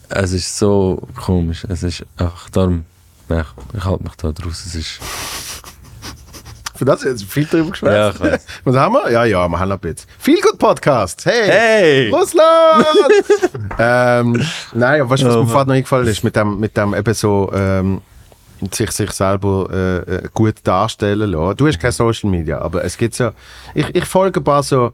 [0.10, 1.66] Es ist so komisch.
[1.70, 2.84] Es ist einfach darum.
[3.30, 4.66] Nein, ich, ich halte mich da draus.
[4.66, 5.00] Es ist.
[6.82, 8.20] Für das jetzt viel drüber geschwätzt.
[8.24, 8.40] Ja.
[8.64, 9.12] Was haben wir?
[9.12, 10.10] Ja, ja, wir haben bisschen.
[10.18, 11.24] Viel gut Podcast.
[11.28, 11.48] Hey!
[11.48, 12.10] Hey!
[12.10, 12.88] Russland!
[13.78, 14.44] ähm,
[14.74, 16.24] nein, weißt du, was Oh, mir vorhin noch eingefallen ist?
[16.24, 18.02] Mit dem, mit dem eben so, ähm,
[18.72, 21.58] sich, sich selber äh, äh, gut darstellen lassen.
[21.58, 23.30] Du hast kein Social Media, aber es gibt so,
[23.76, 24.92] ich, ich folge ein paar so,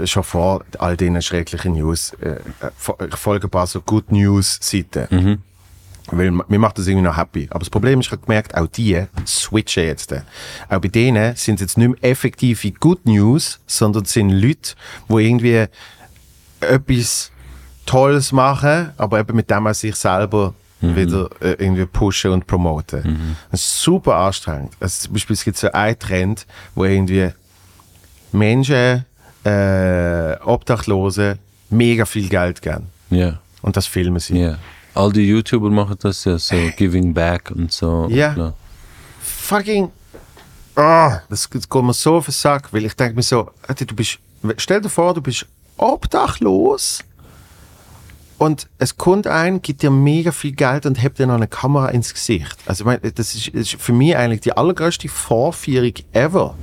[0.00, 4.10] äh, schon vor all diesen schrecklichen News, äh, äh, ich folge ein paar so Good
[4.10, 5.44] News Seiten.
[6.10, 7.48] Weil mir macht das irgendwie noch happy.
[7.50, 10.12] Aber das Problem ist, ich habe gemerkt, auch die switchen jetzt.
[10.68, 14.74] Auch bei denen sind es jetzt nicht mehr effektive Good News, sondern es sind Leute,
[15.08, 15.66] die irgendwie
[16.60, 17.30] etwas
[17.86, 23.36] Tolles machen, aber eben mit dem auch sich selber wieder äh, irgendwie pushen und promoten.
[23.50, 24.74] Das ist super anstrengend.
[24.78, 27.30] Also zum Beispiel es gibt so einen Trend, wo irgendwie
[28.32, 29.04] Menschen,
[29.44, 31.38] äh, Obdachlose,
[31.70, 32.86] mega viel Geld geben.
[33.10, 33.38] Ja.
[33.62, 34.38] Und das filmen sie.
[34.38, 34.58] Ja.
[34.98, 38.08] All die YouTuber machen das ja so, Giving Back und so.
[38.10, 38.34] Ja.
[38.34, 38.54] Klar.
[39.20, 39.92] fucking.
[40.74, 44.18] Ah, das geht mir so auf den Sack, weil ich denke mir so, du bist,
[44.56, 45.46] stell dir vor, du bist
[45.76, 47.04] obdachlos
[48.38, 51.90] und es kommt ein, gibt dir mega viel Geld und hebt dir noch eine Kamera
[51.90, 52.56] ins Gesicht.
[52.66, 56.56] Also ich meine, das ist, ist für mich eigentlich die allergrößte Vorführung ever.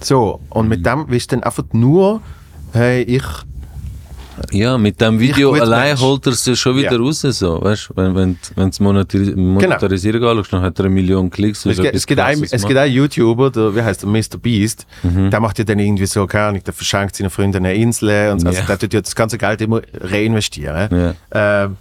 [0.00, 2.20] So, und mit dem willst du dann einfach nur,
[2.72, 3.24] hey, ich,
[4.50, 6.00] Ja, mit dem Video allein Mensch.
[6.00, 6.98] holt er es ja schon wieder Ja.
[6.98, 7.20] raus.
[7.20, 7.60] So.
[7.62, 11.66] Weißt, wenn wenn wenn es monetari monetarisieren geht, dann hat er eine Million Klicks.
[11.66, 14.38] Es, gibt, es, gibt ein, es gibt einen YouTuber, der, wie heißt der, Mr.
[14.40, 18.32] Beast, der macht ja dann irgendwie so, keine Ahnung, der verschenkt seinen Freunden eine Insel
[18.32, 18.48] und so.
[18.48, 18.66] also Ja.
[18.66, 21.14] der tut ja das ganze Geld immer reinvestieren.
[21.32, 21.64] Ja.
[21.64, 21.76] Ähm,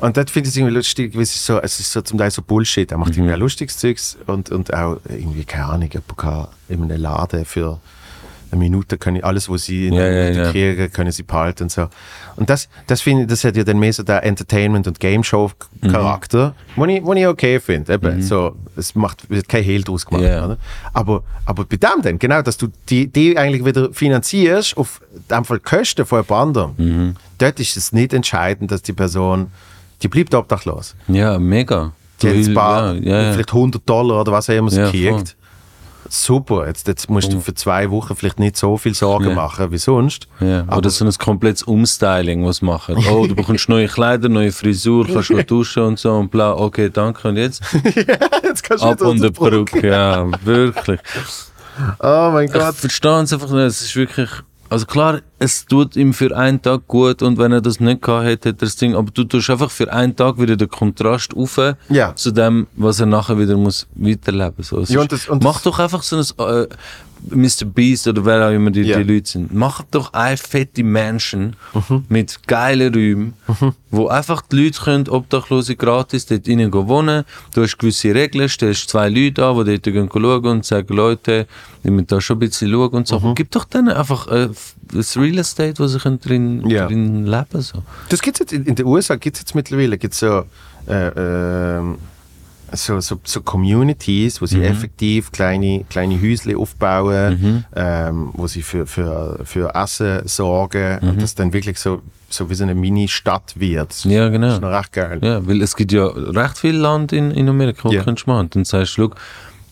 [0.00, 2.30] Und das finde ich irgendwie lustig, weil es ist so, es ist so zum Teil
[2.30, 2.92] so Bullshit.
[2.92, 3.22] Er macht Mhm.
[3.24, 7.44] irgendwie auch lustiges Zeugs und, und auch irgendwie, keine Ahnung, jemand kann in einem Laden
[7.44, 7.80] für
[8.50, 10.50] eine Minute können alles, was sie in Ja, der ja, Minute ja.
[10.52, 11.88] kriegen, können sie behalten und so.
[12.36, 16.48] Und das, das finde ich, das hat ja dann mehr so der Entertainment- und Game-Show-Charakter,
[16.48, 16.80] Mhm.
[16.80, 17.92] wo, ich, wo ich okay finde.
[17.94, 20.22] Eben, so, es macht, wird kein Hehl draus gemacht.
[20.24, 20.58] Oder?
[20.92, 25.56] Aber, aber bei dem dann, genau, dass du die, die eigentlich wieder finanzierst auf einfach
[25.58, 27.16] die Kosten von jemand anderem, Mhm.
[27.38, 29.48] dort ist es nicht entscheidend, dass die Person,
[30.02, 30.94] die bleibt obdachlos.
[31.08, 31.92] Ja, mega.
[32.22, 34.90] Die hat ein paar, ja, ja, vielleicht 100 Dollar oder was auch immer sie Ja,
[34.90, 35.36] kriegt.
[36.10, 39.34] Super, jetzt, jetzt musst du für zwei Wochen vielleicht nicht so viel Sorgen Ja.
[39.34, 40.26] machen wie sonst.
[40.40, 42.96] Ja, aber oder so ein komplettes Umstyling, was machen.
[43.10, 46.54] Oh, du bekommst neue Kleider, neue Frisur, kannst noch duschen und so und bla.
[46.54, 47.28] Okay, danke.
[47.28, 47.62] Und jetzt
[48.42, 49.86] jetzt kannst du ab und der unter Brücke.
[49.86, 51.00] Ja, wirklich.
[52.00, 52.74] Oh mein Ich Gott.
[52.74, 53.60] verstehe es einfach nicht.
[53.62, 54.30] Es ist wirklich.
[54.70, 58.24] Also klar, es tut ihm für einen Tag gut und wenn er das nicht gehabt
[58.26, 58.94] hätte, hätte er das Ding.
[58.96, 61.58] Aber du tust einfach für einen Tag wieder den Kontrast auf
[61.88, 62.14] Ja.
[62.16, 64.62] zu dem, was er nachher wieder muss weiterleben.
[64.64, 66.66] So, Ja, und das- und mach doch einfach so ein äh,
[67.30, 67.64] Mr.
[67.64, 68.98] Beast oder wer auch immer die, Ja.
[68.98, 69.52] die Leute sind.
[69.52, 72.04] Mach doch eine fette Mansion Mhm.
[72.08, 73.34] mit geilen Räumen,
[73.90, 77.24] wo einfach die Leute können Obdachlose gratis dort rein gehen wohnen.
[77.54, 81.48] Du hast gewisse Regeln, stellst zwei Leute an, die dort gehen schauen und sagen, Leute,
[81.82, 83.18] ihr müsst da schon ein bisschen schauen und Mhm.
[83.20, 83.34] so.
[83.34, 84.50] Gib doch denen einfach äh,
[84.92, 86.86] das Real Estate, sie können drin, Ja.
[86.86, 87.82] drin leben so.
[88.08, 90.44] Das gibt's jetzt in, in den USA gibt's jetzt mittlerweile gibt's so,
[90.88, 91.98] äh, ähm,
[92.72, 94.48] so, so, so Communities, wo Mhm.
[94.48, 101.08] sie effektiv kleine, kleine Häusle aufbauen, ähm, wo sie für, für, für Essen sorgen Mhm.
[101.08, 103.88] und das dann wirklich so, so wie so eine Mini-Stadt wird.
[103.90, 104.52] Das Ja, genau.
[104.52, 105.18] ist noch recht geil.
[105.22, 108.00] Ja, weil es gibt ja recht viel Land in, in Amerika, wo Ja.
[108.00, 108.50] du kannst machen.
[108.50, 109.08] Dann sagst du,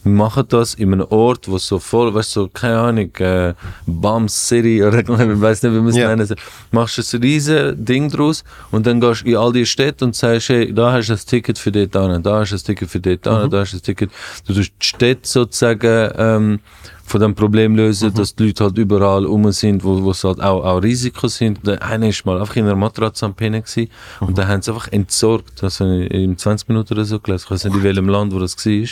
[0.07, 3.55] wir machen das in einem Ort, wo so voll, weißt du, so, keine Ahnung, äh,
[3.87, 6.09] Bum City oder ich weiß nicht, wie man es Ja.
[6.09, 6.37] nennen soll.
[6.70, 10.15] Machst du ein riesen Ding draus und dann gehst du in all die Städte und
[10.15, 12.89] sagst, hey, da hast du ein Ticket für dort an, da hast du ein Ticket
[12.89, 14.11] für dort an, da hast du ein Ticket.
[14.47, 16.61] Du tust die Städte sozusagen ähm,
[17.05, 20.41] von dem Problem lösen, dass die Leute halt überall rum sind, wo wo es halt
[20.41, 21.65] auch, auch Risiko sind.
[21.66, 23.89] Der eine ist mal einfach in einer Matratze am Pennen gewesen,
[24.20, 27.65] und dann haben sie einfach entsorgt, also in 20 Minuten oder so gelesen, ich weiß
[27.65, 28.89] nicht in welchem Land, wo das war.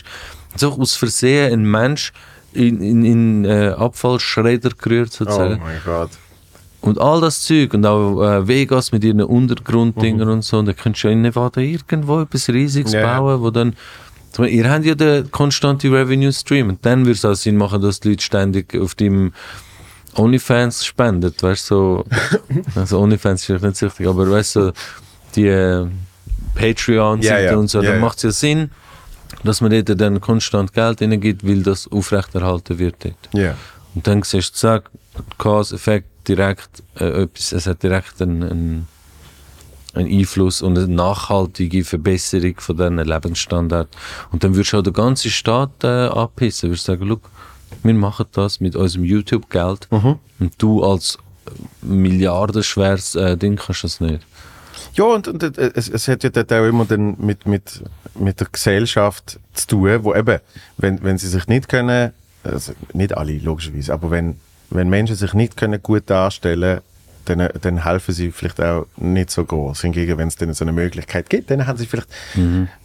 [0.56, 2.12] So aus Versehen ein Mensch
[2.52, 5.60] in, in, in äh, Abfallschredder gerührt Oh sozusagen.
[5.62, 6.10] mein Gott.
[6.81, 10.74] Und all das Zeug und auch äh, Vegas mit ihren Untergrunddingern und so, und da
[10.74, 13.18] könntest du ja in Nevada irgendwo etwas Riesiges ja.
[13.20, 13.74] bauen, wo dann
[14.36, 18.01] Ihr habt ja den konstanten Revenue Stream und dann würde es auch Sinn machen, dass
[18.01, 19.32] die Leute ständig auf dem
[20.16, 22.05] OnlyFans spenden, weißt du, so,
[22.74, 24.72] also OnlyFans ist vielleicht nicht so richtig, aber weißt du,
[25.36, 25.86] die äh,
[26.56, 27.56] Patreon-Seite Ja, ja.
[27.56, 28.70] und so, Ja, dann macht es ja Sinn,
[29.43, 32.97] dass man dort dann konstant Geld reingibt, weil das aufrechterhalten wird.
[33.32, 33.56] Ja.
[33.94, 34.90] Und dann siehst du, zack,
[35.39, 38.89] Cause-Effekt direkt, äh, etwas, es hat direkt einen, einen,
[39.94, 43.89] einen Einfluss und eine nachhaltige Verbesserung von diesen Lebensstandard.
[44.32, 46.70] Und dann würdest du auch den ganzen Staat äh, abpissen.
[46.70, 47.31] Würdest sagen, look,
[47.82, 49.89] wir machen das mit unserem YouTube-Geld
[50.39, 51.19] und du als
[51.82, 54.20] milliardenschweres äh, Ding kannst das nicht.
[54.95, 57.83] Ja, und, und äh, es, es hat ja dort auch immer dann mit, mit,
[58.15, 60.39] mit der Gesellschaft zu tun, wo eben,
[60.77, 62.12] wenn, wenn sie sich nicht können,
[62.45, 64.39] also nicht alle logischerweise, aber wenn,
[64.71, 66.81] wenn Menschen sich nicht können gut darstellen
[67.24, 69.80] dann, dann helfen sie vielleicht auch nicht so groß.
[69.82, 72.09] Hingegen, wenn es dann so eine Möglichkeit gibt, dann haben sie vielleicht,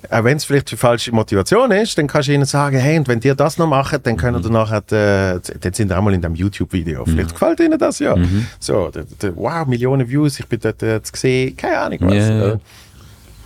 [0.09, 3.07] auch wenn es vielleicht die falsche Motivation ist, dann kannst du ihnen sagen, hey, und
[3.07, 6.13] wenn dir das noch machen, dann können ihr nachher, äh, dann sind ihr auch mal
[6.13, 7.05] in dem YouTube-Video.
[7.05, 8.15] Vielleicht gefällt ihnen das ja.
[8.59, 12.13] So, der, der, wow, Millionen Views, ich bin dort äh, zu sehen, keine Ahnung was.
[12.13, 12.53] Ja.
[12.53, 12.57] Äh,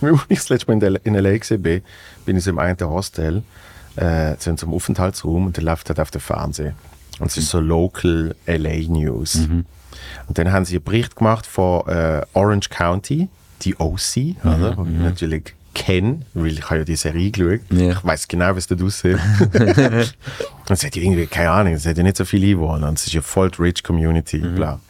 [0.02, 1.38] als ich das letzte Mal in, der, in L.A.
[1.38, 1.82] gesehen bin,
[2.24, 3.42] bin ich so im einen Hostel,
[3.96, 6.74] äh, so in so einem Aufenthaltsraum und der läuft halt auf dem Fernsehen.
[7.20, 8.90] Und es ist so Local L.A.
[8.90, 9.48] News.
[10.26, 13.28] Und dann haben sie einen Bericht gemacht von äh, Orange County,
[13.62, 14.78] die OC, oder?
[14.78, 17.60] Und ich natürlich kenne, weil ich habe ja die Serie geschaut.
[17.70, 17.92] Ja.
[17.92, 19.18] Ich weiß genau, wie es dort aussieht.
[19.52, 22.98] und es hat ja irgendwie, keine Ahnung, es hat ja nicht so viele Einwohner und
[22.98, 24.80] es ist ja voll die rich Community, bla.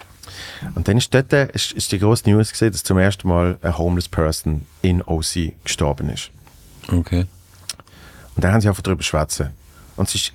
[0.75, 3.77] Und dann ist dort ist, ist die grosse News gesehen, dass zum ersten Mal eine
[3.77, 6.31] homeless person in OC gestorben ist.
[6.89, 7.27] Okay.
[8.35, 9.51] Und dann haben sie einfach darüber schwätzen.
[9.97, 10.33] Und es ist,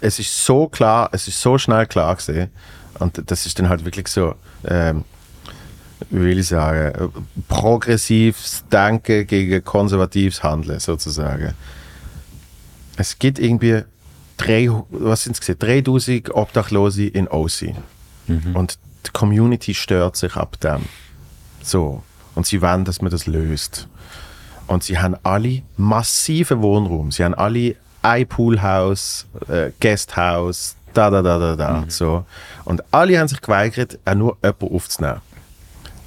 [0.00, 2.50] es ist so klar, es ist so schnell klar gesehen.
[2.98, 5.04] Und das ist dann halt wirklich so, ähm,
[6.10, 7.12] wie will ich sagen,
[7.48, 11.54] progressives Denken gegen konservatives Handeln sozusagen.
[12.96, 13.82] Es gibt irgendwie
[14.36, 17.74] drei, was sind es 3000 Obdachlose in OC.
[18.54, 20.84] Und die Community stört sich ab dem.
[21.62, 22.02] So.
[22.34, 23.88] Und sie wollen, dass man das löst.
[24.66, 27.12] Und sie haben alle massive Wohnraum.
[27.12, 31.84] Sie haben alle ein Poolhaus, äh, Guesthouse, da, da, da, da, da.
[31.88, 32.24] So.
[32.64, 35.20] Und alle haben sich geweigert, auch nur jemanden aufzunehmen.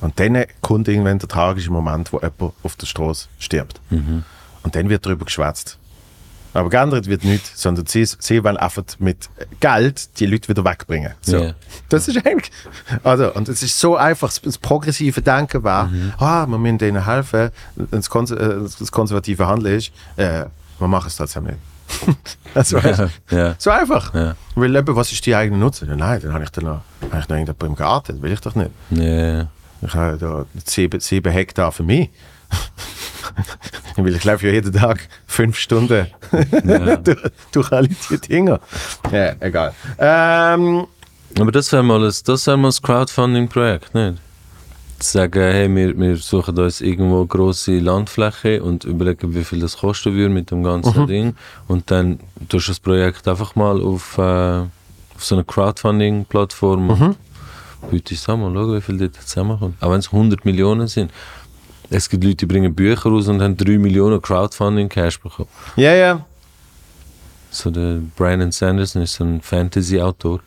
[0.01, 3.81] Und dann kommt irgendwann der tragische Moment, wo jemand auf der Straße stirbt.
[4.63, 5.77] Und dann wird darüber geschwätzt.
[6.53, 9.29] Aber geändert wird nichts, sondern sie, sie wollen einfach mit
[9.59, 11.13] Geld die Leute wieder wegbringen.
[11.21, 11.37] So.
[11.37, 11.53] Ja.
[11.89, 12.51] Das ist eigentlich.
[13.03, 17.51] Also, und es ist so einfach, das, progressive Denken war, ah, wir müssen denen helfen.
[17.77, 20.45] Äh, das konservative Handeln ist, äh,
[20.79, 21.57] wir machen es trotzdem nicht.
[22.55, 23.55] Also, weißt du, Ja.
[23.57, 24.13] So einfach.
[24.13, 24.35] Ja.
[24.55, 25.87] Weil eben, was ist die eigene Nutzen?
[25.89, 28.31] Ja, Nein, dann habe ich dann noch, habe ich noch irgendjemand im Garten, das will
[28.31, 28.71] ich doch nicht.
[28.91, 29.47] Ja.
[29.81, 32.09] Ich habe da sieben, sieben Hektar für mich.
[33.95, 36.07] Weil ich laufe ja jeden Tag fünf Stunden
[37.03, 37.17] durch,
[37.51, 38.59] durch alle die Dinger.
[39.11, 39.73] Ja, egal.
[39.97, 40.85] Ähm,
[41.37, 44.19] Aber das wäre mal, das wär mal ein Crowdfunding-Projekt, nicht?
[44.99, 49.61] Zu sagen, hey, wir, wir suchen uns irgendwo eine grosse Landfläche und überlegen, wie viel
[49.61, 51.35] das kosten würde mit dem ganzen Ding.
[51.67, 52.19] Und dann
[52.49, 54.67] tust du das Projekt einfach mal auf, äh, auf
[55.23, 57.17] so eine Crowdfunding-Plattform und
[57.91, 59.81] bietest es an, mal schauen, wie viel dort zusammenkommt.
[59.81, 61.11] Auch wenn es 100 Millionen sind.
[61.89, 65.49] Es gibt Leute, die bringen Bücher raus und haben 3 Millionen Crowdfunding-Cash bekommen.
[65.75, 66.25] ja, ja.
[67.51, 70.41] So der Brandon Sanderson ist so ein Fantasy-Autor.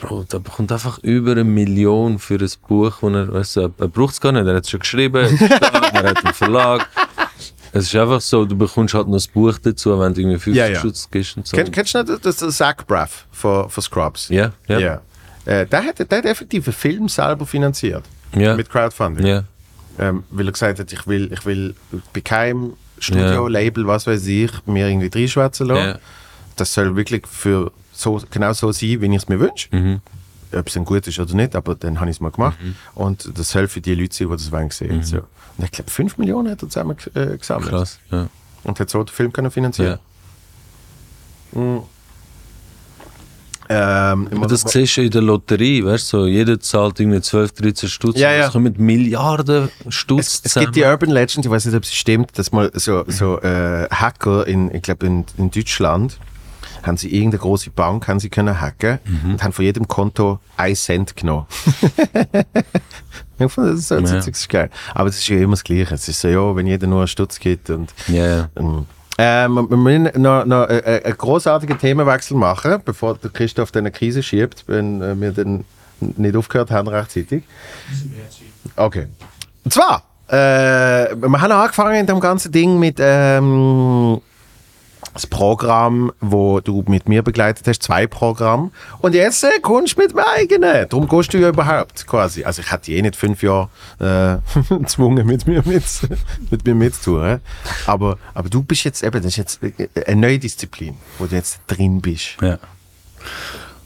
[0.00, 3.88] Bro, der bekommt einfach über eine Million für ein Buch, wo er, weißt du, er
[3.88, 6.88] braucht es gar nicht, er hat es schon geschrieben, er hat einen Verlag.
[7.72, 10.54] Es ist einfach so, du bekommst halt noch ein Buch dazu, wenn du irgendwie 50
[10.56, 10.80] Ja, ja.
[10.80, 11.56] Schutz gibst und so.
[11.56, 14.28] Kenn, kennst du noch das, das Zach Braff von, von Scrubs?
[14.28, 15.00] ja, ja, ja.
[15.46, 15.52] Ja.
[15.60, 18.04] Äh, der, hat, der hat effektiv einen Film selber finanziert.
[18.34, 18.56] Ja.
[18.56, 19.26] Mit Crowdfunding.
[19.26, 19.44] ja.
[19.98, 21.74] Ähm, weil er gesagt hat, ich will, ich will
[22.12, 25.88] bei keinem Studio, Label, was weiß ich, mir irgendwie reinschwätzen lassen.
[25.88, 25.98] Ja.
[26.56, 27.70] Das soll wirklich für
[28.00, 29.68] so, genau so sein, wie ich es mir wünsche.
[29.70, 30.00] Mhm.
[30.52, 32.58] Ob es dann gut ist oder nicht, aber dann habe ich es mal gemacht.
[32.94, 35.02] Und das soll für die Leute sein, die das wollen sehen.
[35.02, 35.18] So.
[35.18, 37.72] Und ich glaube, 5 Millionen hat er zusammen äh, gesammelt.
[37.72, 37.76] Mhm.
[37.76, 38.28] Krass, ja.
[38.64, 39.98] Und hat so den Film können finanzieren.
[41.54, 41.82] ja.
[43.72, 47.52] Ähm, Aber das siehst du in der Lotterie, weißt du, so, jeder zahlt irgendwie 12,
[47.52, 48.18] 13 Stutz.
[48.18, 48.46] Ja, ja.
[48.46, 51.94] Es kommen Milliarden Stutz es, es gibt die Urban Legend, ich weiß nicht, ob sie
[51.94, 56.18] stimmt, dass mal so, so äh, Hacker in, ich glaube in, in Deutschland
[56.82, 60.74] haben sie irgendeine große Bank haben sie können hacken und haben von jedem Konto ein
[60.74, 61.46] Cent genommen.
[63.38, 64.70] ich fand das so, das ist geil.
[64.94, 65.94] Aber das ist ja immer das Gleiche.
[65.94, 68.48] Es ist so, ja, wenn jeder nur einen Stutz gibt und Ja, ja.
[68.56, 68.86] ähm,
[69.22, 73.82] ähm, wir müssen noch, noch äh, äh, einen großartigen Themenwechsel machen, bevor der Christoph dann
[73.82, 75.64] eine Krise schiebt, wenn äh, wir dann
[76.00, 77.44] nicht aufgehört haben rechtzeitig.
[78.76, 79.08] Okay.
[79.62, 84.22] Und zwar, äh, wir haben angefangen in dem ganzen Ding mit ähm,
[85.14, 88.70] das Programm, wo du mit mir begleitet hast, zwei Programme.
[89.00, 90.88] Und jetzt äh, kommst du mit dem eigenen.
[90.88, 92.44] Darum gehst du ja überhaupt quasi.
[92.44, 93.68] Also ich hätte eh nicht fünf Jahre
[93.98, 94.36] äh,
[94.74, 95.84] gezwungen, mit mir, mit,
[96.50, 97.24] mit mir mitzutun.
[97.24, 97.38] hä?
[97.86, 101.34] Aber, aber du bist jetzt eben, das ist jetzt äh, eine neue Disziplin, wo du
[101.34, 102.36] jetzt drin bist.
[102.40, 102.58] Ja.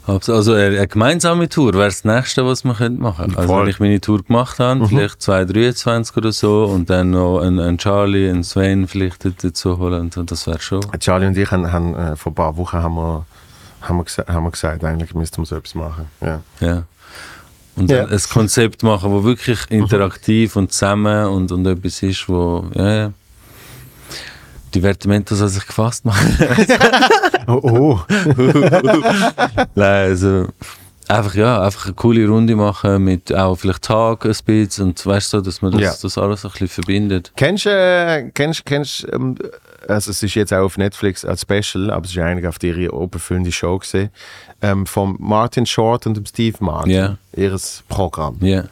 [0.07, 3.63] Also eine, gemeinsame Tour wäre das Nächste, was wir könnten machen Also Voll.
[3.63, 7.77] wenn ich meine Tour gemacht habe, vielleicht 2023 oder so und dann noch einen, einen
[7.79, 10.81] Charlie, einen Sven vielleicht dazu holen und so, das wäre schon...
[10.99, 13.25] Charlie und ich haben, haben äh, vor ein paar Wochen haben wir,
[13.81, 16.05] haben wir, gesa haben wir gesagt, eigentlich müssten wir so etwas machen.
[16.21, 16.41] Ja.
[16.59, 16.83] Ja.
[17.75, 18.05] Und Ja.
[18.05, 22.65] ein Konzept machen, wo wirklich interaktiv und zusammen und, und etwas ist, wo...
[22.75, 23.11] Ja, ja.
[24.75, 26.37] Divertimento soll sich gefasst machen.
[27.47, 27.99] Oh, oh.
[29.75, 30.47] Nein, also
[31.07, 35.33] einfach ja, einfach eine coole Runde machen mit auch vielleicht Tag ein bisschen und weißt
[35.33, 35.93] du, dass man das, Ja.
[36.01, 37.31] das alles ein bisschen verbindet.
[37.35, 39.35] Kennst du, äh, kennst, kennst, ähm,
[39.87, 42.91] also es ist jetzt auch auf Netflix als Special, aber es ist eigentlich auf ihre
[42.91, 44.09] oberfüllende Show gesehen,
[44.63, 47.17] ähm, von Martin Short und dem Steve Martin, Ja.
[47.35, 48.37] ihres Programm.
[48.41, 48.63] Ja,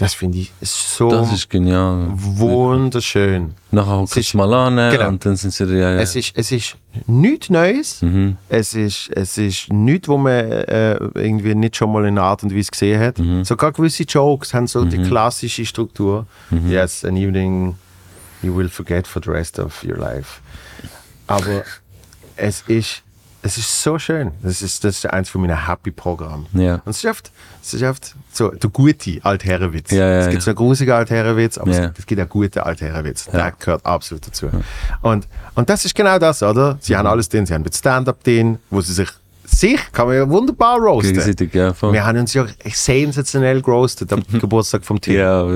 [0.00, 2.08] Das finde ich so das ist genial.
[2.14, 3.54] wunderschön.
[3.70, 5.08] Nachher hocken sie mal an genau.
[5.08, 6.00] und dann sind sie ja, ja.
[6.00, 8.00] Es ist, es ist nichts Neues.
[8.00, 8.38] Mhm.
[8.48, 12.42] Es ist, es ist nichts, wo man äh, irgendwie nicht schon mal in einer Art
[12.42, 13.18] und Weise gesehen hat.
[13.18, 13.44] Mhm.
[13.44, 16.26] Sogar gewisse Jokes haben so die klassische Struktur.
[16.48, 16.70] Mhm.
[16.70, 17.76] Yes, an evening
[18.42, 20.40] you will forget for the rest of your life.
[21.26, 21.62] Aber
[22.36, 23.02] es ist,
[23.42, 24.32] es ist so schön.
[24.42, 26.46] Das ist, das ist eins von meinen Happy-Programmen.
[26.52, 26.74] Ja.
[26.84, 29.90] Und es ist oft, es ist oft so der gute Altherrenwitz.
[29.90, 33.26] Ja, ja, es gibt so einen grusigen Altherrenwitz, aber es, es gibt auch gute Altherrenwitz.
[33.26, 34.50] Der gehört absolut dazu.
[35.02, 36.78] Und, und das ist genau das, oder?
[36.80, 37.46] Sie haben alles drin.
[37.46, 39.08] Sie haben mit Stand-Up drin, wo sie sich,
[39.52, 41.16] sich kann man ja wunderbar roasten.
[41.52, 41.74] ja.
[41.92, 45.14] Wir haben uns ja sensationell geroastet am Geburtstag vom Tim.
[45.14, 45.46] Ja,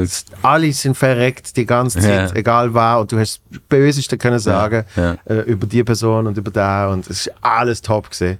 [0.42, 2.36] Alle sind verreckt die ganze Zeit, Ja.
[2.36, 3.00] egal wer.
[3.00, 4.84] Und du hast das Böseste können sagen.
[4.96, 6.88] Äh, über die Person und über da.
[6.92, 8.38] Und es ist alles top gesehen.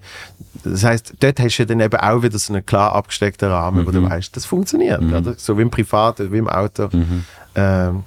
[0.65, 3.91] Das heißt, dort hast du dann eben auch wieder so einen klar abgesteckten Rahmen, wo
[3.91, 3.95] Mhm.
[4.05, 5.03] du weißt, das funktioniert.
[5.03, 5.35] Oder?
[5.37, 6.89] So wie im Privat, wie im Auto.
[6.93, 7.25] Mhm.
[7.55, 8.05] Ähm,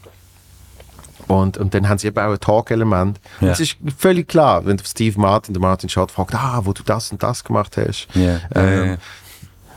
[1.27, 3.19] und, und dann haben sie eben auch ein Talk-Element.
[3.41, 3.49] Ja.
[3.49, 7.11] Es ist völlig klar, wenn Steve Martin, der Martin Schott fragt, ah, wo du das
[7.11, 8.07] und das gemacht hast.
[8.13, 8.97] Ja, Ähm, ja.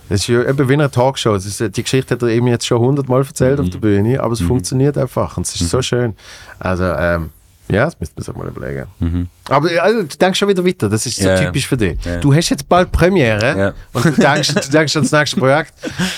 [0.09, 1.35] Das ist ja eben wie eine Talkshow.
[1.35, 4.32] Ist, äh, die Geschichte hat er eben jetzt schon hundertmal erzählt auf der Bühne, aber
[4.32, 6.16] es funktioniert einfach und es ist so schön.
[6.59, 7.31] Also, ähm,
[7.72, 9.28] ja, das müsste man sich mal überlegen.
[9.48, 11.38] Aber also, du denkst schon wieder weiter, das ist so ja.
[11.38, 11.98] typisch für dich.
[12.05, 12.18] Ja.
[12.18, 13.74] Du hast jetzt bald Premiere Ja.
[13.92, 15.72] und du denkst, du denkst an das nächste Projekt.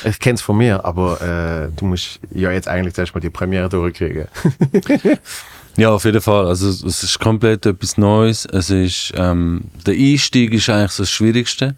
[0.04, 3.30] Ich kenne es von mir, aber äh, du musst ja jetzt eigentlich zuerst mal die
[3.30, 4.26] Premiere durchkriegen.
[5.76, 6.46] Ja, auf jeden Fall.
[6.46, 8.44] Also es ist komplett etwas Neues.
[8.46, 11.76] Es ist, ähm, der Einstieg ist eigentlich so das Schwierigste,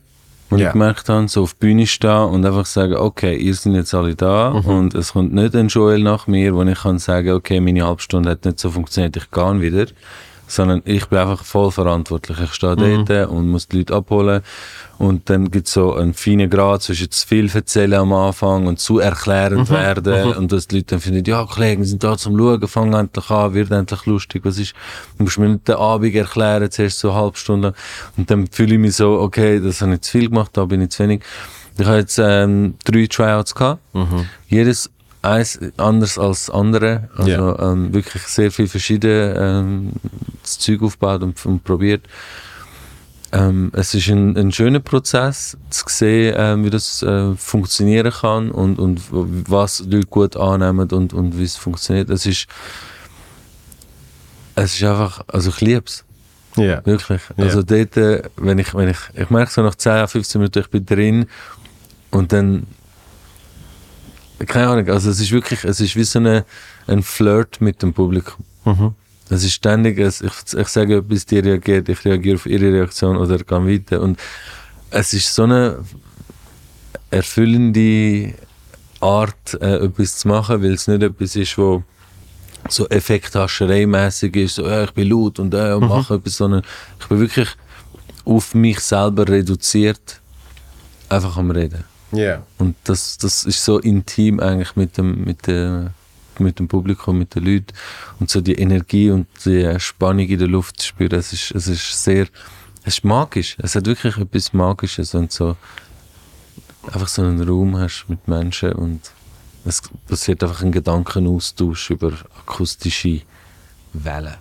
[0.50, 0.66] was Ja.
[0.68, 1.28] ich gemerkt habe.
[1.28, 4.68] So auf die Bühne stehen und einfach sagen, okay, ihr seid jetzt alle da Mhm.
[4.70, 8.00] und es kommt nicht ein Joel nach mir, wo ich kann sagen, okay, meine halbe
[8.02, 9.86] Stunde hat nicht so funktioniert, ich gehe wieder.
[10.46, 12.38] Sondern ich bin einfach voll verantwortlich.
[12.40, 13.06] Ich stehe Mhm.
[13.06, 14.42] dort und muss die Leute abholen.
[14.98, 18.78] Und dann gibt es so einen feinen Grad zwischen zu viel erzählen am Anfang und
[18.78, 19.00] zu Mhm.
[19.00, 20.34] erklärend werden.
[20.34, 23.28] Und dass die Leute dann finden, ja, Kollegen, wir sind da zum Schauen, fang endlich
[23.30, 24.44] an, wird endlich lustig.
[24.44, 24.74] Was ist,
[25.18, 27.68] du musst mir nicht den Abend erklären, zuerst so eine halbe Stunde.
[27.68, 27.76] lang.
[28.16, 30.80] Und dann fühle ich mich so, okay, das habe ich zu viel gemacht, da bin
[30.82, 31.22] ich zu wenig.
[31.76, 33.80] Ich habe jetzt ähm, drei Tryouts gehabt.
[34.48, 34.90] Jedes
[35.24, 37.08] eins anders als das andere.
[37.16, 37.72] Also Ja.
[37.72, 39.92] ähm, wirklich sehr viel verschieden ähm,
[40.42, 42.02] das Zeug aufgebaut und, und probiert.
[43.32, 48.50] Ähm, es ist ein, ein schöner Prozess zu sehen, ähm, wie das äh, funktionieren kann
[48.52, 52.10] und, und was Leute gut annehmen und, und wie es funktioniert.
[52.10, 52.46] Es ist,
[54.54, 56.04] es ist einfach, also ich liebe es.
[56.56, 56.84] Ja.
[56.86, 57.20] Wirklich.
[57.36, 57.44] Ja.
[57.44, 60.70] Also dort, äh, wenn ich, wenn ich, ich merke so nach 10, 15 Minuten, ich
[60.70, 61.26] bin drin
[62.12, 62.64] und dann,
[64.46, 66.44] keine Ahnung, also es ist wirklich, es ist wie so eine,
[66.86, 68.44] ein Flirt mit dem Publikum.
[69.30, 73.16] Es ist ständig, es, ich, ich sage etwas, die reagiert, ich reagiere auf ihre Reaktion
[73.16, 74.18] oder gehe weiter und
[74.90, 75.78] es ist so eine
[77.10, 78.34] erfüllende
[79.00, 81.82] Art, äh, etwas zu machen, weil es nicht etwas ist, wo
[82.68, 86.62] so Effekthascherei-mäßig ist, so, ja, ich bin laut und, äh, und mache etwas, sondern
[87.00, 87.48] ich bin wirklich
[88.24, 90.20] auf mich selber reduziert,
[91.08, 91.84] einfach am Reden.
[92.14, 92.42] Ja.
[92.58, 95.90] Und das, das ist so intim eigentlich mit dem, mit dem,
[96.38, 97.74] mit dem Publikum, mit den Leuten.
[98.20, 101.68] Und so die Energie und die Spannung in der Luft zu spüren, es ist, es
[101.68, 102.26] ist sehr,
[102.84, 103.56] es ist magisch.
[103.60, 105.56] Es hat wirklich etwas Magisches und so
[106.86, 109.00] einfach so einen Raum hast mit Menschen und
[109.64, 113.22] es passiert einfach ein Gedankenaustausch über akustische
[113.92, 114.34] Wellen.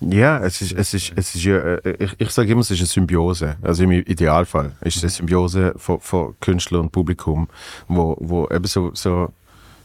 [0.00, 2.80] Ja, es ist, es ist, es ist ja, äh, ich, ich sage immer, es ist
[2.80, 3.56] eine Symbiose.
[3.62, 7.48] Also im Idealfall ist es eine Symbiose von, von Künstler und Publikum,
[7.86, 9.32] wo, wo eben so, so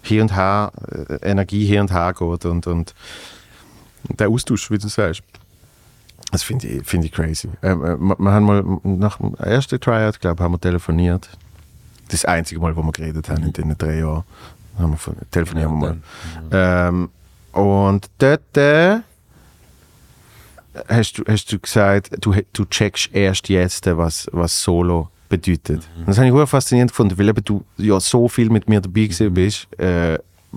[0.01, 0.71] hier und her,
[1.09, 2.93] äh, Energie hier und her geht und, und
[4.09, 5.23] der Austausch, wie du sagst.
[6.31, 7.49] Das finde ich, finde ich crazy.
[7.61, 11.29] Ähm, äh, wir, wir haben mal nach dem ersten Tryout, glaube ich, haben wir telefoniert.
[12.09, 14.23] Das einzige Mal, wo wir geredet haben in den drei Jahren.
[14.77, 15.97] Haben wir telefonieren wir mal.
[16.51, 17.09] Ähm,
[17.51, 18.99] und dort äh,
[20.87, 25.87] hast, du, hast du gesagt, du, du checkst erst jetzt, was, was Solo bedeutet.
[26.05, 29.03] Das habe ich sehr faszinierend gefunden, weil eben du ja so viel mit mir dabei
[29.03, 29.67] gewesen bist.
[29.79, 30.15] Äh,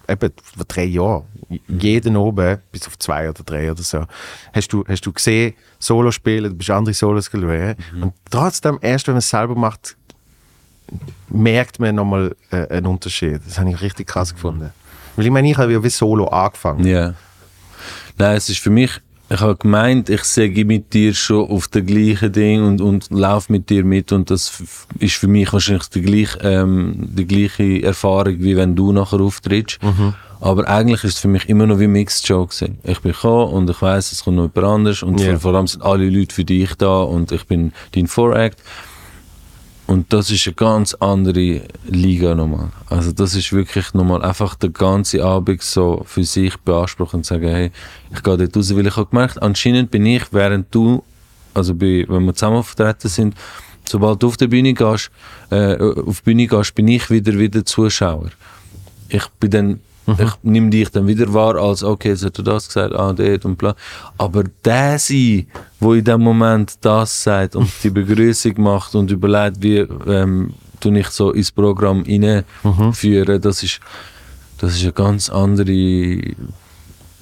[0.08, 1.24] eben vor drei Jahren.
[1.68, 4.04] Jeden oben, bis auf zwei oder drei oder so,
[4.52, 7.76] hast du, hast du gesehen, Solo spielen, du bist andere Solos geschaut.
[8.00, 9.96] Und trotzdem, erst wenn man es selber macht,
[11.28, 13.40] merkt man nochmal äh, einen Unterschied.
[13.46, 14.72] Das habe ich richtig krass gefunden.
[15.14, 16.84] Weil ich meine, ich habe ja wie Solo angefangen.
[16.86, 17.14] Ja.
[18.18, 21.82] Nein, es ist für mich, ich habe gemeint, ich säge mit dir schon auf der
[21.82, 24.62] gleichen Ding und, und laufe mit dir mit und das
[25.00, 29.78] ist für mich wahrscheinlich die gleiche, ähm, die gleiche Erfahrung, wie wenn du nachher auftrittst.
[30.40, 32.78] Aber eigentlich ist es für mich immer noch wie Mixed Show gewesen.
[32.84, 35.30] Ich bin gekommen und ich weiß, es kommt noch jemand anderes und Ja.
[35.32, 38.58] vor, vor allem sind alle Leute für dich da und ich bin dein Voract.
[39.86, 42.70] Und das ist eine ganz andere Liga nochmal.
[42.90, 47.48] Also das ist wirklich nochmal einfach den ganzen Abend so für sich beanspruchen und sagen,
[47.48, 47.70] hey,
[48.12, 51.04] ich gehe dort raus, weil ich habe gemerkt, anscheinend bin ich, während du,
[51.54, 53.34] also bei, wenn wir zusammen vertreten sind,
[53.88, 55.10] sobald du auf die Bühne gehst,
[55.50, 58.30] äh, auf Bühne gehst, bin ich wieder wieder Zuschauer.
[59.08, 62.68] Ich bin dann, ich nehme dich dann wieder wahr als, okay, jetzt hat er das
[62.68, 63.74] gesagt, ah, dort und bla.
[64.18, 65.46] Aber der sein,
[65.80, 70.92] wo in dem Moment das sagt und die Begrüßung macht und überlegt, wie ähm, du
[70.92, 73.80] ich so ins Programm hineinführen, das ist,
[74.58, 76.20] das ist eine ganz andere,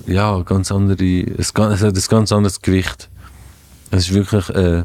[0.06, 3.09] ja, ganz andere, es, es hat ein ganz anderes Gewicht.
[3.90, 4.85] Es ist wirklich äh,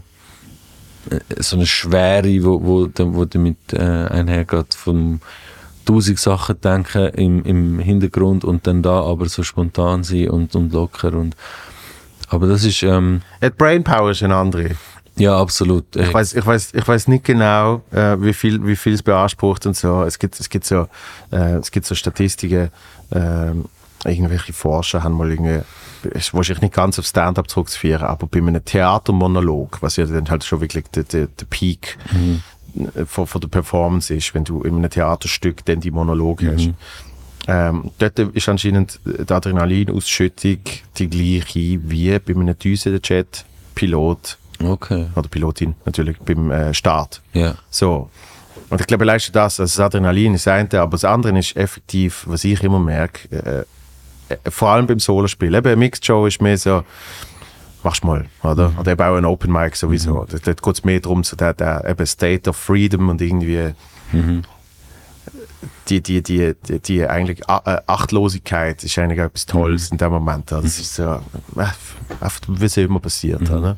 [1.09, 5.21] äh, so eine Schwere, wo, wo, wo damit äh, einhergeht, von
[5.89, 10.71] tausend Sachen denken im, im Hintergrund und dann da aber so spontan sein und, und
[10.71, 11.35] locker und
[12.29, 14.75] aber das ist ähm, Die Brainpower ist eine andere.
[15.17, 18.75] ja absolut Ich äh, weiß, ich weiß, ich weiß nicht genau, äh, wie viel, wie
[18.75, 20.03] viel es beansprucht und so.
[20.03, 20.87] Es gibt, es gibt so,
[21.31, 22.69] äh, es gibt so Statistiken.
[23.11, 23.65] ähm,
[24.05, 25.59] irgendwelche Forscher haben mal irgendwie,
[26.11, 30.43] ist wahrscheinlich nicht ganz auf Stand-up zurückzuführen, aber bei einem Theatermonolog, was ja dann halt
[30.43, 32.39] schon wirklich der, der, der Peak äh,
[33.05, 36.69] von, von der Performance ist, wenn du in einem Theaterstück dann die Monologe hast.
[37.47, 40.59] Ähm, dort ist anscheinend die Adrenalinausschüttung
[40.97, 45.07] die gleiche wie bei einem Düsenjet-Pilot Okay.
[45.15, 47.21] oder Pilotin natürlich beim äh, Start.
[47.33, 47.55] Ja.
[47.69, 48.09] So.
[48.69, 51.55] Und ich glaube, leistet das, also das Adrenalin ist das eine, aber das andere ist
[51.55, 53.65] effektiv, was ich immer merke,
[54.29, 55.55] äh, äh, vor allem beim Solospiel.
[55.55, 56.83] Eben, Mixed Show ist mehr so,
[57.83, 58.73] machst mal, oder?
[58.79, 60.25] Oder eben auch ein Open Mic sowieso.
[60.29, 63.73] Dort, dort geht es mehr darum, so der, der eben State of Freedom und irgendwie
[65.89, 70.11] die, die, die, die, die eigentlich äh, Achtlosigkeit ist eigentlich auch etwas Tolles in dem
[70.11, 70.51] Moment.
[70.51, 71.65] Das ist so, äh,
[72.47, 73.49] wie es immer passiert.
[73.49, 73.77] Oder?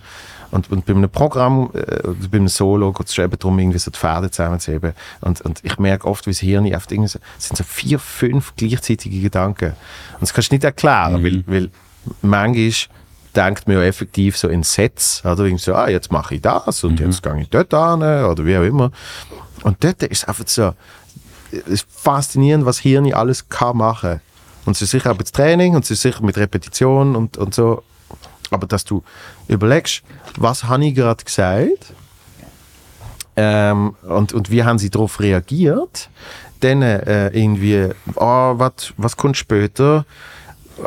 [0.51, 3.79] Und, und bei einem Programm, äh, bei einem Solo geht es schon eben darum, irgendwie
[3.79, 4.93] so die Pferde zusammenzuheben.
[5.21, 8.53] Und, und ich merke oft, wie das Hirn oft irgendwie so, sind so vier, fünf
[8.57, 9.73] gleichzeitige Gedanken.
[10.13, 11.69] Und das kannst du nicht erklären, weil, weil
[12.21, 12.71] manchmal
[13.35, 16.83] denkt man ja effektiv so in Sets, oder irgendwie so, ah, jetzt mache ich das
[16.83, 18.91] und jetzt gehe ich dort an, oder wie auch immer.
[19.63, 20.73] Und dort ist einfach so,
[21.51, 24.21] ist faszinierend, was Hirn alles kann machen.
[24.65, 27.53] Und es ist sicher auch mit Training und es ist sicher mit Repetition und, und
[27.53, 27.83] so.
[28.51, 29.03] Aber dass du
[29.47, 30.03] überlegst,
[30.37, 31.93] was habe ich gerade gesagt
[33.35, 36.09] ähm, und, und wie haben sie darauf reagiert,
[36.59, 40.05] dann äh, irgendwie, ah, was, was kommt später?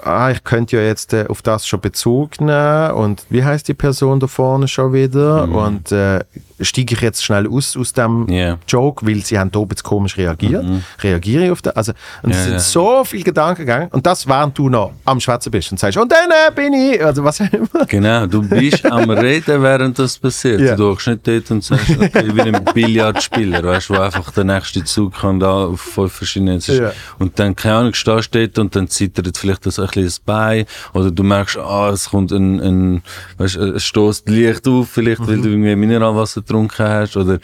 [0.03, 3.75] Ah, ich könnte ja jetzt äh, auf das schon Bezug nehmen und wie heißt die
[3.75, 5.49] Person da vorne schon wieder?
[5.49, 6.21] Und äh,
[6.61, 8.59] steige ich jetzt schnell aus aus dem Ja.
[8.69, 10.65] Joke, weil sie haben da oben jetzt komisch reagiert.
[11.03, 11.75] Reagiere ich auf das?
[11.77, 12.59] Also, und es sind ja.
[12.61, 16.11] so viele Gedanken gegangen und das, während du noch am Schwätzen bist und sagst, und
[16.13, 17.85] dann äh, bin ich, also was auch immer.
[17.89, 20.61] Genau, du bist am Reden, während das passiert.
[20.61, 20.77] Ja.
[20.77, 24.45] Du hockst nicht dort und sagst, okay, wie ein Billardspieler, weißt du, wo einfach der
[24.45, 26.55] nächste Zug kann da auf fünf verschiedene.
[26.57, 26.93] es ist- Ja.
[27.19, 30.19] Und dann, keine Ahnung, stehst du dort und dann zittert vielleicht das ein bisschen das
[30.21, 33.03] Bein oder du merkst, ah, es kommt ein, ein
[33.39, 37.39] weißt, es stößt Licht auf, vielleicht, weil du irgendwie Mineralwasser getrunken hast oder,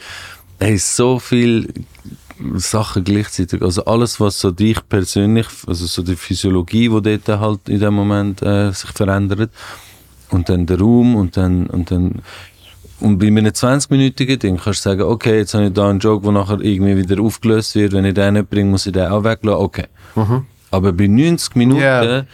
[0.59, 1.73] hey, so viel
[2.55, 3.61] Sachen gleichzeitig.
[3.61, 7.93] Also alles, was so dich persönlich, also so die Physiologie, die dort halt in dem
[7.93, 9.51] Moment äh, sich verändert
[10.29, 12.21] und dann der Raum und dann, und dann
[12.99, 16.23] und bei einem 20-minütigen Ding kannst du sagen, okay, jetzt habe ich da einen Joke,
[16.23, 19.23] der nachher irgendwie wieder aufgelöst wird, wenn ich den nicht bringe, muss ich den auch
[19.23, 19.85] weglassen, okay.
[20.69, 22.25] Aber bei 90 Minuten Ja.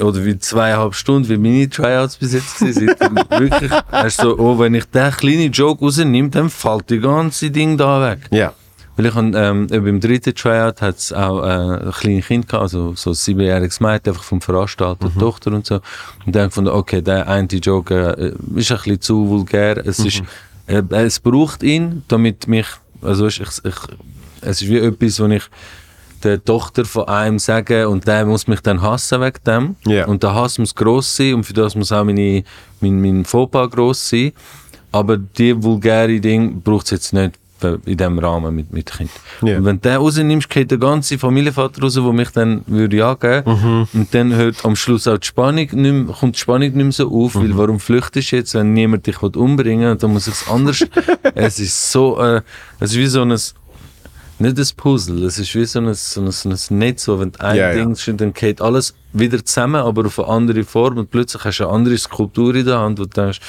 [0.00, 4.58] Oder wie zweieinhalb Stunden, wie meine Tryouts bis jetzt dann wirklich, hast du so, oh,
[4.58, 8.20] wenn ich den kleinen Joke rausnehme, dann fällt die ganze Ding da weg.
[8.30, 8.52] Ja.
[8.98, 12.62] Weil ich hab, ähm, beim dritten Tryout hat es auch äh, ein kleines Kind gehabt,
[12.62, 15.80] also so ein siebenjähriges Mädchen, einfach vom Veranstalter, Tochter und so.
[16.26, 19.86] Und dann gefunden, okay, der eine Joke äh, ist ein bisschen zu vulgär.
[19.86, 20.22] Es, ist,
[20.66, 22.66] äh, es braucht ihn, damit mich,
[23.00, 23.74] also ich, ich,
[24.40, 25.44] es ist wie etwas, was ich
[26.24, 29.76] der Tochter von einem sage und der muss mich dann hassen wegen dem.
[29.86, 30.06] Ja.
[30.06, 32.44] Und der Hass muss gross sein und für das muss auch meine,
[32.80, 34.32] mein, mein Fauxpas gross sein.
[34.90, 39.10] Aber die vulgäre Ding braucht es jetzt nicht in diesem Rahmen mit, mit Kind.
[39.42, 39.58] Ja.
[39.58, 43.88] Und wenn du den rausnimmst, geht der ganze Familienvater raus, der mich dann würde angeben
[43.92, 46.92] Und dann hört am Schluss auch die Spannung nicht mehr, kommt die Spannung nicht mehr
[46.92, 50.28] so auf, weil warum flüchtest du jetzt, wenn niemand dich umbringen will, und dann muss
[50.28, 50.86] ich es anders.
[51.34, 52.42] es ist so, äh,
[52.80, 53.36] es ist wie so ein,
[54.40, 57.34] nicht ein Puzzle, es ist wie so ein, so ein, so ein Netz, wo wenn
[57.36, 57.74] ein Ja, ja.
[57.74, 61.58] Ding ist, dann geht alles wieder zusammen, aber auf eine andere Form und plötzlich hast
[61.58, 63.40] du eine andere Skulptur in der Hand, wo du denkst,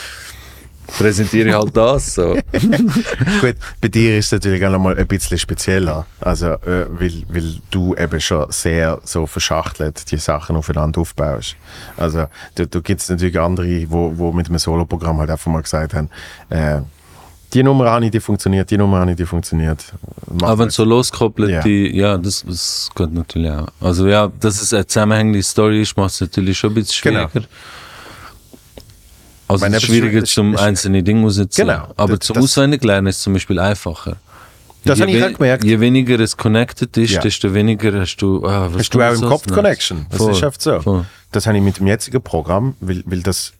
[0.97, 2.33] präsentiere ich halt das so.
[3.41, 6.05] Gut, bei dir ist es natürlich auch noch mal ein bisschen spezieller.
[6.19, 11.55] Also, äh, weil, weil du eben schon sehr so verschachtelt die Sachen aufeinander aufbaust.
[11.97, 12.25] Also,
[12.55, 15.93] da, da gibt es natürlich andere, wo, wo mit einem Soloprogramm halt einfach mal gesagt
[15.93, 16.09] haben,
[16.49, 16.81] äh,
[17.53, 19.83] die Nummer ich, die funktioniert, die Nummer ich, die funktioniert.
[20.39, 20.75] Mach Aber wenn das.
[20.75, 21.61] so loskoppelt, Ja.
[21.61, 23.67] die, ja, das, das geht natürlich auch.
[23.81, 27.27] Also ja, dass es eine zusammenhängende Story ist, macht es natürlich schon ein bisschen Genau.
[27.29, 27.47] schwieriger.
[29.47, 31.67] Also Meine, es ist es schwieriger ist- zum ist- einzelne Ding rauszuziehen.
[31.67, 31.87] Genau.
[31.97, 34.17] Aber Das- zum das- Auswendiglernen ist es zum Beispiel einfacher.
[34.85, 35.63] Das habe ich auch gemerkt.
[35.65, 37.21] Je weniger es connected ist, Ja.
[37.21, 38.45] desto weniger hast du.
[38.45, 39.47] Ah, Hast du auch im das Kopf?
[39.51, 40.05] Connection.
[40.09, 40.79] Das Voll, ist oft so.
[40.79, 41.05] voll.
[41.31, 43.51] Das habe ich mit dem jetzigen Programm, weil, weil das,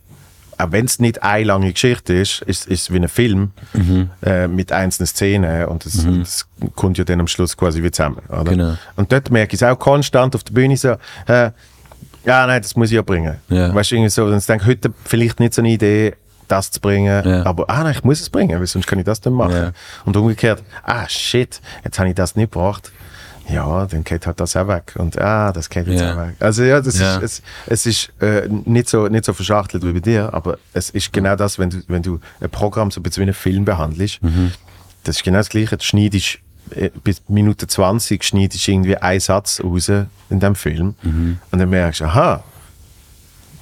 [0.60, 4.10] auch wenn es nicht eine lange Geschichte ist, ist es wie ein Film Mhm.
[4.23, 8.18] äh, mit einzelnen Szenen und das, das kommt ja dann am Schluss quasi wie zusammen.
[8.30, 8.44] Oder?
[8.52, 8.76] Genau.
[8.98, 10.90] Und dort merke ich es auch konstant auf der Bühne so,
[11.27, 11.52] äh,
[12.26, 13.38] ja, nein, das muss ich ja bringen.
[13.48, 13.73] Ja.
[13.73, 16.15] Weißt du, irgendwie so, dann denke ich, heute vielleicht nicht so eine Idee,
[16.49, 17.45] das zu bringen, Ja.
[17.45, 19.53] aber ah, nein, ich muss es bringen, weil sonst kann ich das dann machen.
[19.56, 19.72] Ja.
[20.03, 22.91] Und umgekehrt, ah, shit, jetzt habe ich das nicht gebracht.
[23.51, 24.93] Ja, dann geht halt das auch weg.
[24.97, 26.13] Und ah, das geht jetzt Ja.
[26.13, 26.35] auch weg.
[26.39, 27.17] Also ja, das Ja.
[27.17, 30.89] ist, es, es ist äh, nicht, so, nicht so verschachtelt wie bei dir, aber es
[30.91, 33.65] ist genau das, wenn du, wenn du ein Programm so ein bisschen wie einen Film
[33.65, 34.51] behandelst, Mhm.
[35.03, 35.77] das ist genau das Gleiche.
[35.77, 36.39] Du schneidest
[36.76, 41.39] äh, bis Minute 20 schneidest irgendwie einen Satz raus in dem Film Mhm.
[41.51, 42.43] und dann merkst du, aha,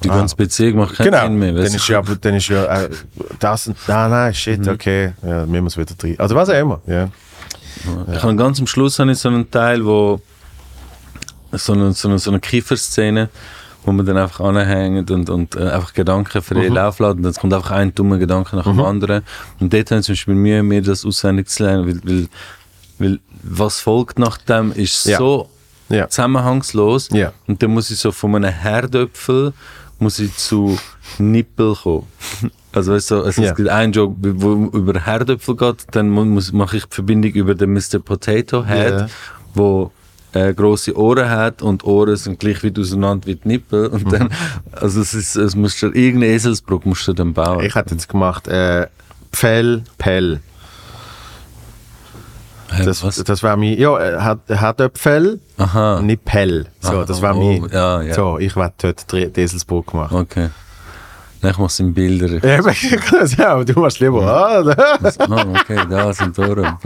[0.03, 1.53] Die ganze Beziehung macht keinen Genau, Sinn mehr.
[1.53, 1.77] dann weißt du?
[1.77, 2.89] ist ja, dann ist ja äh,
[3.39, 4.67] das und, nein, nein, shit, Mhm.
[4.69, 6.15] okay, ja, müssen wir es wieder drin.
[6.19, 7.09] Also was auch immer, ja.
[8.13, 10.21] Ich habe ganz am Schluss habe ich so einen Teil, wo
[11.53, 13.29] so eine, so eine, so eine Kieferszene,
[13.83, 16.75] wo man dann einfach anhängt und, und äh, einfach Gedanken frei Mhm.
[16.75, 17.17] laufen lässt.
[17.17, 19.23] Und es kommt einfach ein dummer Gedanke nach dem anderen.
[19.59, 22.27] Und dort habe ich zum Beispiel Mühe, mir das auswendig zu lernen, weil, weil,
[22.99, 25.17] weil was folgt nach dem ist Ja.
[25.17, 25.49] so
[25.89, 26.09] Ja.
[26.09, 27.09] zusammenhangslos.
[27.13, 27.31] Ja.
[27.47, 29.53] Und dann muss ich so von einem Herdöpfel
[29.99, 30.77] muss ich zu
[31.17, 32.05] Nippel kommen.
[32.73, 33.25] Also, weißt du, Ja.
[33.27, 37.55] es gibt einen Joke, wo über Herdöpfel geht, dann muss, mache ich die Verbindung über
[37.55, 37.99] den Mr.
[38.03, 39.07] Potato Head, Ja.
[39.53, 39.91] wo
[40.33, 43.87] äh, große Ohren hat und Ohren sind gleich weit auseinander wie die Nippel.
[43.87, 44.29] Und dann,
[44.73, 47.63] also es ist, es musst du irgendeine Eselsbrücke musst du dann bauen.
[47.63, 48.87] Ich hätte jetzt gemacht, äh,
[49.31, 50.41] Pfell, Pell.
[52.69, 53.23] Hä, Das, was?
[53.23, 56.01] das war mein, ja, er hat, er hat Pfell, Aha.
[56.01, 56.67] nicht Pell.
[56.81, 58.13] So, Ah, das war oh, mein, ja, ja.
[58.13, 60.17] so, ich werde dort die die Eselsbrücke machen.
[60.17, 60.49] Okay.
[61.47, 62.45] Nein, ich mache es in Bilder.
[62.45, 62.73] Ja, aber
[63.37, 64.75] ja, du machst lieber, ah.
[65.29, 66.77] Ah, okay, da sind Ohren.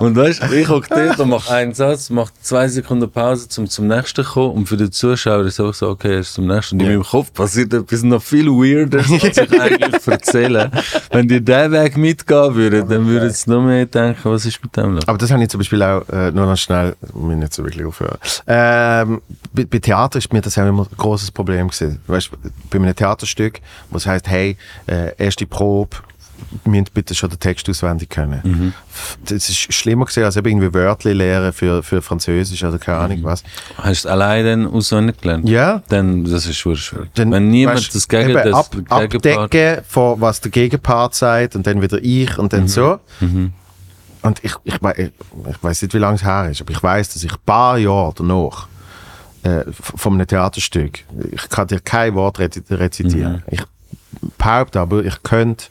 [0.00, 3.66] Und weißt du, ich hocke dort und mache einen Satz, mache zwei Sekunden Pause, um
[3.68, 4.52] zum nächsten zu kommen.
[4.52, 6.76] Und für den Zuschauer ist es auch so, okay, er ist zum nächsten.
[6.76, 10.70] Und in meinem Kopf passiert etwas noch viel weirder, als ich eigentlich erzähle.
[11.10, 14.76] Wenn die diesen Weg mitgehen würden, dann würden sie noch mehr denken, was ist mit
[14.76, 15.08] dem los?
[15.08, 17.86] Aber das habe ich zum Beispiel auch, äh, nur noch schnell, mir nicht so wirklich
[17.86, 18.18] aufhören.
[18.46, 19.22] Ähm,
[19.52, 22.00] bei, bei Theater ist mir das auch immer ein großes Problem gewesen.
[22.06, 22.30] Weißt,
[22.70, 23.60] bei einem Theaterstück,
[23.90, 24.56] wo es heisst, hey,
[24.86, 25.96] äh, erste Probe,
[26.64, 28.40] müsst bitte schon den Text auswendig können.
[28.42, 28.72] Mhm.
[29.24, 33.42] Das ist schlimmer gewesen, als irgendwie Wörter lernen für, für Französisch oder keine Ahnung was.
[33.78, 35.48] Hast du allein dann auswendig gelernt?
[35.48, 35.82] Ja.
[35.88, 36.76] Dann, das ist schwer.
[37.14, 41.66] Dann, Wenn niemand weißt, das Gegen, das ab, abdecken von was der Gegenpart sagt und
[41.66, 42.56] dann wieder ich und Mhm.
[42.56, 42.98] dann so.
[43.20, 45.10] Und ich, ich, ich,
[45.50, 47.78] ich weiß nicht, wie lange es her ist, aber ich weiß, dass ich ein paar
[47.78, 48.66] Jahre danach
[49.44, 49.64] äh,
[50.04, 51.00] einem Theaterstück,
[51.32, 53.32] ich kann dir kein Wort rezi- rezitieren.
[53.34, 53.42] Mhm.
[53.52, 53.62] Ich
[54.38, 55.66] behaupte aber, ich könnte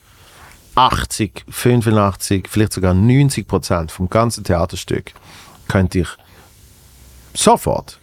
[0.76, 5.12] 80, 85, vielleicht sogar 90 Prozent vom ganzen Theaterstück
[5.68, 6.08] könnte ich
[7.34, 8.00] sofort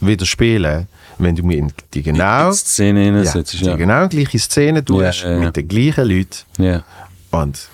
[0.00, 0.88] wieder spielen,
[1.18, 3.76] wenn du mir in die genau Die Szene ja, die ja.
[3.76, 6.82] genau gleiche Szene tust, Ja, mit den gleichen Leuten
[7.30, 7.68] und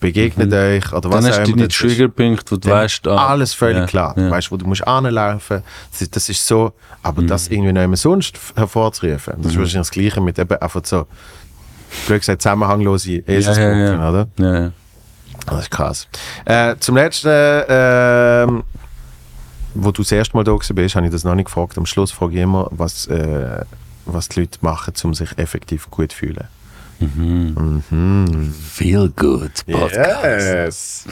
[0.00, 1.28] begegnet euch oder was Mhm.
[1.28, 1.78] Dann auch hast du immer ist.
[1.78, 4.14] Triggerpunkte, wo du Dann weißt, ah, alles völlig klar.
[4.14, 4.26] Du Ja.
[4.26, 4.30] Mhm.
[4.32, 5.62] weißt, wo du musst anlaufen.
[5.98, 6.72] Das, das ist so,
[7.02, 10.82] aber das irgendwie noch immer sonst hervorzurufen, das ist wahrscheinlich das Gleiche mit eben einfach
[10.84, 11.06] so,
[12.06, 14.10] blöd gesagt, zusammenhanglose Eselsbrücken, ja, ja.
[14.10, 14.28] oder?
[14.38, 14.72] Ja, ja.
[15.46, 16.08] Das ist krass.
[16.44, 17.28] Äh, zum letzten,
[17.68, 18.64] ähm,
[19.74, 21.76] wo du das erste Mal da bist, habe ich das noch nicht gefragt.
[21.76, 23.64] Am Schluss frage ich immer, was, äh,
[24.06, 26.48] was die Leute machen, um sich effektiv gut zu fühlen.
[28.70, 30.24] Feel good Podcast.
[30.24, 31.04] Yes.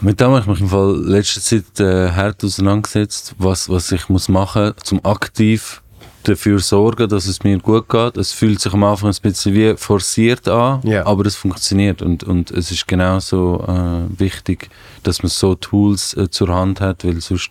[0.00, 4.08] Mit dem habe ich mich im Fall letzte Zeit äh, hart auseinandergesetzt, was, was ich
[4.08, 5.82] muss machen muss, um aktiv
[6.24, 8.16] dafür sorgen, dass es mir gut geht.
[8.16, 11.06] Es fühlt sich am Anfang ein bisschen wie forciert an, Ja.
[11.06, 14.68] aber es funktioniert und, und es ist genauso äh, wichtig,
[15.02, 17.50] dass man so Tools äh, zur Hand hat, weil sonst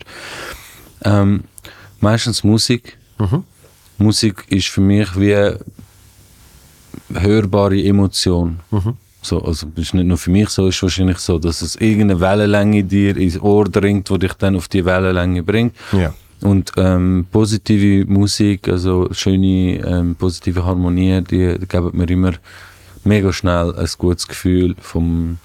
[1.04, 1.44] ähm,
[2.00, 2.98] meistens Musik.
[3.98, 5.36] Musik ist für mich wie
[7.14, 8.60] hörbare Emotion.
[9.22, 12.84] So, also ist nicht nur für mich so, ist wahrscheinlich so, dass es irgendeine Wellenlänge
[12.86, 15.76] dir ins Ohr dringt, die dich dann auf die Wellenlänge bringt.
[15.92, 16.14] Ja.
[16.42, 22.34] Und ähm, positive Musik, also schöne, ähm, positive Harmonie, die, die geben mir immer
[23.04, 25.38] mega schnell ein gutes Gefühl vom,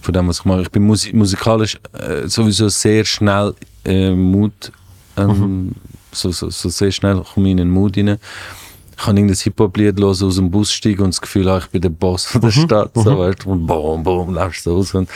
[0.00, 0.62] von dem, was ich mache.
[0.62, 3.54] Ich bin musi musikalisch äh, sowieso sehr schnell
[3.84, 4.72] äh, Mut,
[5.16, 5.72] ähm,
[6.12, 8.18] so, so, so sehr schnell komme ich in den Mut rein.
[8.90, 11.80] Ich kann irgendein Hip-Hop-Lied hören, aus dem Bus steigen und das Gefühl haben, ich bin
[11.80, 12.90] der Boss von der Stadt.
[12.94, 14.94] So, weißt, und boom, boom, läufst du aus.
[14.94, 15.08] Und,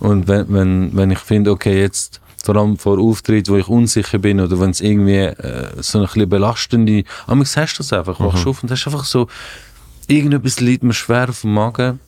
[0.00, 4.18] und wenn, wenn, wenn ich finde, okay, jetzt vor allem vor Auftritt, wo ich unsicher
[4.20, 8.20] bin oder wenn es irgendwie äh, so ein bisschen belastende, aber hast du das einfach,
[8.20, 9.26] wachst auf und hast einfach so,
[10.06, 11.98] irgendetwas liegt mir schwer auf dem Magen,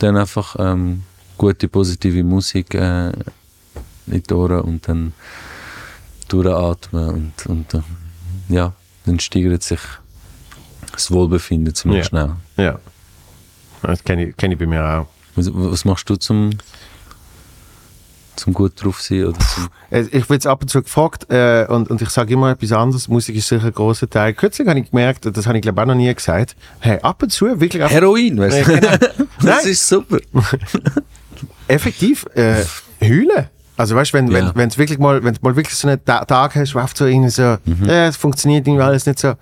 [0.00, 1.04] dann einfach ähm,
[1.38, 3.10] gute, positive Musik äh,
[4.08, 5.12] in die Ohren und dann
[6.26, 7.82] durchatmen und, und äh,
[8.48, 8.72] ja,
[9.06, 9.80] dann steigert sich
[10.92, 12.04] das Wohlbefinden ziemlich Ja.
[12.08, 12.32] schnell.
[12.56, 12.78] Ja.
[13.82, 15.06] Das kenne ich, kenn ich bei mir auch.
[15.36, 16.50] Was, was machst du zum,
[18.36, 19.24] zum gut drauf sein?
[19.26, 19.38] Oder
[19.90, 23.08] Äh, Ich werde ab und zu gefragt äh, und, und ich sage immer etwas anderes.
[23.08, 24.34] Musik ist sicher ein großer Teil.
[24.34, 27.30] Kürzlich habe ich gemerkt, das habe ich glaube auch noch nie gesagt, hey, ab und
[27.30, 28.80] zu wirklich Heroin, weißt du?
[28.80, 28.96] Genau.
[29.42, 30.18] das ist super.
[31.68, 32.64] effektiv äh,
[33.00, 33.48] heulen.
[33.76, 34.52] Also weißt du, wenn Ja.
[34.54, 37.06] wenn es wirklich mal wenn du mal wirklich so einen Ta Tag hast, wo so
[37.06, 37.88] irgendwie so, Mhm.
[37.88, 39.34] äh, es funktioniert irgendwie alles nicht so.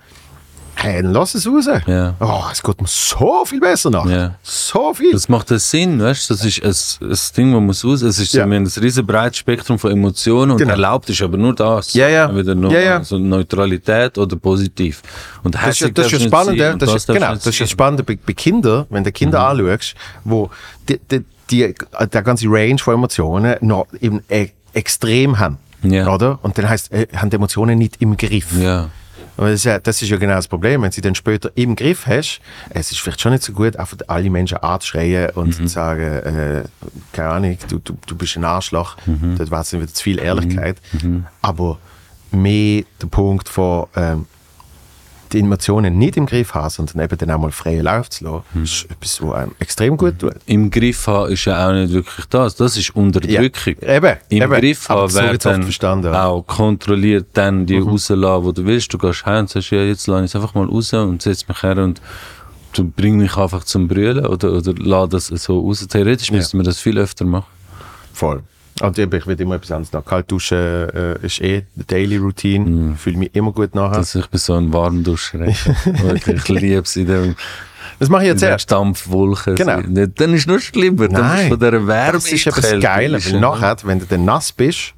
[0.75, 1.67] Hey, dann lass es raus.
[1.87, 2.13] Ja.
[2.19, 4.05] Oh, es geht mir so viel besser nach.
[4.05, 4.35] Ja.
[4.43, 5.11] So viel.
[5.11, 6.33] Das macht Sinn, weißt du?
[6.33, 6.61] Das ist
[7.01, 8.01] ein, ein Ding, das muss raus.
[8.01, 8.43] Es ist Ja.
[8.45, 10.71] ein riesen breites Spektrum von Emotionen und Genau.
[10.71, 11.93] erlaubt ist aber nur das.
[11.93, 12.25] Ja, ja.
[12.25, 12.97] Entweder nur Ja, ja.
[12.97, 15.01] Also Neutralität oder positiv.
[15.43, 17.65] Und Das ist, ja- das ist ja spannend, und das ist, genau, das ist ja
[17.65, 17.71] sein.
[17.71, 20.49] spannend bei, bei Kindern, wenn du Kinder anschaust, wo
[20.89, 21.75] die, die, die,
[22.11, 25.57] der ganze Range von Emotionen noch eben e extrem haben.
[25.83, 26.07] Ja.
[26.11, 26.39] Oder?
[26.41, 28.47] Und dann heißt, äh, haben die Emotionen nicht im Griff.
[28.59, 28.89] Ja.
[29.37, 30.81] Aber das, ist ja, das ist ja genau das Problem.
[30.81, 32.39] Wenn du sie dann später im Griff hast,
[32.69, 36.63] es ist vielleicht schon nicht so gut, einfach alle Menschen anzuschreien und zu sagen, äh,
[37.13, 38.95] keine Ahnung, du, du, du bist ein Arschloch.
[39.37, 40.77] Das war jetzt wieder zu viel Ehrlichkeit.
[41.41, 41.79] Aber
[42.31, 44.25] mehr der Punkt von ähm,
[45.33, 48.63] die Emotionen nicht im Griff haben, sondern eben dann auch mal freien Lauf zu lassen,
[48.63, 50.35] ist etwas, was einem extrem gut tut.
[50.45, 52.55] Im Griff haben ist ja auch nicht wirklich das.
[52.55, 53.75] Das ist Unterdrückung.
[53.81, 54.53] Ja, eben, Im eben.
[54.53, 55.45] Griff haben oft
[55.83, 56.25] dann ja.
[56.25, 58.93] auch kontrolliert dann die rauslassen, wo du willst.
[58.93, 61.47] Du gehst heim und sagst, ja, jetzt lasse ich es einfach mal raus und setz
[61.47, 62.01] mich her und
[62.73, 65.85] du bring mich einfach zum Brüllen oder, oder lass das so raus.
[65.87, 67.47] Theoretisch müssten wir das viel öfter machen.
[68.13, 68.43] Voll.
[68.81, 70.03] Und eben, ich will immer etwas anderes nach.
[70.03, 72.95] Kalt duschen äh, ist eh eine Daily Routine.
[72.97, 73.97] Fühle mich immer gut nachher.
[73.99, 75.45] Das, Dass ich bin so ein Warmduscher.
[75.47, 77.35] ich liebe es in dem
[78.09, 78.63] mache ich jetzt erst.
[78.63, 79.53] Stampfwolke.
[79.55, 79.79] Genau.
[79.79, 81.07] Nicht- Dann ist es nur schlimmer.
[81.07, 82.79] Dann bist du von dieser Wärme das ist in die eben das Kälte.
[82.79, 84.93] Geile, Ist weil ja- nachher, wenn du dann nass bist,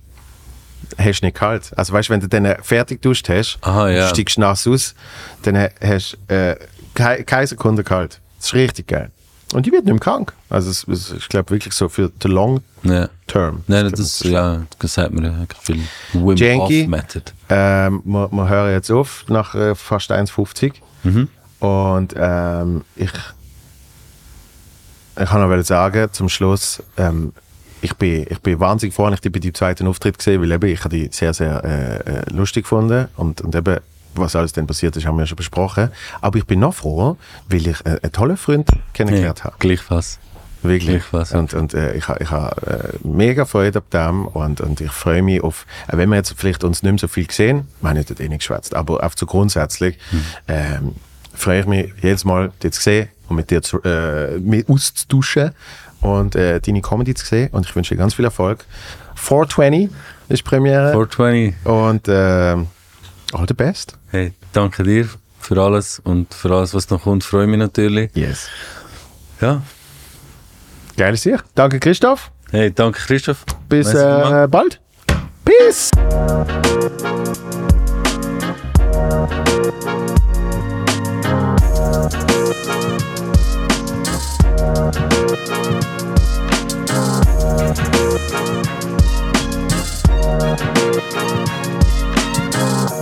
[0.98, 1.72] hast du nicht kalt.
[1.76, 4.08] Also weißt du, wenn du dann fertig duscht hast, Aha, ja.
[4.08, 4.96] steigst nass aus,
[5.44, 6.56] dann ha- hast du äh,
[6.94, 8.20] keine, keine Sekunde kalt.
[8.38, 9.12] Das ist richtig geil.
[9.56, 10.34] Und die wird nicht krank.
[10.50, 13.08] Also es, es, ich glaube wirklich so für the long Ja.
[13.26, 13.64] term.
[13.68, 15.14] Nein, das, ja, das sagt
[15.62, 15.80] viel.
[16.12, 16.86] Wim Janky.
[16.88, 17.32] Method.
[17.48, 20.74] Ähm, wir, wir hören jetzt auf nach äh, fast 1,50.
[21.04, 21.30] Mhm.
[21.60, 23.10] Und ähm, ich,
[25.18, 27.32] ich kann noch sagen, zum Schluss, ähm,
[27.80, 30.52] ich bin, ich bin wahnsinnig froh, dass ich dich bei deinem zweiten Auftritt gesehen weil
[30.52, 33.08] eben, ich habe die sehr, sehr äh, äh, lustig gefunden.
[33.16, 33.78] Und, und eben,
[34.18, 35.90] was alles dann passiert ist, haben wir ja schon besprochen.
[36.22, 37.18] Aber ich bin noch froh,
[37.50, 39.56] weil ich äh, einen tollen Freund kennengelernt habe.
[39.60, 40.20] Gleichfalls.
[40.64, 40.90] Wirklich.
[40.90, 41.40] Gleichfalls, ja.
[41.40, 44.92] Und, und äh, ich habe ich ha, äh, mega Freude ab dem und, und ich
[44.92, 47.90] freue mich auf, äh, wenn wir jetzt vielleicht uns nicht mehr so viel gesehen, wir
[47.90, 50.22] haben nicht eh nicht geschwätzt, aber einfach so grundsätzlich, Hm.
[50.48, 50.96] ähm,
[51.36, 55.52] freue ich mich jedes Mal, dich zu sehen und mit dir zu, äh, mit auszutauschen
[56.02, 58.66] und äh, deine Comedy zu sehen und ich wünsche dir ganz viel Erfolg.
[59.16, 59.90] 420
[60.30, 61.54] ist Premiere 420.
[61.66, 62.56] und äh,
[63.34, 63.98] All the best.
[64.12, 67.24] Hey, danke dir für alles und für alles, was noch kommt.
[67.24, 68.12] Freue mich natürlich.
[68.16, 68.48] Yes.
[69.42, 69.62] Ja.
[70.98, 71.44] Geiles Sieg.
[71.56, 72.32] Danke, Christoph.
[72.52, 73.46] Hey, danke, Christoph.
[73.68, 74.80] Bis äh, bald.
[75.44, 75.92] Peace.